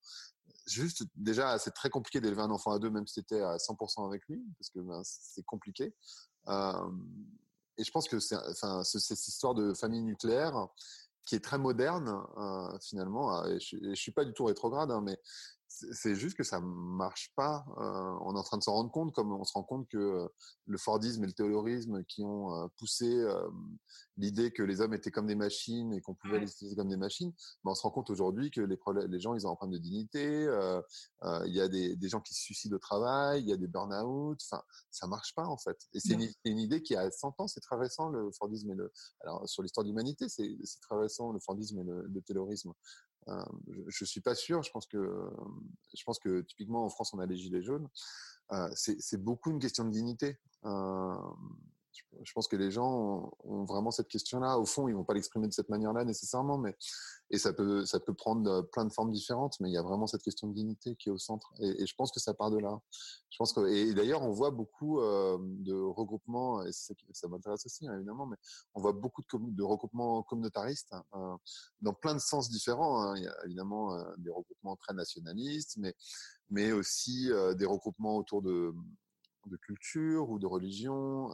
Juste 0.66 1.04
déjà, 1.16 1.60
c'est 1.60 1.70
très 1.72 1.92
compliqué 1.92 2.20
d'élever 2.20 2.42
un 2.42 2.50
enfant 2.50 2.72
à 2.72 2.80
deux, 2.80 2.90
même 2.90 3.06
si 3.06 3.16
c'était 3.16 3.42
à 3.42 3.58
100% 3.58 4.08
avec 4.08 4.28
lui, 4.28 4.44
parce 4.58 4.72
que 4.72 4.80
ben, 4.80 5.02
c'est 5.04 5.46
compliqué. 5.46 5.94
Et 6.48 7.84
je 7.84 7.92
pense 7.92 8.08
que 8.08 8.20
c'est, 8.20 8.38
enfin, 8.38 8.84
cette 8.84 9.28
histoire 9.28 9.54
de 9.54 9.76
famille 9.76 10.02
nucléaire 10.02 10.68
qui 11.28 11.36
est 11.36 11.44
très 11.44 11.60
moderne 11.60 12.10
euh, 12.38 12.80
finalement. 12.82 13.46
Et 13.46 13.60
je, 13.60 13.78
je 13.82 13.94
suis 13.94 14.12
pas 14.12 14.26
du 14.26 14.34
tout 14.34 14.46
rétrograde, 14.46 14.90
hein, 14.90 15.02
mais 15.02 15.20
c'est 15.70 16.16
juste 16.16 16.36
que 16.36 16.44
ça 16.44 16.60
marche 16.60 17.32
pas. 17.36 17.64
Euh, 17.78 18.18
on 18.22 18.36
est 18.36 18.40
en 18.40 18.44
train 18.44 18.58
de 18.58 18.64
s'en 18.64 18.74
rendre 18.74 18.92
compte, 18.92 19.14
comme 19.14 19.32
on 19.32 19.44
se 19.44 19.54
rend 19.54 19.64
compte 19.64 19.88
que 19.88 19.98
euh, 19.98 20.28
le 20.66 20.78
Fordisme 20.80 21.24
et 21.24 21.28
le 21.28 21.34
taylorisme 21.34 22.04
qui 22.06 22.24
ont 22.24 22.56
euh, 22.56 22.68
poussé 22.78 23.24
l'idée 24.18 24.52
que 24.52 24.64
les 24.64 24.82
hommes 24.82 24.94
étaient 24.94 25.12
comme 25.12 25.28
des 25.28 25.36
machines 25.36 25.94
et 25.94 26.02
qu'on 26.02 26.16
pouvait 26.16 26.40
les 26.40 26.52
utiliser 26.52 26.76
comme 26.76 26.90
des 26.90 26.98
machines, 26.98 27.32
ben 27.64 27.72
on 27.72 27.76
se 27.76 27.84
rend 27.84 27.92
compte 27.92 28.10
aujourd'hui 28.10 28.52
que 28.52 28.62
les, 28.62 28.78
les 29.08 29.20
gens, 29.20 29.36
ils 29.36 29.46
ont 29.46 29.52
un 29.52 29.56
problème 29.56 29.78
de 29.78 29.84
dignité. 29.84 30.44
Il 31.24 31.54
y 31.54 31.62
a 31.62 31.68
des, 31.68 31.96
des, 31.96 32.10
gens 32.10 32.20
qui 32.20 32.34
se 32.34 32.42
suicident 32.42 32.76
au 32.76 32.80
travail, 32.80 33.42
il 33.42 33.48
y 33.48 33.54
a 33.54 33.58
des 33.58 33.68
burn-out. 33.68 34.40
Enfin, 34.50 34.64
ça 34.90 35.08
marche 35.08 35.36
pas 35.36 35.46
en 35.46 35.58
fait. 35.58 35.78
Et 35.94 36.00
c'est 36.00 36.14
une, 36.14 36.28
une, 36.46 36.58
idée 36.58 36.82
qui 36.82 36.96
a 36.96 37.10
100 37.12 37.40
ans, 37.40 37.48
c'est 37.48 37.62
très 37.62 37.78
récent 37.78 38.10
le 38.10 38.32
Fordisme 38.32 38.72
et 38.72 38.76
le. 38.76 38.92
Alors 39.22 39.48
sur 39.48 39.62
l'histoire 39.62 39.84
de 39.84 39.90
l'humanité, 39.90 40.28
c'est 40.30 40.58
très 40.82 40.98
récent 40.98 41.32
le 41.32 41.40
Fordisme 41.40 41.80
et 41.80 41.84
le, 41.84 42.08
le 42.08 42.22
taylorisme. 42.22 42.74
Je, 43.28 44.04
ne 44.04 44.06
suis 44.06 44.22
pas 44.22 44.36
sûr. 44.36 44.64
Je 44.64 44.72
pense 44.72 44.88
que, 44.88 45.30
je 45.94 46.04
pense 46.04 46.20
que 46.20 46.42
typiquement 46.42 46.86
en 46.86 46.90
France, 46.90 47.14
on 47.14 47.20
a 47.20 47.26
les 47.26 47.36
gilets 47.36 47.64
jaunes. 47.64 47.88
C'est 48.74 49.22
beaucoup 49.22 49.52
une 49.52 49.60
question 49.60 49.86
de 49.86 49.92
dignité. 49.92 50.38
Je 52.24 52.34
pense 52.34 52.48
que 52.48 52.56
les 52.56 52.72
gens 52.72 53.32
ont, 53.44 53.64
vraiment 53.66 53.92
cette 53.92 54.08
question-là. 54.08 54.58
Au 54.58 54.66
fond, 54.66 54.88
ils 54.88 54.96
vont 54.96 55.04
pas 55.04 55.14
l'exprimer 55.14 55.48
de 55.48 55.54
cette 55.54 55.70
manière-là 55.70 56.04
nécessairement, 56.06 56.58
mais 56.58 56.76
et 57.32 57.38
ça 57.38 57.54
peut 57.54 57.86
ça 57.86 58.00
peut 58.00 58.14
prendre 58.14 58.62
plein 58.72 58.86
de 58.86 58.92
formes 58.92 59.12
différentes. 59.12 59.60
Mais 59.60 59.70
il 59.70 59.74
y 59.74 59.78
a 59.78 59.84
vraiment 59.84 60.08
cette 60.08 60.24
question 60.24 60.48
de 60.48 60.54
dignité 60.54 60.96
qui 60.96 61.10
est 61.10 61.12
au 61.12 61.18
centre. 61.18 61.54
Et, 61.60 61.86
je 61.86 61.96
pense 61.96 62.12
que 62.12 62.20
ça 62.20 62.34
part 62.34 62.52
de 62.52 62.58
là. 62.58 62.80
Je 63.30 63.38
pense 63.38 63.54
que 63.54 63.68
et, 63.68 63.94
d'ailleurs, 63.94 64.24
on 64.24 64.32
voit 64.32 64.52
beaucoup 64.52 65.00
de 65.02 65.74
Et 66.66 66.72
ça 66.72 67.28
m'intéresse 67.28 67.66
aussi 67.66 67.88
hein, 67.88 67.96
évidemment, 67.96 68.26
mais 68.26 68.38
on 68.74 68.82
voit 68.82 68.94
beaucoup 68.94 69.22
de, 69.22 69.64
regroupements 69.64 70.24
communautaristes 70.24 70.94
hein, 71.12 71.38
dans 71.82 71.94
plein 71.94 72.14
de 72.14 72.20
sens 72.20 72.50
différents. 72.50 73.02
Hein. 73.02 73.18
Il 73.18 73.24
y 73.24 73.28
a 73.28 73.36
évidemment 73.46 73.94
euh, 73.94 74.04
des 74.18 74.32
regroupements 74.32 74.76
très 74.76 74.94
nationalistes, 74.94 75.78
mais 75.78 75.96
mais 76.52 76.72
aussi 76.72 77.30
des 77.58 77.66
regroupements 77.66 78.18
autour 78.18 78.42
de 78.42 78.74
de 79.46 79.58
culture 79.58 80.30
ou 80.30 80.40
de 80.40 80.48
religion. 80.48 81.30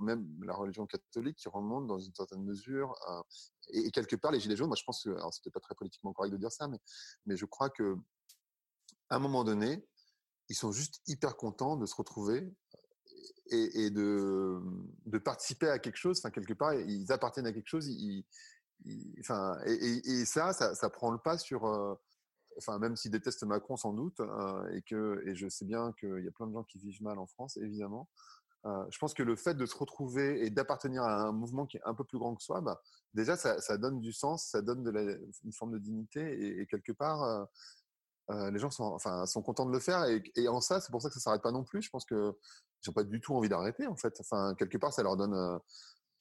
même 0.00 0.26
la 0.44 0.54
religion 0.54 0.86
catholique 0.86 1.36
qui 1.36 1.48
remonte 1.48 1.86
dans 1.86 1.98
une 1.98 2.14
certaine 2.14 2.42
mesure. 2.42 2.94
Et, 3.68 3.90
quelque 3.90 4.16
part, 4.16 4.32
les 4.32 4.40
Gilets 4.40 4.56
jaunes, 4.56 4.68
moi 4.68 4.76
je 4.76 4.84
pense 4.84 5.02
que, 5.04 5.10
alors 5.10 5.32
c'était 5.32 5.50
pas 5.50 5.60
très 5.60 5.74
politiquement 5.74 6.12
correct 6.12 6.32
de 6.32 6.36
dire 6.36 6.52
ça, 6.52 6.68
mais, 6.68 6.78
mais 7.26 7.36
je 7.36 7.44
crois 7.44 7.70
que 7.70 7.96
à 9.10 9.16
un 9.16 9.18
moment 9.18 9.44
donné, 9.44 9.84
ils 10.48 10.56
sont 10.56 10.72
juste 10.72 11.00
hyper 11.06 11.36
contents 11.36 11.76
de 11.76 11.86
se 11.86 11.94
retrouver 11.94 12.52
et, 13.50 13.90
de, 13.90 14.60
de, 15.06 15.18
participer 15.18 15.68
à 15.68 15.78
quelque 15.78 15.96
chose. 15.96 16.18
Enfin, 16.18 16.30
quelque 16.30 16.54
part, 16.54 16.74
ils 16.74 17.10
appartiennent 17.12 17.46
à 17.46 17.52
quelque 17.52 17.68
chose. 17.68 17.88
Enfin, 19.20 19.58
et, 19.66 20.24
ça, 20.24 20.52
ça, 20.52 20.74
ça, 20.74 20.90
prend 20.90 21.10
le 21.10 21.18
pas 21.18 21.38
sur. 21.38 21.64
enfin, 22.58 22.78
même 22.78 22.96
s'ils 22.96 23.10
détestent 23.10 23.44
Macron 23.44 23.76
sans 23.76 23.92
doute, 23.92 24.20
et 24.72 24.82
que 24.82 25.22
et 25.26 25.34
je 25.34 25.48
sais 25.48 25.64
bien 25.64 25.92
qu'il 25.98 26.24
y 26.24 26.28
a 26.28 26.32
plein 26.32 26.46
de 26.46 26.52
gens 26.52 26.64
qui 26.64 26.78
vivent 26.78 27.02
mal 27.02 27.18
en 27.18 27.26
France, 27.26 27.56
évidemment. 27.56 28.08
je 28.64 28.98
pense 28.98 29.14
que 29.14 29.22
le 29.22 29.36
fait 29.36 29.54
de 29.54 29.66
se 29.66 29.76
retrouver 29.76 30.44
et 30.44 30.50
d'appartenir 30.50 31.02
à 31.02 31.22
un 31.22 31.32
mouvement 31.32 31.66
qui 31.66 31.76
est 31.76 31.82
un 31.84 31.94
peu 31.94 32.04
plus 32.04 32.18
grand 32.18 32.34
que 32.34 32.42
soi, 32.42 32.60
bah, 32.60 32.80
déjà, 33.14 33.36
ça, 33.36 33.60
ça, 33.60 33.76
donne 33.76 34.00
du 34.00 34.12
sens, 34.12 34.46
ça 34.46 34.62
donne 34.62 34.86
une 35.44 35.52
forme 35.52 35.72
de 35.72 35.78
dignité, 35.78 36.60
et, 36.60 36.66
quelque 36.66 36.92
part, 36.92 37.48
les 38.52 38.58
gens 38.58 38.70
sont, 38.70 38.84
enfin, 38.84 39.26
sont 39.26 39.42
contents 39.42 39.66
de 39.66 39.72
le 39.72 39.80
faire. 39.80 40.04
Et, 40.36 40.48
en 40.48 40.60
ça, 40.60 40.80
c'est 40.80 40.90
pour 40.90 41.02
ça 41.02 41.08
que 41.08 41.14
ça 41.14 41.20
s'arrête 41.20 41.42
pas 41.42 41.52
non 41.52 41.64
plus. 41.64 41.82
Je 41.82 41.90
pense 41.90 42.04
que 42.04 42.36
ils 42.84 42.90
n'ont 42.90 42.94
pas 42.94 43.04
du 43.04 43.20
tout 43.20 43.34
envie 43.34 43.48
d'arrêter, 43.48 43.86
en 43.86 43.96
fait. 43.96 44.14
Enfin, 44.20 44.54
quelque 44.58 44.78
part, 44.78 44.92
ça 44.92 45.02
leur 45.02 45.16
donne. 45.16 45.34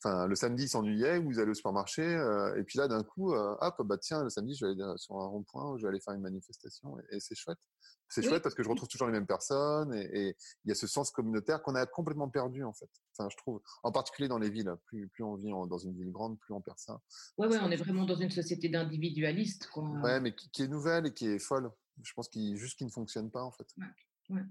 Enfin, 0.02 0.28
le 0.28 0.36
samedi, 0.36 0.64
ils 0.64 0.70
s'ennuyaient, 0.70 1.18
ou 1.18 1.32
ils 1.32 1.40
allaient 1.42 1.52
au 1.52 1.56
supermarché, 1.56 2.04
et 2.56 2.64
puis 2.64 2.78
là, 2.80 2.88
d'un 2.88 3.04
coup, 3.04 3.34
hop, 3.34 3.82
bah 3.84 3.98
tiens, 3.98 4.24
le 4.24 4.30
samedi, 4.30 4.56
je 4.56 4.66
vais 4.66 4.72
aller 4.72 4.98
sur 4.98 5.16
un 5.20 5.28
rond-point, 5.28 5.78
je 5.78 5.84
vais 5.84 5.90
aller 5.90 6.00
faire 6.00 6.14
une 6.14 6.22
manifestation, 6.22 6.98
et, 7.12 7.20
c'est 7.20 7.36
chouette. 7.36 7.58
C'est 8.08 8.24
chouette 8.24 8.42
parce 8.42 8.56
que 8.56 8.64
je 8.64 8.70
retrouve 8.70 8.88
toujours 8.88 9.08
les 9.08 9.14
mêmes 9.14 9.28
personnes, 9.28 9.94
et 9.94 10.38
il 10.64 10.70
y 10.70 10.72
a 10.72 10.76
ce 10.76 10.88
sens 10.88 11.12
communautaire 11.12 11.62
qu'on 11.62 11.76
a 11.76 11.86
complètement 11.86 12.30
perdu, 12.30 12.64
en 12.64 12.72
fait. 12.72 12.90
Enfin, 13.18 13.28
je 13.30 13.36
trouve, 13.36 13.62
en 13.84 13.92
particulier 13.92 14.30
dans 14.30 14.38
les 14.38 14.50
villes, 14.50 14.74
plus, 14.86 15.10
plus 15.10 15.24
on 15.26 15.36
vit 15.36 15.52
dans 15.68 15.78
une 15.78 15.94
ville 15.94 16.14
grande, 16.14 16.40
plus 16.40 16.54
on 16.54 16.62
perd 16.62 16.80
ça. 16.80 17.02
Ouais, 17.38 17.48
ouais, 17.48 17.60
on 17.62 17.70
est 17.70 17.76
vraiment 17.76 18.06
dans 18.06 18.16
une 18.16 18.32
société 18.32 18.70
d'individualistes. 18.70 19.70
Ouais, 19.76 20.22
mais 20.22 20.34
qui, 20.34 20.50
qui, 20.50 20.64
est 20.64 20.70
nouvelle 20.70 21.08
et 21.08 21.14
qui 21.14 21.28
est 21.28 21.40
folle 21.40 21.70
je 22.04 22.14
pense 22.14 22.30
qu'il 22.30 22.56
juste 22.56 22.78
qu'il 22.78 22.88
ne 22.88 22.92
fonctionne 22.92 23.30
pas 23.32 23.44
en 23.44 23.52
fait. 23.52 23.68
Ouais, 24.30 24.44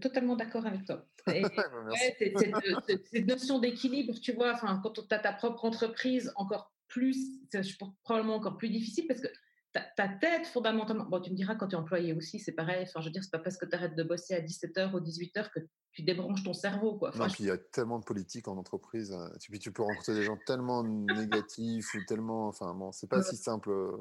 Totalement 0.00 0.36
d'accord 0.36 0.66
avec 0.66 0.84
toi. 0.84 1.04
cette, 2.86 3.26
notion 3.26 3.58
d'équilibre, 3.58 4.14
tu 4.20 4.32
vois, 4.32 4.52
enfin, 4.52 4.80
quand 4.82 4.92
tu 4.92 5.14
as 5.14 5.18
ta 5.18 5.32
propre 5.32 5.64
entreprise, 5.64 6.32
encore 6.36 6.72
plus, 6.88 7.16
c'est 7.50 7.62
probablement 8.04 8.36
encore 8.36 8.58
plus 8.58 8.68
difficile 8.68 9.06
parce 9.08 9.20
que 9.20 9.28
ta, 9.72 10.08
tête, 10.08 10.46
fondamentalement, 10.46 11.04
bon, 11.06 11.20
tu 11.20 11.30
me 11.30 11.36
diras 11.36 11.54
quand 11.54 11.68
tu 11.68 11.74
es 11.74 11.78
employé 11.78 12.12
aussi, 12.12 12.38
c'est 12.38 12.52
pareil. 12.52 12.84
Enfin, 12.86 13.00
je 13.00 13.06
veux 13.06 13.12
dire, 13.12 13.24
c'est 13.24 13.30
pas 13.30 13.38
parce 13.38 13.56
que 13.56 13.66
tu 13.66 13.74
arrêtes 13.74 13.96
de 13.96 14.02
bosser 14.02 14.34
à 14.34 14.40
17h 14.40 14.92
ou 14.92 15.00
18h 15.00 15.50
que 15.50 15.60
tu 15.92 16.02
débranches 16.02 16.42
ton 16.42 16.54
cerveau. 16.54 16.96
Quoi. 16.96 17.12
non, 17.14 17.26
puis 17.26 17.44
il 17.44 17.46
y 17.46 17.50
a 17.50 17.58
tellement 17.58 17.98
de 17.98 18.04
politique 18.04 18.48
en 18.48 18.56
entreprise. 18.56 19.12
Hein. 19.12 19.30
Puis 19.40 19.58
tu 19.58 19.72
peux 19.72 19.82
rencontrer 19.82 20.14
des 20.14 20.24
gens 20.24 20.38
tellement 20.46 20.82
négatifs 20.82 21.92
ou 21.94 21.98
tellement. 22.06 22.48
Enfin, 22.48 22.72
bon, 22.74 22.92
c'est 22.92 23.08
pas 23.08 23.22
si 23.22 23.36
simple. 23.36 23.70
Euh, 23.70 23.96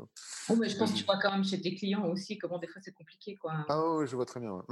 oh, 0.50 0.56
mais 0.56 0.70
je 0.70 0.78
pense 0.78 0.94
que 0.94 0.98
tu 0.98 1.04
vois 1.04 1.20
quand 1.22 1.32
même 1.32 1.44
chez 1.44 1.60
tes 1.60 1.76
clients 1.76 2.06
aussi 2.06 2.38
comment 2.38 2.60
des 2.60 2.68
fois 2.68 2.82
c'est 2.82 2.94
compliqué. 2.94 3.36
Quoi. 3.36 3.66
Ah 3.68 3.96
oui, 3.96 4.08
je 4.08 4.16
vois 4.16 4.26
très 4.26 4.40
bien. 4.40 4.64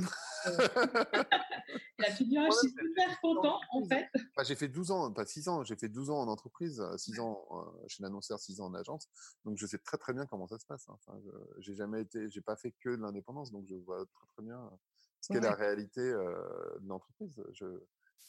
La 1.98 2.12
figure, 2.12 2.44
je 2.46 2.58
suis 2.58 2.70
super 2.70 3.20
content 3.22 3.60
en 3.74 3.84
fait. 3.84 4.08
j'ai 4.46 4.56
fait 4.56 4.70
12 4.70 4.92
ans, 4.92 5.12
pas 5.12 5.26
6 5.26 5.50
ans, 5.50 5.64
j'ai 5.66 5.76
fait 5.76 5.90
12 5.90 6.12
ans 6.12 6.22
en 6.22 6.28
entreprise, 6.30 6.82
6 6.96 7.20
ans 7.20 7.44
euh, 7.52 7.88
chez 7.88 8.02
l'annonceur, 8.02 8.40
6 8.40 8.62
ans 8.62 8.68
en 8.68 8.74
agence. 8.74 9.10
Donc 9.44 9.58
je 9.58 9.66
sais 9.66 9.78
très 9.78 9.98
très 9.98 10.14
bien 10.14 10.26
comment 10.26 10.48
ça 10.48 10.58
se 10.58 10.66
passe. 10.66 10.88
Hein. 10.88 10.98
Enfin, 11.06 11.20
j'ai 11.58 11.76
jamais 11.76 12.02
été, 12.02 12.30
j'ai 12.30 12.42
pas 12.42 12.56
fait 12.56 12.72
que 12.80 12.90
de 12.90 13.02
l'indépendance, 13.02 13.52
donc 13.52 13.66
je 13.68 13.76
vois 13.76 14.06
très 14.06 14.28
très 14.28 14.44
bien 14.44 14.70
ce 15.22 15.34
qu'est 15.34 15.40
la 15.40 15.54
réalité 15.54 16.02
de 16.02 16.88
l'entreprise. 16.88 17.42
Je, 17.54 17.66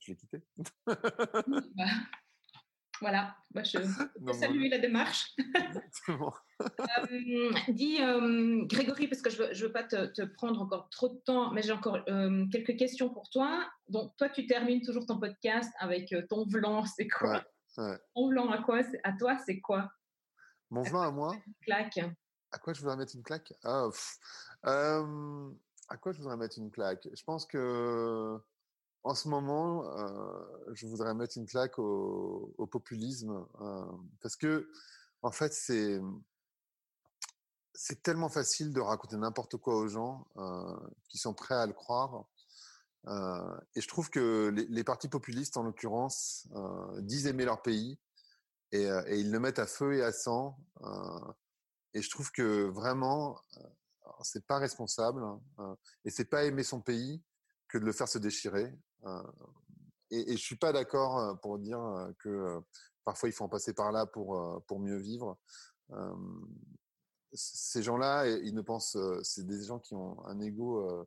je 0.00 0.10
l'ai 0.10 0.16
quitté. 0.16 0.42
Bah, 1.76 1.84
voilà, 3.00 3.34
bah, 3.52 3.62
je 3.62 3.78
peux 3.78 4.32
saluer 4.34 4.68
la 4.68 4.78
démarche. 4.78 5.34
dis, 7.68 7.98
Grégory, 8.66 9.08
parce 9.08 9.22
que 9.22 9.30
je 9.30 9.42
ne 9.42 9.54
veux, 9.54 9.72
pas 9.72 9.84
te, 9.84 10.22
prendre 10.34 10.60
encore 10.60 10.90
trop 10.90 11.08
de 11.08 11.18
temps, 11.20 11.50
mais 11.52 11.62
j'ai 11.62 11.72
encore 11.72 12.04
quelques 12.52 12.76
questions 12.76 13.08
pour 13.08 13.30
toi. 13.30 13.66
Donc, 13.88 14.14
toi, 14.16 14.28
tu 14.28 14.46
termines 14.46 14.82
toujours 14.82 15.06
ton 15.06 15.18
podcast 15.18 15.72
avec 15.78 16.14
ton 16.28 16.44
vlan, 16.46 16.84
c'est 16.84 17.08
quoi? 17.08 17.42
Ton 17.74 18.28
vlan 18.28 18.50
à 18.50 18.58
quoi 18.58 18.82
À 19.02 19.12
toi, 19.14 19.38
c'est 19.46 19.60
quoi? 19.60 19.90
Mon 20.68 20.82
vlan 20.82 21.00
à 21.00 21.10
moi? 21.10 21.34
Claque? 21.62 22.00
À 22.52 22.58
quoi 22.58 22.74
je 22.74 22.80
voudrais 22.80 22.96
mettre 22.96 23.16
une 23.16 23.22
claque? 23.22 23.54
Ah, 23.64 23.88
À 25.90 25.96
quoi 25.96 26.12
je 26.12 26.18
voudrais 26.18 26.36
mettre 26.36 26.56
une 26.58 26.70
claque? 26.70 27.08
Je 27.12 27.24
pense 27.24 27.46
que 27.46 28.40
en 29.02 29.14
ce 29.14 29.28
moment, 29.28 29.84
je 30.72 30.86
voudrais 30.86 31.14
mettre 31.14 31.36
une 31.36 31.46
claque 31.46 31.78
au, 31.78 32.68
populisme 32.70 33.44
parce 34.20 34.36
que, 34.36 34.70
en 35.22 35.32
fait, 35.32 35.52
c'est 35.52 36.02
tellement 38.02 38.28
facile 38.28 38.72
de 38.72 38.80
raconter 38.80 39.16
n'importe 39.16 39.56
quoi 39.56 39.76
aux 39.76 39.88
gens 39.88 40.26
qui 41.08 41.18
sont 41.18 41.34
prêts 41.34 41.56
à 41.56 41.66
le 41.66 41.72
croire. 41.72 42.24
et 43.08 43.80
je 43.80 43.88
trouve 43.88 44.10
que 44.10 44.54
les, 44.68 44.84
partis 44.84 45.08
populistes, 45.08 45.56
en 45.56 45.64
l'occurrence, 45.64 46.46
disent 46.98 47.26
aimer 47.26 47.46
leur 47.46 47.62
pays 47.62 47.98
et, 48.70 48.86
ils 49.10 49.32
le 49.32 49.40
mettent 49.40 49.58
à 49.58 49.66
feu 49.66 49.94
et 49.94 50.02
à 50.02 50.12
sang. 50.12 50.56
Et 51.94 52.02
je 52.02 52.10
trouve 52.10 52.30
que 52.30 52.68
vraiment, 52.68 53.40
c'est 54.22 54.46
pas 54.46 54.58
responsable 54.58 55.22
hein, 55.58 55.76
et 56.04 56.10
c'est 56.10 56.24
pas 56.24 56.44
aimer 56.44 56.62
son 56.62 56.80
pays 56.80 57.22
que 57.68 57.78
de 57.78 57.84
le 57.84 57.92
faire 57.92 58.08
se 58.08 58.18
déchirer. 58.18 58.76
Et, 60.10 60.32
et 60.32 60.36
je 60.36 60.42
suis 60.42 60.56
pas 60.56 60.72
d'accord 60.72 61.38
pour 61.40 61.58
dire 61.58 61.80
que 62.18 62.60
parfois 63.04 63.28
il 63.28 63.32
faut 63.32 63.44
en 63.44 63.48
passer 63.48 63.72
par 63.74 63.92
là 63.92 64.06
pour 64.06 64.62
pour 64.66 64.80
mieux 64.80 64.98
vivre. 64.98 65.38
Ces 67.32 67.82
gens-là, 67.82 68.26
ils 68.26 68.54
ne 68.54 68.62
pensent, 68.62 68.98
c'est 69.22 69.46
des 69.46 69.62
gens 69.62 69.78
qui 69.78 69.94
ont 69.94 70.24
un 70.26 70.40
ego 70.40 71.06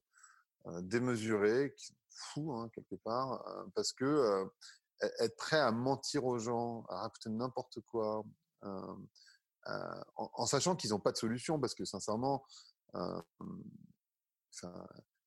démesuré, 0.81 1.75
fou 2.09 2.53
hein, 2.53 2.69
quelque 2.73 2.95
part, 2.95 3.43
parce 3.75 3.91
que 3.91 4.49
être 5.19 5.35
prêt 5.35 5.59
à 5.59 5.71
mentir 5.71 6.25
aux 6.25 6.39
gens, 6.39 6.85
à 6.89 7.01
raconter 7.01 7.29
n'importe 7.29 7.79
quoi, 7.81 8.23
euh, 8.63 10.03
en, 10.15 10.45
sachant 10.45 10.75
qu'ils 10.75 10.91
n'ont 10.91 10.99
pas 10.99 11.11
de 11.11 11.17
solution, 11.17 11.59
parce 11.59 11.73
que 11.73 11.85
sincèrement, 11.85 12.43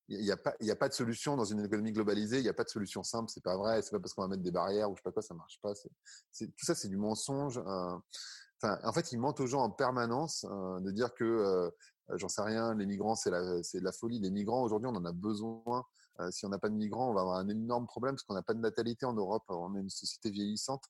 il 0.08 0.20
n'y 0.20 0.30
a, 0.30 0.36
pas, 0.36 0.54
a 0.60 0.76
pas 0.76 0.88
de 0.88 0.94
solution 0.94 1.36
dans 1.36 1.44
une 1.44 1.64
économie 1.64 1.92
globalisée, 1.92 2.38
il 2.38 2.42
n'y 2.42 2.48
a 2.48 2.54
pas 2.54 2.64
de 2.64 2.68
solution 2.68 3.02
simple, 3.02 3.30
c'est 3.30 3.42
pas 3.42 3.56
vrai, 3.56 3.82
c'est 3.82 3.90
pas 3.90 4.00
parce 4.00 4.14
qu'on 4.14 4.22
va 4.22 4.28
mettre 4.28 4.42
des 4.42 4.52
barrières 4.52 4.90
ou 4.90 4.94
je 4.94 5.00
sais 5.00 5.04
pas 5.04 5.12
quoi, 5.12 5.22
ça 5.22 5.34
marche 5.34 5.58
pas. 5.60 5.74
Tout 5.74 6.64
ça, 6.64 6.74
c'est 6.74 6.88
du 6.88 6.96
mensonge. 6.96 7.58
En 7.58 8.92
fait, 8.92 9.12
ils 9.12 9.18
mentent 9.18 9.40
aux 9.40 9.46
gens 9.46 9.62
en 9.62 9.70
permanence 9.70 10.44
de 10.44 10.90
dire 10.90 11.12
que, 11.14 11.72
j'en 12.14 12.28
sais 12.28 12.42
rien, 12.42 12.74
les 12.74 12.86
migrants, 12.86 13.16
c'est, 13.16 13.30
la, 13.30 13.62
c'est 13.62 13.80
de 13.80 13.84
la 13.84 13.92
folie. 13.92 14.20
Les 14.20 14.30
migrants, 14.30 14.62
aujourd'hui, 14.62 14.88
on 14.88 14.94
en 14.94 15.04
a 15.04 15.12
besoin. 15.12 15.84
si 16.30 16.46
on 16.46 16.50
n'a 16.50 16.58
pas 16.58 16.68
de 16.68 16.74
migrants, 16.74 17.10
on 17.10 17.14
va 17.14 17.22
avoir 17.22 17.38
un 17.38 17.48
énorme 17.48 17.86
problème 17.86 18.14
parce 18.14 18.22
qu'on 18.22 18.34
n'a 18.34 18.42
pas 18.42 18.54
de 18.54 18.60
natalité 18.60 19.06
en 19.06 19.12
Europe. 19.12 19.42
On 19.48 19.74
est 19.74 19.80
une 19.80 19.90
société 19.90 20.30
vieillissante. 20.30 20.84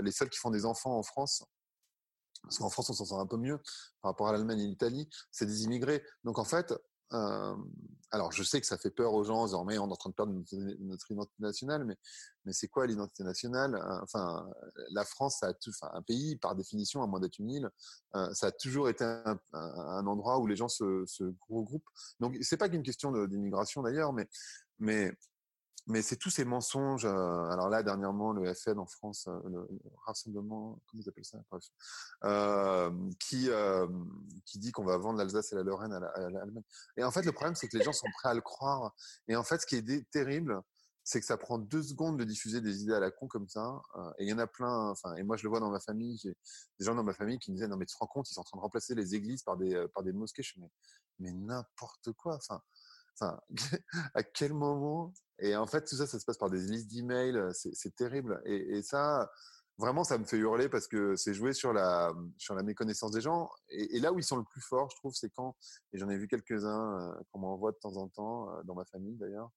les 0.00 0.12
seuls 0.12 0.30
qui 0.30 0.38
font 0.38 0.50
des 0.50 0.64
enfants 0.64 0.96
en 0.96 1.02
France, 1.02 1.44
parce 2.42 2.58
qu'en 2.58 2.70
France, 2.70 2.90
on 2.90 2.94
s'en 2.94 3.04
sort 3.04 3.20
un 3.20 3.26
peu 3.26 3.36
mieux 3.36 3.58
par 4.02 4.12
rapport 4.12 4.28
à 4.28 4.32
l'Allemagne 4.32 4.60
et 4.60 4.66
l'Italie, 4.66 5.08
c'est 5.30 5.46
des 5.46 5.64
immigrés. 5.64 6.02
Donc 6.24 6.38
en 6.38 6.44
fait, 6.44 6.74
alors 8.12 8.30
je 8.32 8.42
sais 8.42 8.60
que 8.60 8.66
ça 8.66 8.78
fait 8.78 8.90
peur 8.90 9.14
aux 9.14 9.24
gens, 9.24 9.44
désormais 9.44 9.78
on 9.78 9.88
est 9.88 9.92
en 9.92 9.96
train 9.96 10.10
de 10.10 10.14
perdre 10.14 10.32
notre, 10.32 11.10
identité 11.10 11.34
nationale, 11.40 11.84
mais, 11.84 11.96
mais 12.44 12.52
c'est 12.52 12.68
quoi 12.68 12.86
l'identité 12.86 13.24
nationale? 13.24 13.76
Enfin, 14.02 14.48
la 14.90 15.04
France, 15.04 15.38
ça 15.40 15.52
un 15.92 16.02
pays, 16.02 16.36
par 16.36 16.54
définition, 16.54 17.02
à 17.02 17.06
moins 17.06 17.20
d'être 17.20 17.38
une 17.38 17.50
île, 17.50 17.70
ça 18.32 18.46
a 18.46 18.52
toujours 18.52 18.88
été 18.88 19.04
un, 19.04 19.38
un, 19.52 20.06
endroit 20.06 20.38
où 20.38 20.46
les 20.46 20.56
gens 20.56 20.68
se, 20.68 21.04
se 21.06 21.24
regroupent. 21.48 21.88
Donc 22.20 22.36
c'est 22.42 22.56
pas 22.56 22.68
qu'une 22.68 22.84
question 22.84 23.10
d'immigration 23.26 23.82
d'ailleurs, 23.82 24.12
mais, 24.12 24.28
mais 24.78 25.12
mais 25.90 26.02
c'est 26.02 26.16
tous 26.16 26.30
ces 26.30 26.44
mensonges. 26.44 27.04
alors 27.04 27.68
là, 27.68 27.82
dernièrement, 27.82 28.32
le 28.32 28.52
FN 28.54 28.78
en 28.78 28.86
France, 28.86 29.28
le, 29.44 29.68
rassemblement, 30.06 30.80
comment 30.86 31.02
ils 31.02 31.08
appellent 31.08 31.24
ça? 31.24 31.38
Qui, 33.18 33.48
qui 34.46 34.58
dit 34.58 34.72
qu'on 34.72 34.84
va 34.84 34.96
vendre 34.96 35.18
l'Alsace 35.18 35.52
et 35.52 35.56
la 35.56 35.62
Lorraine 35.62 35.92
à 35.92 36.00
l'Allemagne. 36.30 36.64
Et 36.96 37.04
en 37.04 37.10
fait, 37.10 37.22
le 37.22 37.32
problème, 37.32 37.54
c'est 37.54 37.68
que 37.68 37.76
les 37.76 37.84
gens 37.84 37.92
sont 37.92 38.08
prêts 38.18 38.30
à 38.30 38.34
le 38.34 38.40
croire. 38.40 38.94
Et 39.28 39.36
en 39.36 39.44
fait, 39.44 39.60
ce 39.60 39.66
qui 39.66 39.76
est 39.76 40.10
terrible, 40.10 40.62
c'est 41.02 41.20
que 41.20 41.26
ça 41.26 41.36
prend 41.36 41.58
deux 41.58 41.82
secondes 41.82 42.18
de 42.18 42.24
diffuser 42.24 42.60
des 42.60 42.82
idées 42.82 42.94
à 42.94 43.00
la 43.00 43.10
con 43.10 43.26
comme 43.26 43.48
ça. 43.48 43.80
et 44.18 44.24
il 44.24 44.28
y 44.28 44.32
en 44.32 44.38
a 44.38 44.46
plein. 44.46 44.90
Enfin, 44.90 45.16
et 45.16 45.22
moi, 45.22 45.36
je 45.36 45.42
le 45.42 45.48
vois 45.48 45.60
dans 45.60 45.70
ma 45.70 45.80
famille. 45.80 46.18
J'ai 46.18 46.36
des 46.78 46.84
gens 46.84 46.94
dans 46.94 47.02
ma 47.02 47.14
famille 47.14 47.38
qui 47.38 47.50
me 47.50 47.56
disaient 47.56 47.68
non 47.68 47.76
mais 47.76 47.86
tu 47.86 47.94
te 47.94 47.98
rends 47.98 48.06
compte, 48.06 48.30
ils 48.30 48.34
sont 48.34 48.42
en 48.42 48.44
train 48.44 48.58
de 48.58 48.62
remplacer 48.62 48.94
les 48.94 49.14
églises 49.14 49.42
par 49.42 49.56
des 49.56 49.86
par 49.94 50.02
des 50.02 50.12
mosquées. 50.12 50.42
Je 50.42 50.54
mais 50.58 50.70
mais 51.18 51.32
n'importe 51.32 52.12
quoi. 52.12 52.36
Enfin, 52.36 52.62
à 54.14 54.22
quel 54.22 54.52
moment 54.52 55.12
Et 55.38 55.56
en 55.56 55.66
fait, 55.66 55.84
tout 55.84 55.96
ça, 55.96 56.06
ça 56.06 56.18
se 56.18 56.24
passe 56.24 56.38
par 56.38 56.50
des 56.50 56.60
listes 56.60 56.90
d'emails. 56.90 57.38
C'est 57.52 57.94
terrible. 57.94 58.40
Et, 58.44 58.82
ça, 58.82 59.30
vraiment, 59.78 60.04
ça 60.04 60.18
me 60.18 60.24
fait 60.24 60.36
hurler 60.36 60.68
parce 60.68 60.86
que 60.86 61.16
c'est 61.16 61.34
joué 61.34 61.52
sur 61.52 61.72
la, 61.72 62.12
sur 62.38 62.54
la 62.54 62.62
méconnaissance 62.62 63.12
des 63.12 63.20
gens. 63.20 63.50
Et, 63.68 63.98
là 64.00 64.12
où 64.12 64.18
ils 64.18 64.24
sont 64.24 64.36
le 64.36 64.44
plus 64.44 64.62
forts, 64.62 64.90
je 64.90 64.96
trouve, 64.96 65.14
c'est 65.14 65.30
quand, 65.30 65.56
et 65.92 65.98
j'en 65.98 66.08
ai 66.08 66.16
vu 66.16 66.28
quelques-uns 66.28 67.16
qu'on 67.30 67.40
m'envoie 67.40 67.72
de 67.72 67.78
temps 67.78 67.96
en 67.96 68.08
temps, 68.08 68.48
dans 68.64 68.74
ma 68.74 68.84
famille 68.84 69.16
d'ailleurs, 69.16 69.50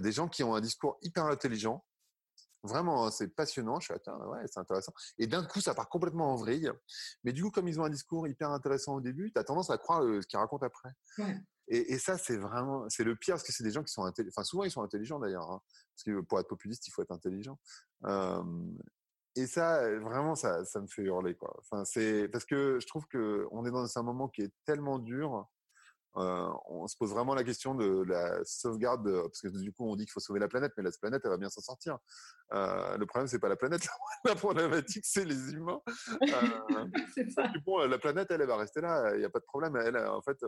des 0.00 0.12
gens 0.12 0.28
qui 0.28 0.42
ont 0.44 0.54
un 0.54 0.60
discours 0.60 0.98
hyper 1.02 1.26
intelligent, 1.26 1.84
Vraiment, 2.64 3.06
hein, 3.06 3.10
c'est 3.10 3.28
passionnant. 3.28 3.80
Je 3.80 3.86
suis 3.86 3.94
attends, 3.94 4.18
ouais, 4.28 4.42
c'est 4.46 4.60
intéressant. 4.60 4.92
Et 5.18 5.26
d'un 5.26 5.44
coup, 5.44 5.60
ça 5.60 5.74
part 5.74 5.88
complètement 5.88 6.32
en 6.32 6.36
vrille. 6.36 6.70
Mais 7.24 7.32
du 7.32 7.42
coup, 7.42 7.50
comme 7.50 7.66
ils 7.66 7.80
ont 7.80 7.84
un 7.84 7.90
discours 7.90 8.28
hyper 8.28 8.50
intéressant 8.50 8.94
au 8.94 9.00
début, 9.00 9.32
tu 9.32 9.40
as 9.40 9.44
tendance 9.44 9.70
à 9.70 9.78
croire 9.78 10.02
ce 10.02 10.26
qu'ils 10.26 10.38
racontent 10.38 10.66
après. 10.66 10.90
Et, 11.74 11.98
ça, 11.98 12.18
c'est 12.18 12.36
vraiment, 12.36 12.86
c'est 12.90 13.02
le 13.02 13.16
pire 13.16 13.34
parce 13.34 13.44
que 13.44 13.52
c'est 13.52 13.64
des 13.64 13.70
gens 13.70 13.82
qui 13.82 13.92
sont 13.92 14.04
intelligents. 14.04 14.34
Enfin, 14.36 14.44
souvent, 14.44 14.64
ils 14.64 14.70
sont 14.70 14.82
intelligents 14.82 15.18
d'ailleurs. 15.18 15.50
Hein, 15.50 15.60
parce 15.94 16.04
que 16.04 16.20
pour 16.20 16.38
être 16.38 16.48
populiste, 16.48 16.86
il 16.86 16.90
faut 16.90 17.00
être 17.00 17.12
intelligent. 17.12 17.58
et 19.34 19.46
ça, 19.46 19.80
vraiment, 20.00 20.34
ça, 20.34 20.66
ça 20.66 20.80
me 20.80 20.86
fait 20.86 21.02
hurler, 21.02 21.34
quoi. 21.34 21.54
Enfin, 21.60 21.86
c'est 21.86 22.28
parce 22.28 22.44
que 22.44 22.78
je 22.78 22.86
trouve 22.86 23.06
que 23.06 23.46
on 23.52 23.64
est 23.64 23.70
dans 23.70 23.98
un 23.98 24.02
moment 24.02 24.28
qui 24.28 24.42
est 24.42 24.52
tellement 24.66 24.98
dur 24.98 25.48
on 26.14 26.86
se 26.86 26.96
pose 26.96 27.10
vraiment 27.10 27.34
la 27.34 27.44
question 27.44 27.74
de 27.74 28.02
la 28.06 28.44
sauvegarde, 28.44 29.10
parce 29.22 29.40
que 29.40 29.48
du 29.48 29.72
coup 29.72 29.84
on 29.88 29.96
dit 29.96 30.04
qu'il 30.04 30.12
faut 30.12 30.20
sauver 30.20 30.40
la 30.40 30.48
planète, 30.48 30.72
mais 30.76 30.82
la 30.82 30.90
planète 30.90 31.22
elle 31.24 31.30
va 31.30 31.36
bien 31.36 31.48
s'en 31.48 31.60
sortir. 31.60 31.98
Euh, 32.52 32.96
le 32.98 33.06
problème 33.06 33.28
c'est 33.28 33.38
pas 33.38 33.48
la 33.48 33.56
planète, 33.56 33.88
la 34.24 34.34
problématique 34.34 35.04
c'est 35.06 35.24
les 35.24 35.52
humains. 35.52 35.80
Euh, 36.22 36.86
bon, 37.66 37.78
la 37.86 37.98
planète 37.98 38.30
elle, 38.30 38.42
elle 38.42 38.48
va 38.48 38.56
rester 38.56 38.80
là, 38.80 39.14
il 39.14 39.20
n'y 39.20 39.24
a 39.24 39.30
pas 39.30 39.40
de 39.40 39.44
problème. 39.44 39.76
Elle, 39.76 39.96
en 39.96 40.22
fait, 40.22 40.38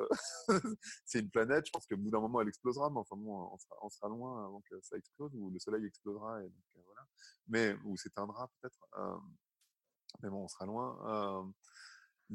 c'est 1.06 1.20
une 1.20 1.30
planète. 1.30 1.66
Je 1.66 1.72
pense 1.72 1.86
que 1.86 1.94
bout 1.94 2.10
d'un 2.10 2.20
moment 2.20 2.40
elle 2.40 2.48
explosera, 2.48 2.90
mais 2.90 2.98
enfin 2.98 3.16
bon, 3.16 3.50
on 3.80 3.88
sera, 3.88 4.08
loin 4.08 4.44
avant 4.44 4.62
que 4.70 4.78
ça 4.82 4.96
explose 4.96 5.34
ou 5.34 5.50
le 5.50 5.58
soleil 5.58 5.86
explosera 5.86 6.40
et 6.40 6.44
donc, 6.44 6.84
voilà. 6.84 7.06
Mais 7.48 7.76
ou 7.84 7.96
s'éteindra 7.96 8.50
peut-être. 8.60 8.78
mais 10.22 10.28
bon, 10.28 10.44
on 10.44 10.48
sera 10.48 10.66
loin. 10.66 11.52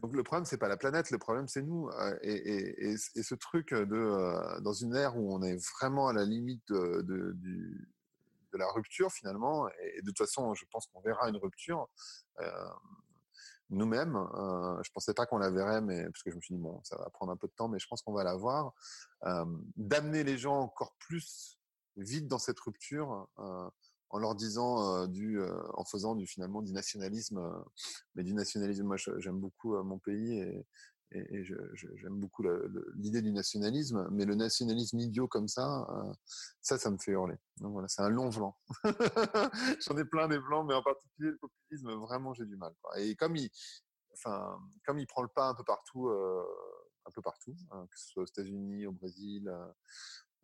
Donc 0.02 0.16
le 0.16 0.24
problème, 0.24 0.46
c'est 0.46 0.58
pas 0.58 0.68
la 0.68 0.78
planète, 0.78 1.12
le 1.12 1.18
problème, 1.18 1.48
c'est 1.48 1.62
nous. 1.62 1.90
Et, 2.22 2.96
ce 2.98 3.36
truc 3.36 3.74
de, 3.74 4.62
dans 4.62 4.74
une 4.74 4.96
ère 4.96 5.18
où 5.18 5.34
on 5.34 5.42
est 5.42 5.58
vraiment 5.74 6.08
à 6.08 6.14
la 6.14 6.26
limite 6.26 6.68
de, 6.70 7.36
la 8.54 8.68
rupture 8.72 9.12
finalement, 9.12 9.68
et 9.70 10.02
de 10.02 10.08
toute 10.08 10.18
façon, 10.18 10.54
je 10.56 10.66
pense 10.72 10.88
qu'on 10.88 11.02
verra 11.02 11.30
une 11.30 11.38
rupture 11.38 11.88
nous-mêmes. 13.70 14.18
je 14.84 14.92
pensais 14.92 15.14
pas 15.14 15.26
qu'on 15.26 15.38
la 15.38 15.52
verrait, 15.52 15.82
mais 15.82 16.04
parce 16.06 16.24
que 16.24 16.32
je 16.32 16.36
me 16.36 16.42
suis 16.42 16.56
dit 16.56 16.62
bon, 16.62 16.82
ça 16.84 16.98
va 16.98 17.10
prendre 17.10 17.32
un 17.32 17.38
peu 17.38 17.48
de 17.48 17.54
temps, 17.54 17.68
mais 17.68 17.80
je 17.80 17.88
pense 17.88 18.02
qu'on 18.02 18.14
va 18.14 18.24
la 18.24 18.36
voir. 18.36 18.74
D'amener 19.76 20.24
les 20.24 20.38
gens 20.38 20.60
encore 20.60 20.96
plus 21.00 21.60
vite 21.98 22.28
dans 22.28 22.40
cette 22.40 22.60
rupture 22.60 23.28
en 24.10 24.18
leur 24.18 24.36
disant 24.36 25.08
du, 25.08 25.40
en 25.74 25.86
faisant 25.86 26.16
du 26.16 26.26
finalement 26.28 26.62
du 26.62 26.72
nationalisme, 26.74 27.42
mais 28.16 28.24
du 28.24 28.34
nationalisme. 28.34 28.84
Moi, 28.84 28.98
j'aime 28.98 29.40
beaucoup 29.40 29.76
mon 29.84 30.00
pays 30.00 30.42
et, 31.12 31.44
j'aime 31.96 32.20
beaucoup 32.20 32.44
l'idée 32.96 33.22
du 33.22 33.32
nationalisme, 33.32 34.08
mais 34.12 34.26
le 34.26 34.36
nationalisme 34.36 35.00
idiot 35.00 35.28
comme 35.28 35.48
ça, 35.48 35.88
ça, 36.62 36.78
ça 36.78 36.92
me 36.92 36.98
fait 36.98 37.12
hurler. 37.12 37.38
Donc 37.58 37.74
voilà, 37.74 37.88
c'est 37.88 38.02
un 38.02 38.10
long 38.10 38.30
blanc. 38.30 38.56
J'en 39.82 39.98
ai 39.98 40.06
plein 40.06 40.28
des 40.28 40.40
blancs, 40.40 40.68
mais 40.68 40.76
en 40.76 40.84
particulier 40.84 41.32
le 41.32 41.38
populisme, 41.38 41.94
vraiment, 41.94 42.34
j'ai 42.34 42.46
du 42.46 42.58
mal. 42.58 42.74
Et 42.98 43.16
comme 43.16 43.36
il, 43.36 43.50
enfin, 44.14 44.60
comme 44.86 45.00
il 45.00 45.08
prend 45.08 45.24
le 45.24 45.30
pas 45.30 45.50
un 45.50 45.56
peu 45.56 45.64
partout, 45.64 46.10
un 46.10 47.12
peu 47.12 47.22
partout, 47.22 47.56
hein, 47.72 47.88
que 47.90 48.00
ce 48.00 48.10
soit 48.10 48.24
aux 48.24 48.28
États-Unis, 48.28 48.86
au 48.86 48.92
Brésil, 48.92 49.52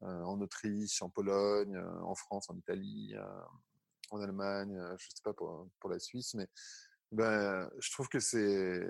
en 0.01 0.39
Autriche, 0.41 1.01
en 1.01 1.09
Pologne, 1.09 1.75
euh, 1.75 2.01
en 2.01 2.15
France, 2.15 2.49
en 2.49 2.55
Italie, 2.55 3.13
euh, 3.15 3.41
en 4.11 4.21
Allemagne, 4.21 4.75
je 4.75 4.93
ne 4.93 4.97
sais 4.97 5.23
pas 5.23 5.33
pour, 5.33 5.67
pour, 5.79 5.89
la 5.89 5.99
Suisse, 5.99 6.33
mais 6.35 6.47
ben, 7.11 7.69
je 7.79 7.91
trouve 7.91 8.07
que 8.07 8.19
c'est 8.19 8.87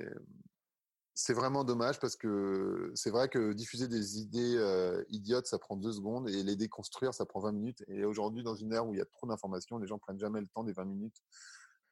c'est 1.18 1.34
vraiment 1.34 1.64
dommage 1.64 1.97
parce 2.01 2.18
que 2.18 2.91
c'est 2.93 3.10
vrai 3.10 3.30
que 3.30 3.53
diffuser 3.53 3.88
des 3.88 4.20
idées 4.20 5.06
idiotes, 5.08 5.47
ça 5.47 5.58
prend 5.58 5.78
deux 5.78 5.93
secondes 5.93 6.28
et 6.28 6.43
les 6.43 6.58
déconstruire, 6.58 7.14
ça 7.14 7.26
prend 7.26 7.39
20 7.39 7.53
minutes. 7.53 7.84
Et 7.88 8.03
aujourd'hui, 8.03 8.43
dans 8.43 8.56
une 8.56 8.74
ère 8.74 8.86
où 8.86 8.93
il 8.93 8.97
y 8.97 9.01
a 9.01 9.06
trop 9.06 9.26
d'informations, 9.26 9.78
les 9.78 9.88
gens 9.88 9.97
prennent 9.97 10.20
jamais 10.20 10.41
le 10.41 10.47
temps 10.47 10.66
des 10.66 10.74
20 10.74 10.84
minutes 10.84 11.16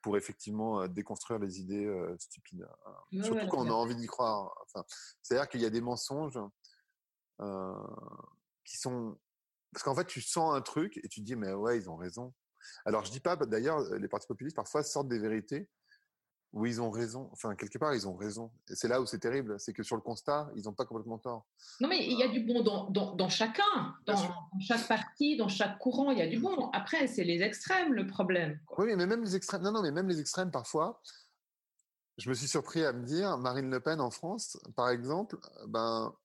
pour 0.02 0.18
effectivement 0.18 0.86
déconstruire 0.90 1.40
les 1.40 1.62
idées 1.62 1.90
stupides. 2.20 2.68
Hein. 2.86 3.22
Surtout 3.24 3.48
quand 3.48 3.66
on 3.66 3.70
a 3.70 3.74
envie 3.74 3.96
d'y 3.96 4.08
croire. 4.08 4.54
Enfin, 4.66 4.84
C'est-à-dire 5.22 5.48
qu'il 5.48 5.62
y 5.62 5.66
a 5.66 5.70
des 5.70 5.80
mensonges 5.80 6.40
qui 8.64 8.78
sont 8.78 9.18
parce 9.72 9.84
qu'en 9.84 9.96
fait 9.96 10.06
tu 10.06 10.22
sens 10.22 10.56
un 10.56 10.62
truc 10.62 10.98
et 11.04 11.08
tu 11.08 11.22
te 11.22 11.26
dis 11.26 11.36
mais 11.36 11.54
ouais 11.54 11.78
ils 11.78 11.90
ont 11.90 11.96
raison. 11.96 12.34
Alors 12.86 13.04
je 13.04 13.12
dis 13.12 13.20
pas 13.20 13.36
d'ailleurs 13.36 13.82
les 13.96 14.08
partis 14.08 14.28
populistes 14.28 14.56
parfois 14.56 14.84
sortent 14.84 15.08
des 15.08 15.20
vérités 15.20 15.70
où 16.54 16.68
ils 16.68 16.80
ont 16.82 16.92
raison. 16.92 17.30
Enfin 17.34 17.56
quelque 17.56 17.78
part 17.78 17.94
ils 17.94 18.08
ont 18.08 18.16
raison. 18.16 18.52
Et 18.70 18.76
c'est 18.76 18.88
là 18.88 19.02
où 19.02 19.06
c'est 19.06 19.20
terrible, 19.20 19.60
c'est 19.60 19.74
que 19.74 19.84
sur 19.84 19.96
le 19.96 20.02
constat 20.02 20.50
ils 20.56 20.64
n'ont 20.64 20.74
pas 20.74 20.86
complètement 20.86 21.18
tort. 21.18 21.46
Non 21.82 21.90
mais 21.90 22.06
il 22.06 22.18
y 22.18 22.24
a 22.24 22.28
du 22.28 22.42
bon 22.42 22.62
dans, 22.62 22.90
dans, 22.92 23.30
chacun, 23.30 23.96
dans, 24.06 24.16
chaque 24.60 24.88
parti, 24.88 25.36
dans 25.36 25.50
chaque 25.50 25.80
courant 25.80 26.12
il 26.12 26.20
y 26.20 26.22
a 26.22 26.28
du 26.28 26.40
bon. 26.40 26.70
Après 26.70 27.08
c'est 27.08 27.24
les 27.24 27.42
extrêmes 27.42 27.94
le 27.94 28.08
problème. 28.08 28.60
Oui 28.78 28.96
mais 28.96 29.08
même 29.08 29.24
les 29.24 29.36
extrêmes. 29.36 29.64
Non 29.64 29.72
non 29.72 29.82
mais 29.82 29.92
même 29.92 30.08
les 30.08 30.20
extrêmes 30.20 30.52
parfois. 30.52 31.02
Je 32.20 32.30
me 32.30 32.36
suis 32.36 32.48
surpris 32.48 32.86
à 32.86 32.94
me 32.94 33.04
dire 33.04 33.40
Marine 33.40 33.72
Le 33.72 33.80
Pen 33.80 34.00
en 34.00 34.12
France 34.12 34.58
par 34.76 34.90
exemple 34.90 35.40
ben 35.68 36.16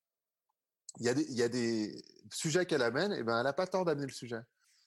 il 0.98 1.06
y, 1.06 1.08
a 1.08 1.14
des, 1.14 1.22
il 1.22 1.36
y 1.36 1.42
a 1.42 1.48
des 1.48 2.04
sujets 2.32 2.66
qu'elle 2.66 2.82
amène, 2.82 3.12
et 3.12 3.22
ben 3.22 3.38
elle 3.38 3.44
n'a 3.44 3.52
pas 3.52 3.66
tort 3.66 3.84
d'amener 3.84 4.06
le 4.06 4.12
sujet. 4.12 4.40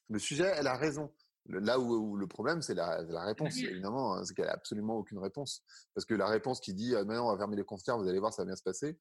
Le 0.09 0.20
sujet, 0.20 0.51
elle 0.57 0.68
a 0.68 0.76
raison. 0.76 1.14
Là 1.47 1.80
où, 1.80 2.18
le 2.18 2.28
problème, 2.28 2.62
c'est 2.62 2.76
la, 2.76 3.01
la, 3.01 3.24
réponse, 3.24 3.57
évidemment, 3.57 4.16
hein, 4.16 4.24
c'est 4.24 4.36
qu'elle 4.36 4.45
n'a 4.45 4.53
absolument 4.53 4.97
aucune 4.97 5.18
réponse. 5.18 5.64
Parce 5.95 6.05
que 6.05 6.14
la 6.14 6.28
réponse 6.28 6.59
qui 6.59 6.74
dit 6.74 6.95
ah, 6.95 7.03
maintenant 7.03 7.28
on 7.28 7.32
va 7.32 7.38
fermer 7.38 7.55
les 7.55 7.64
frontières, 7.64 7.97
vous 7.97 8.07
allez 8.07 8.20
voir, 8.20 8.34
ça 8.34 8.43
va 8.43 8.47
bien 8.47 8.55
se 8.55 8.64
passer, 8.64 8.99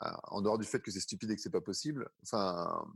ah, 0.00 0.20
en 0.24 0.40
dehors 0.40 0.58
du 0.58 0.66
fait 0.66 0.80
que 0.80 0.90
c'est 0.90 1.00
stupide 1.00 1.30
et 1.30 1.36
que 1.36 1.42
c'est 1.42 1.50
pas 1.50 1.60
possible, 1.60 2.08
enfin, 2.22 2.86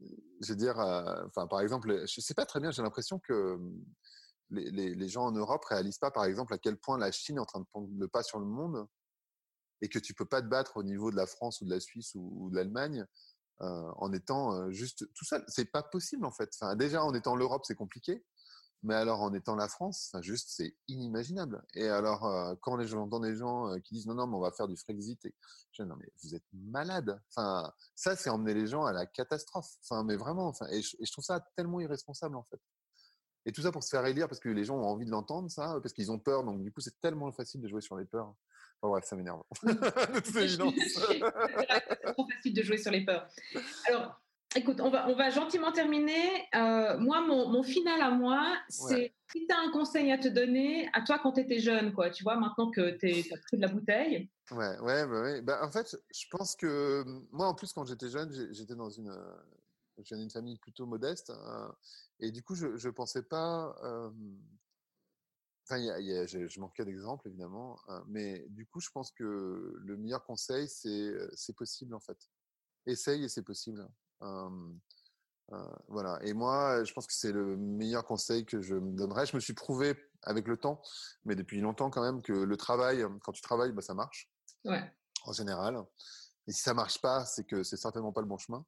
je 0.00 0.48
veux 0.48 0.56
dire, 0.56 0.80
euh, 0.80 1.24
enfin, 1.26 1.46
par 1.46 1.60
exemple, 1.60 2.04
je 2.06 2.20
sais 2.20 2.34
pas 2.34 2.46
très 2.46 2.58
bien, 2.58 2.72
j'ai 2.72 2.82
l'impression 2.82 3.20
que 3.20 3.56
les, 4.50 4.70
les, 4.70 4.94
les, 4.94 5.08
gens 5.08 5.26
en 5.26 5.32
Europe 5.32 5.64
réalisent 5.64 5.98
pas, 5.98 6.10
par 6.10 6.24
exemple, 6.24 6.52
à 6.54 6.58
quel 6.58 6.76
point 6.76 6.98
la 6.98 7.12
Chine 7.12 7.36
est 7.36 7.40
en 7.40 7.46
train 7.46 7.60
de 7.60 7.66
prendre 7.66 7.88
le 7.96 8.08
pas 8.08 8.22
sur 8.22 8.40
le 8.40 8.46
monde 8.46 8.86
et 9.82 9.88
que 9.88 9.98
tu 9.98 10.14
peux 10.14 10.24
pas 10.24 10.40
te 10.40 10.46
battre 10.46 10.78
au 10.78 10.82
niveau 10.82 11.10
de 11.10 11.16
la 11.16 11.26
France 11.26 11.60
ou 11.60 11.66
de 11.66 11.70
la 11.70 11.80
Suisse 11.80 12.12
ou, 12.14 12.48
de 12.50 12.56
l'Allemagne 12.56 13.04
en 13.60 14.12
étant 14.12 14.70
juste 14.70 15.12
tout 15.14 15.24
seul. 15.24 15.44
C'est 15.46 15.70
pas 15.70 15.82
possible 15.82 16.24
en 16.24 16.32
fait. 16.32 16.50
Enfin, 16.58 16.74
déjà 16.74 17.04
en 17.04 17.14
étant 17.14 17.36
l'Europe, 17.36 17.62
c'est 17.64 17.76
compliqué. 17.76 18.24
Mais 18.84 18.94
alors 18.94 19.20
en 19.20 19.32
étant 19.32 19.54
la 19.54 19.68
France, 19.68 20.10
enfin, 20.10 20.22
juste 20.22 20.48
c'est 20.50 20.76
inimaginable. 20.88 21.64
Et 21.74 21.86
alors 21.86 22.56
quand 22.62 22.76
les 22.76 22.88
gens, 22.88 23.06
des 23.06 23.36
gens 23.36 23.78
qui 23.84 23.94
disent 23.94 24.06
non 24.06 24.14
non 24.14 24.26
mais 24.26 24.34
on 24.34 24.40
va 24.40 24.50
faire 24.50 24.66
du 24.66 24.76
Frexit, 24.76 25.20
je 25.70 25.82
dis 25.82 25.88
non 25.88 25.94
mais 25.96 26.08
vous 26.24 26.34
êtes 26.34 26.42
malade. 26.52 27.20
Enfin 27.28 27.72
ça 27.94 28.16
c'est 28.16 28.30
emmener 28.30 28.54
les 28.54 28.66
gens 28.66 28.84
à 28.84 28.92
la 28.92 29.06
catastrophe. 29.06 29.70
Enfin 29.82 30.02
mais 30.02 30.16
vraiment. 30.16 30.48
Enfin 30.48 30.66
et 30.68 30.82
je, 30.82 30.96
et 30.98 31.06
je 31.06 31.12
trouve 31.12 31.24
ça 31.24 31.38
tellement 31.56 31.80
irresponsable 31.80 32.34
en 32.34 32.42
fait. 32.44 32.60
Et 33.44 33.52
tout 33.52 33.62
ça 33.62 33.70
pour 33.70 33.84
se 33.84 33.90
faire 33.90 34.04
élire 34.06 34.28
parce 34.28 34.40
que 34.40 34.48
les 34.48 34.64
gens 34.64 34.76
ont 34.76 34.86
envie 34.86 35.06
de 35.06 35.10
l'entendre 35.10 35.50
ça, 35.50 35.78
parce 35.80 35.92
qu'ils 35.92 36.10
ont 36.10 36.18
peur. 36.18 36.42
Donc 36.42 36.62
du 36.62 36.72
coup 36.72 36.80
c'est 36.80 37.00
tellement 37.00 37.30
facile 37.30 37.60
de 37.60 37.68
jouer 37.68 37.80
sur 37.80 37.96
les 37.96 38.04
peurs. 38.04 38.34
Oh 38.82 38.88
ouais, 38.88 39.00
ça 39.02 39.14
m'énerve. 39.14 39.42
c'est 39.62 41.20
trop 42.12 42.28
facile 42.28 42.52
de 42.52 42.62
jouer 42.62 42.78
sur 42.78 42.90
les 42.90 43.04
peurs. 43.04 43.28
Alors, 43.86 44.20
écoute, 44.56 44.80
on 44.80 44.90
va, 44.90 45.08
on 45.08 45.14
va 45.14 45.30
gentiment 45.30 45.70
terminer. 45.70 46.48
Euh, 46.56 46.98
moi, 46.98 47.20
mon, 47.20 47.48
mon, 47.48 47.62
final 47.62 48.02
à 48.02 48.10
moi, 48.10 48.56
c'est 48.68 49.14
si 49.30 49.46
tu 49.46 49.54
as 49.54 49.60
un 49.60 49.70
conseil 49.70 50.10
à 50.10 50.18
te 50.18 50.26
donner, 50.26 50.88
à 50.94 51.02
toi 51.02 51.20
quand 51.22 51.32
tu 51.32 51.40
étais 51.42 51.60
jeune, 51.60 51.92
quoi, 51.92 52.10
tu 52.10 52.24
vois, 52.24 52.36
maintenant 52.36 52.72
que 52.72 52.90
tu 52.98 53.06
as 53.06 53.38
pris 53.38 53.56
de 53.56 53.62
la 53.62 53.68
bouteille. 53.68 54.28
Ouais, 54.50 54.78
ouais, 54.80 55.06
bah 55.06 55.22
ouais. 55.22 55.42
Bah, 55.42 55.60
en 55.62 55.70
fait, 55.70 55.96
je 56.12 56.26
pense 56.30 56.56
que 56.56 57.04
moi, 57.30 57.46
en 57.46 57.54
plus, 57.54 57.72
quand 57.72 57.84
j'étais 57.84 58.10
jeune, 58.10 58.32
j'étais 58.50 58.74
dans 58.74 58.90
une, 58.90 59.16
une 60.10 60.30
famille 60.30 60.58
plutôt 60.58 60.86
modeste. 60.86 61.30
Hein, 61.30 61.72
et 62.18 62.32
du 62.32 62.42
coup, 62.42 62.56
je 62.56 62.66
ne 62.66 62.92
pensais 62.92 63.22
pas 63.22 63.76
Enfin, 65.64 65.78
y 65.78 65.90
a, 65.90 66.26
je, 66.26 66.60
manquais 66.60 66.84
d'exemples, 66.84 67.28
évidemment. 67.28 67.78
Hein, 67.88 68.04
mais 68.08 68.44
du 68.48 68.66
coup, 68.66 68.80
je 68.80 68.90
pense 68.90 69.12
que 69.12 69.74
le 69.76 69.96
meilleur 69.96 70.24
conseil, 70.24 70.68
c'est 70.68 71.12
c'est 71.34 71.54
possible, 71.54 71.94
en 71.94 72.00
fait. 72.00 72.18
Essaye 72.86 73.24
et 73.24 73.28
c'est 73.28 73.42
possible. 73.42 73.86
voilà. 75.88 76.18
Et 76.22 76.32
moi, 76.32 76.82
je 76.84 76.92
pense 76.92 77.06
que 77.06 77.14
c'est 77.14 77.32
le 77.32 77.56
meilleur 77.56 78.04
conseil 78.04 78.44
que 78.44 78.60
je 78.60 78.74
me 78.74 78.96
donnerais. 78.96 79.26
Je 79.26 79.36
me 79.36 79.40
suis 79.40 79.54
prouvé 79.54 79.94
avec 80.22 80.48
le 80.48 80.56
temps, 80.56 80.80
mais 81.24 81.34
depuis 81.36 81.60
longtemps 81.60 81.90
quand 81.90 82.02
même, 82.02 82.22
que 82.22 82.32
le 82.32 82.56
travail, 82.56 83.04
quand 83.22 83.32
tu 83.32 83.42
travailles, 83.42 83.72
bah, 83.72 83.82
ça 83.82 83.94
marche. 83.94 84.30
Ouais. 84.64 84.92
En 85.24 85.32
général. 85.32 85.84
Et 86.46 86.52
si 86.52 86.60
ça 86.60 86.74
marche 86.74 87.00
pas, 87.00 87.24
c'est 87.24 87.44
que 87.44 87.62
c'est 87.62 87.76
certainement 87.76 88.12
pas 88.12 88.20
le 88.20 88.26
bon 88.26 88.38
chemin. 88.38 88.64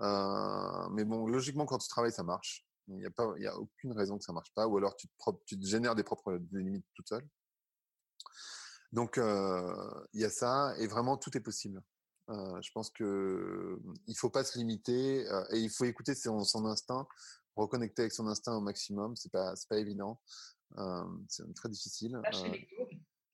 Euh, 0.00 0.88
mais 0.90 1.04
bon, 1.04 1.26
logiquement, 1.26 1.66
quand 1.66 1.78
tu 1.78 1.88
travailles, 1.88 2.12
ça 2.12 2.22
marche. 2.22 2.66
Il 2.88 2.96
n'y 2.96 3.06
a, 3.06 3.10
pas, 3.10 3.32
il 3.36 3.42
y 3.42 3.46
a 3.46 3.56
aucune 3.56 3.92
raison 3.92 4.18
que 4.18 4.24
ça 4.24 4.32
marche 4.32 4.52
pas, 4.54 4.66
ou 4.66 4.76
alors 4.76 4.96
tu 4.96 5.08
te, 5.08 5.14
tu 5.46 5.58
te 5.58 5.66
génères 5.66 5.94
des 5.94 6.04
propres 6.04 6.40
limites 6.52 6.86
toute 6.94 7.08
seule. 7.08 7.26
Donc, 8.92 9.18
euh, 9.18 10.04
il 10.14 10.20
y 10.20 10.24
a 10.24 10.30
ça, 10.30 10.74
et 10.78 10.86
vraiment, 10.86 11.16
tout 11.16 11.36
est 11.36 11.40
possible. 11.40 11.82
Euh, 12.30 12.60
je 12.60 12.70
pense 12.72 12.90
que 12.90 13.78
il 14.06 14.14
faut 14.14 14.30
pas 14.30 14.44
se 14.44 14.58
limiter 14.58 15.26
euh, 15.30 15.44
et 15.52 15.58
il 15.60 15.70
faut 15.70 15.84
écouter 15.84 16.14
son, 16.14 16.44
son, 16.44 16.66
instinct, 16.66 17.06
reconnecter 17.56 18.02
avec 18.02 18.12
son 18.12 18.26
instinct 18.26 18.54
au 18.54 18.60
maximum. 18.60 19.16
C'est 19.16 19.32
pas, 19.32 19.56
c'est 19.56 19.68
pas 19.68 19.78
évident. 19.78 20.20
C'est 21.28 21.54
très 21.54 21.68
difficile. 21.68 22.20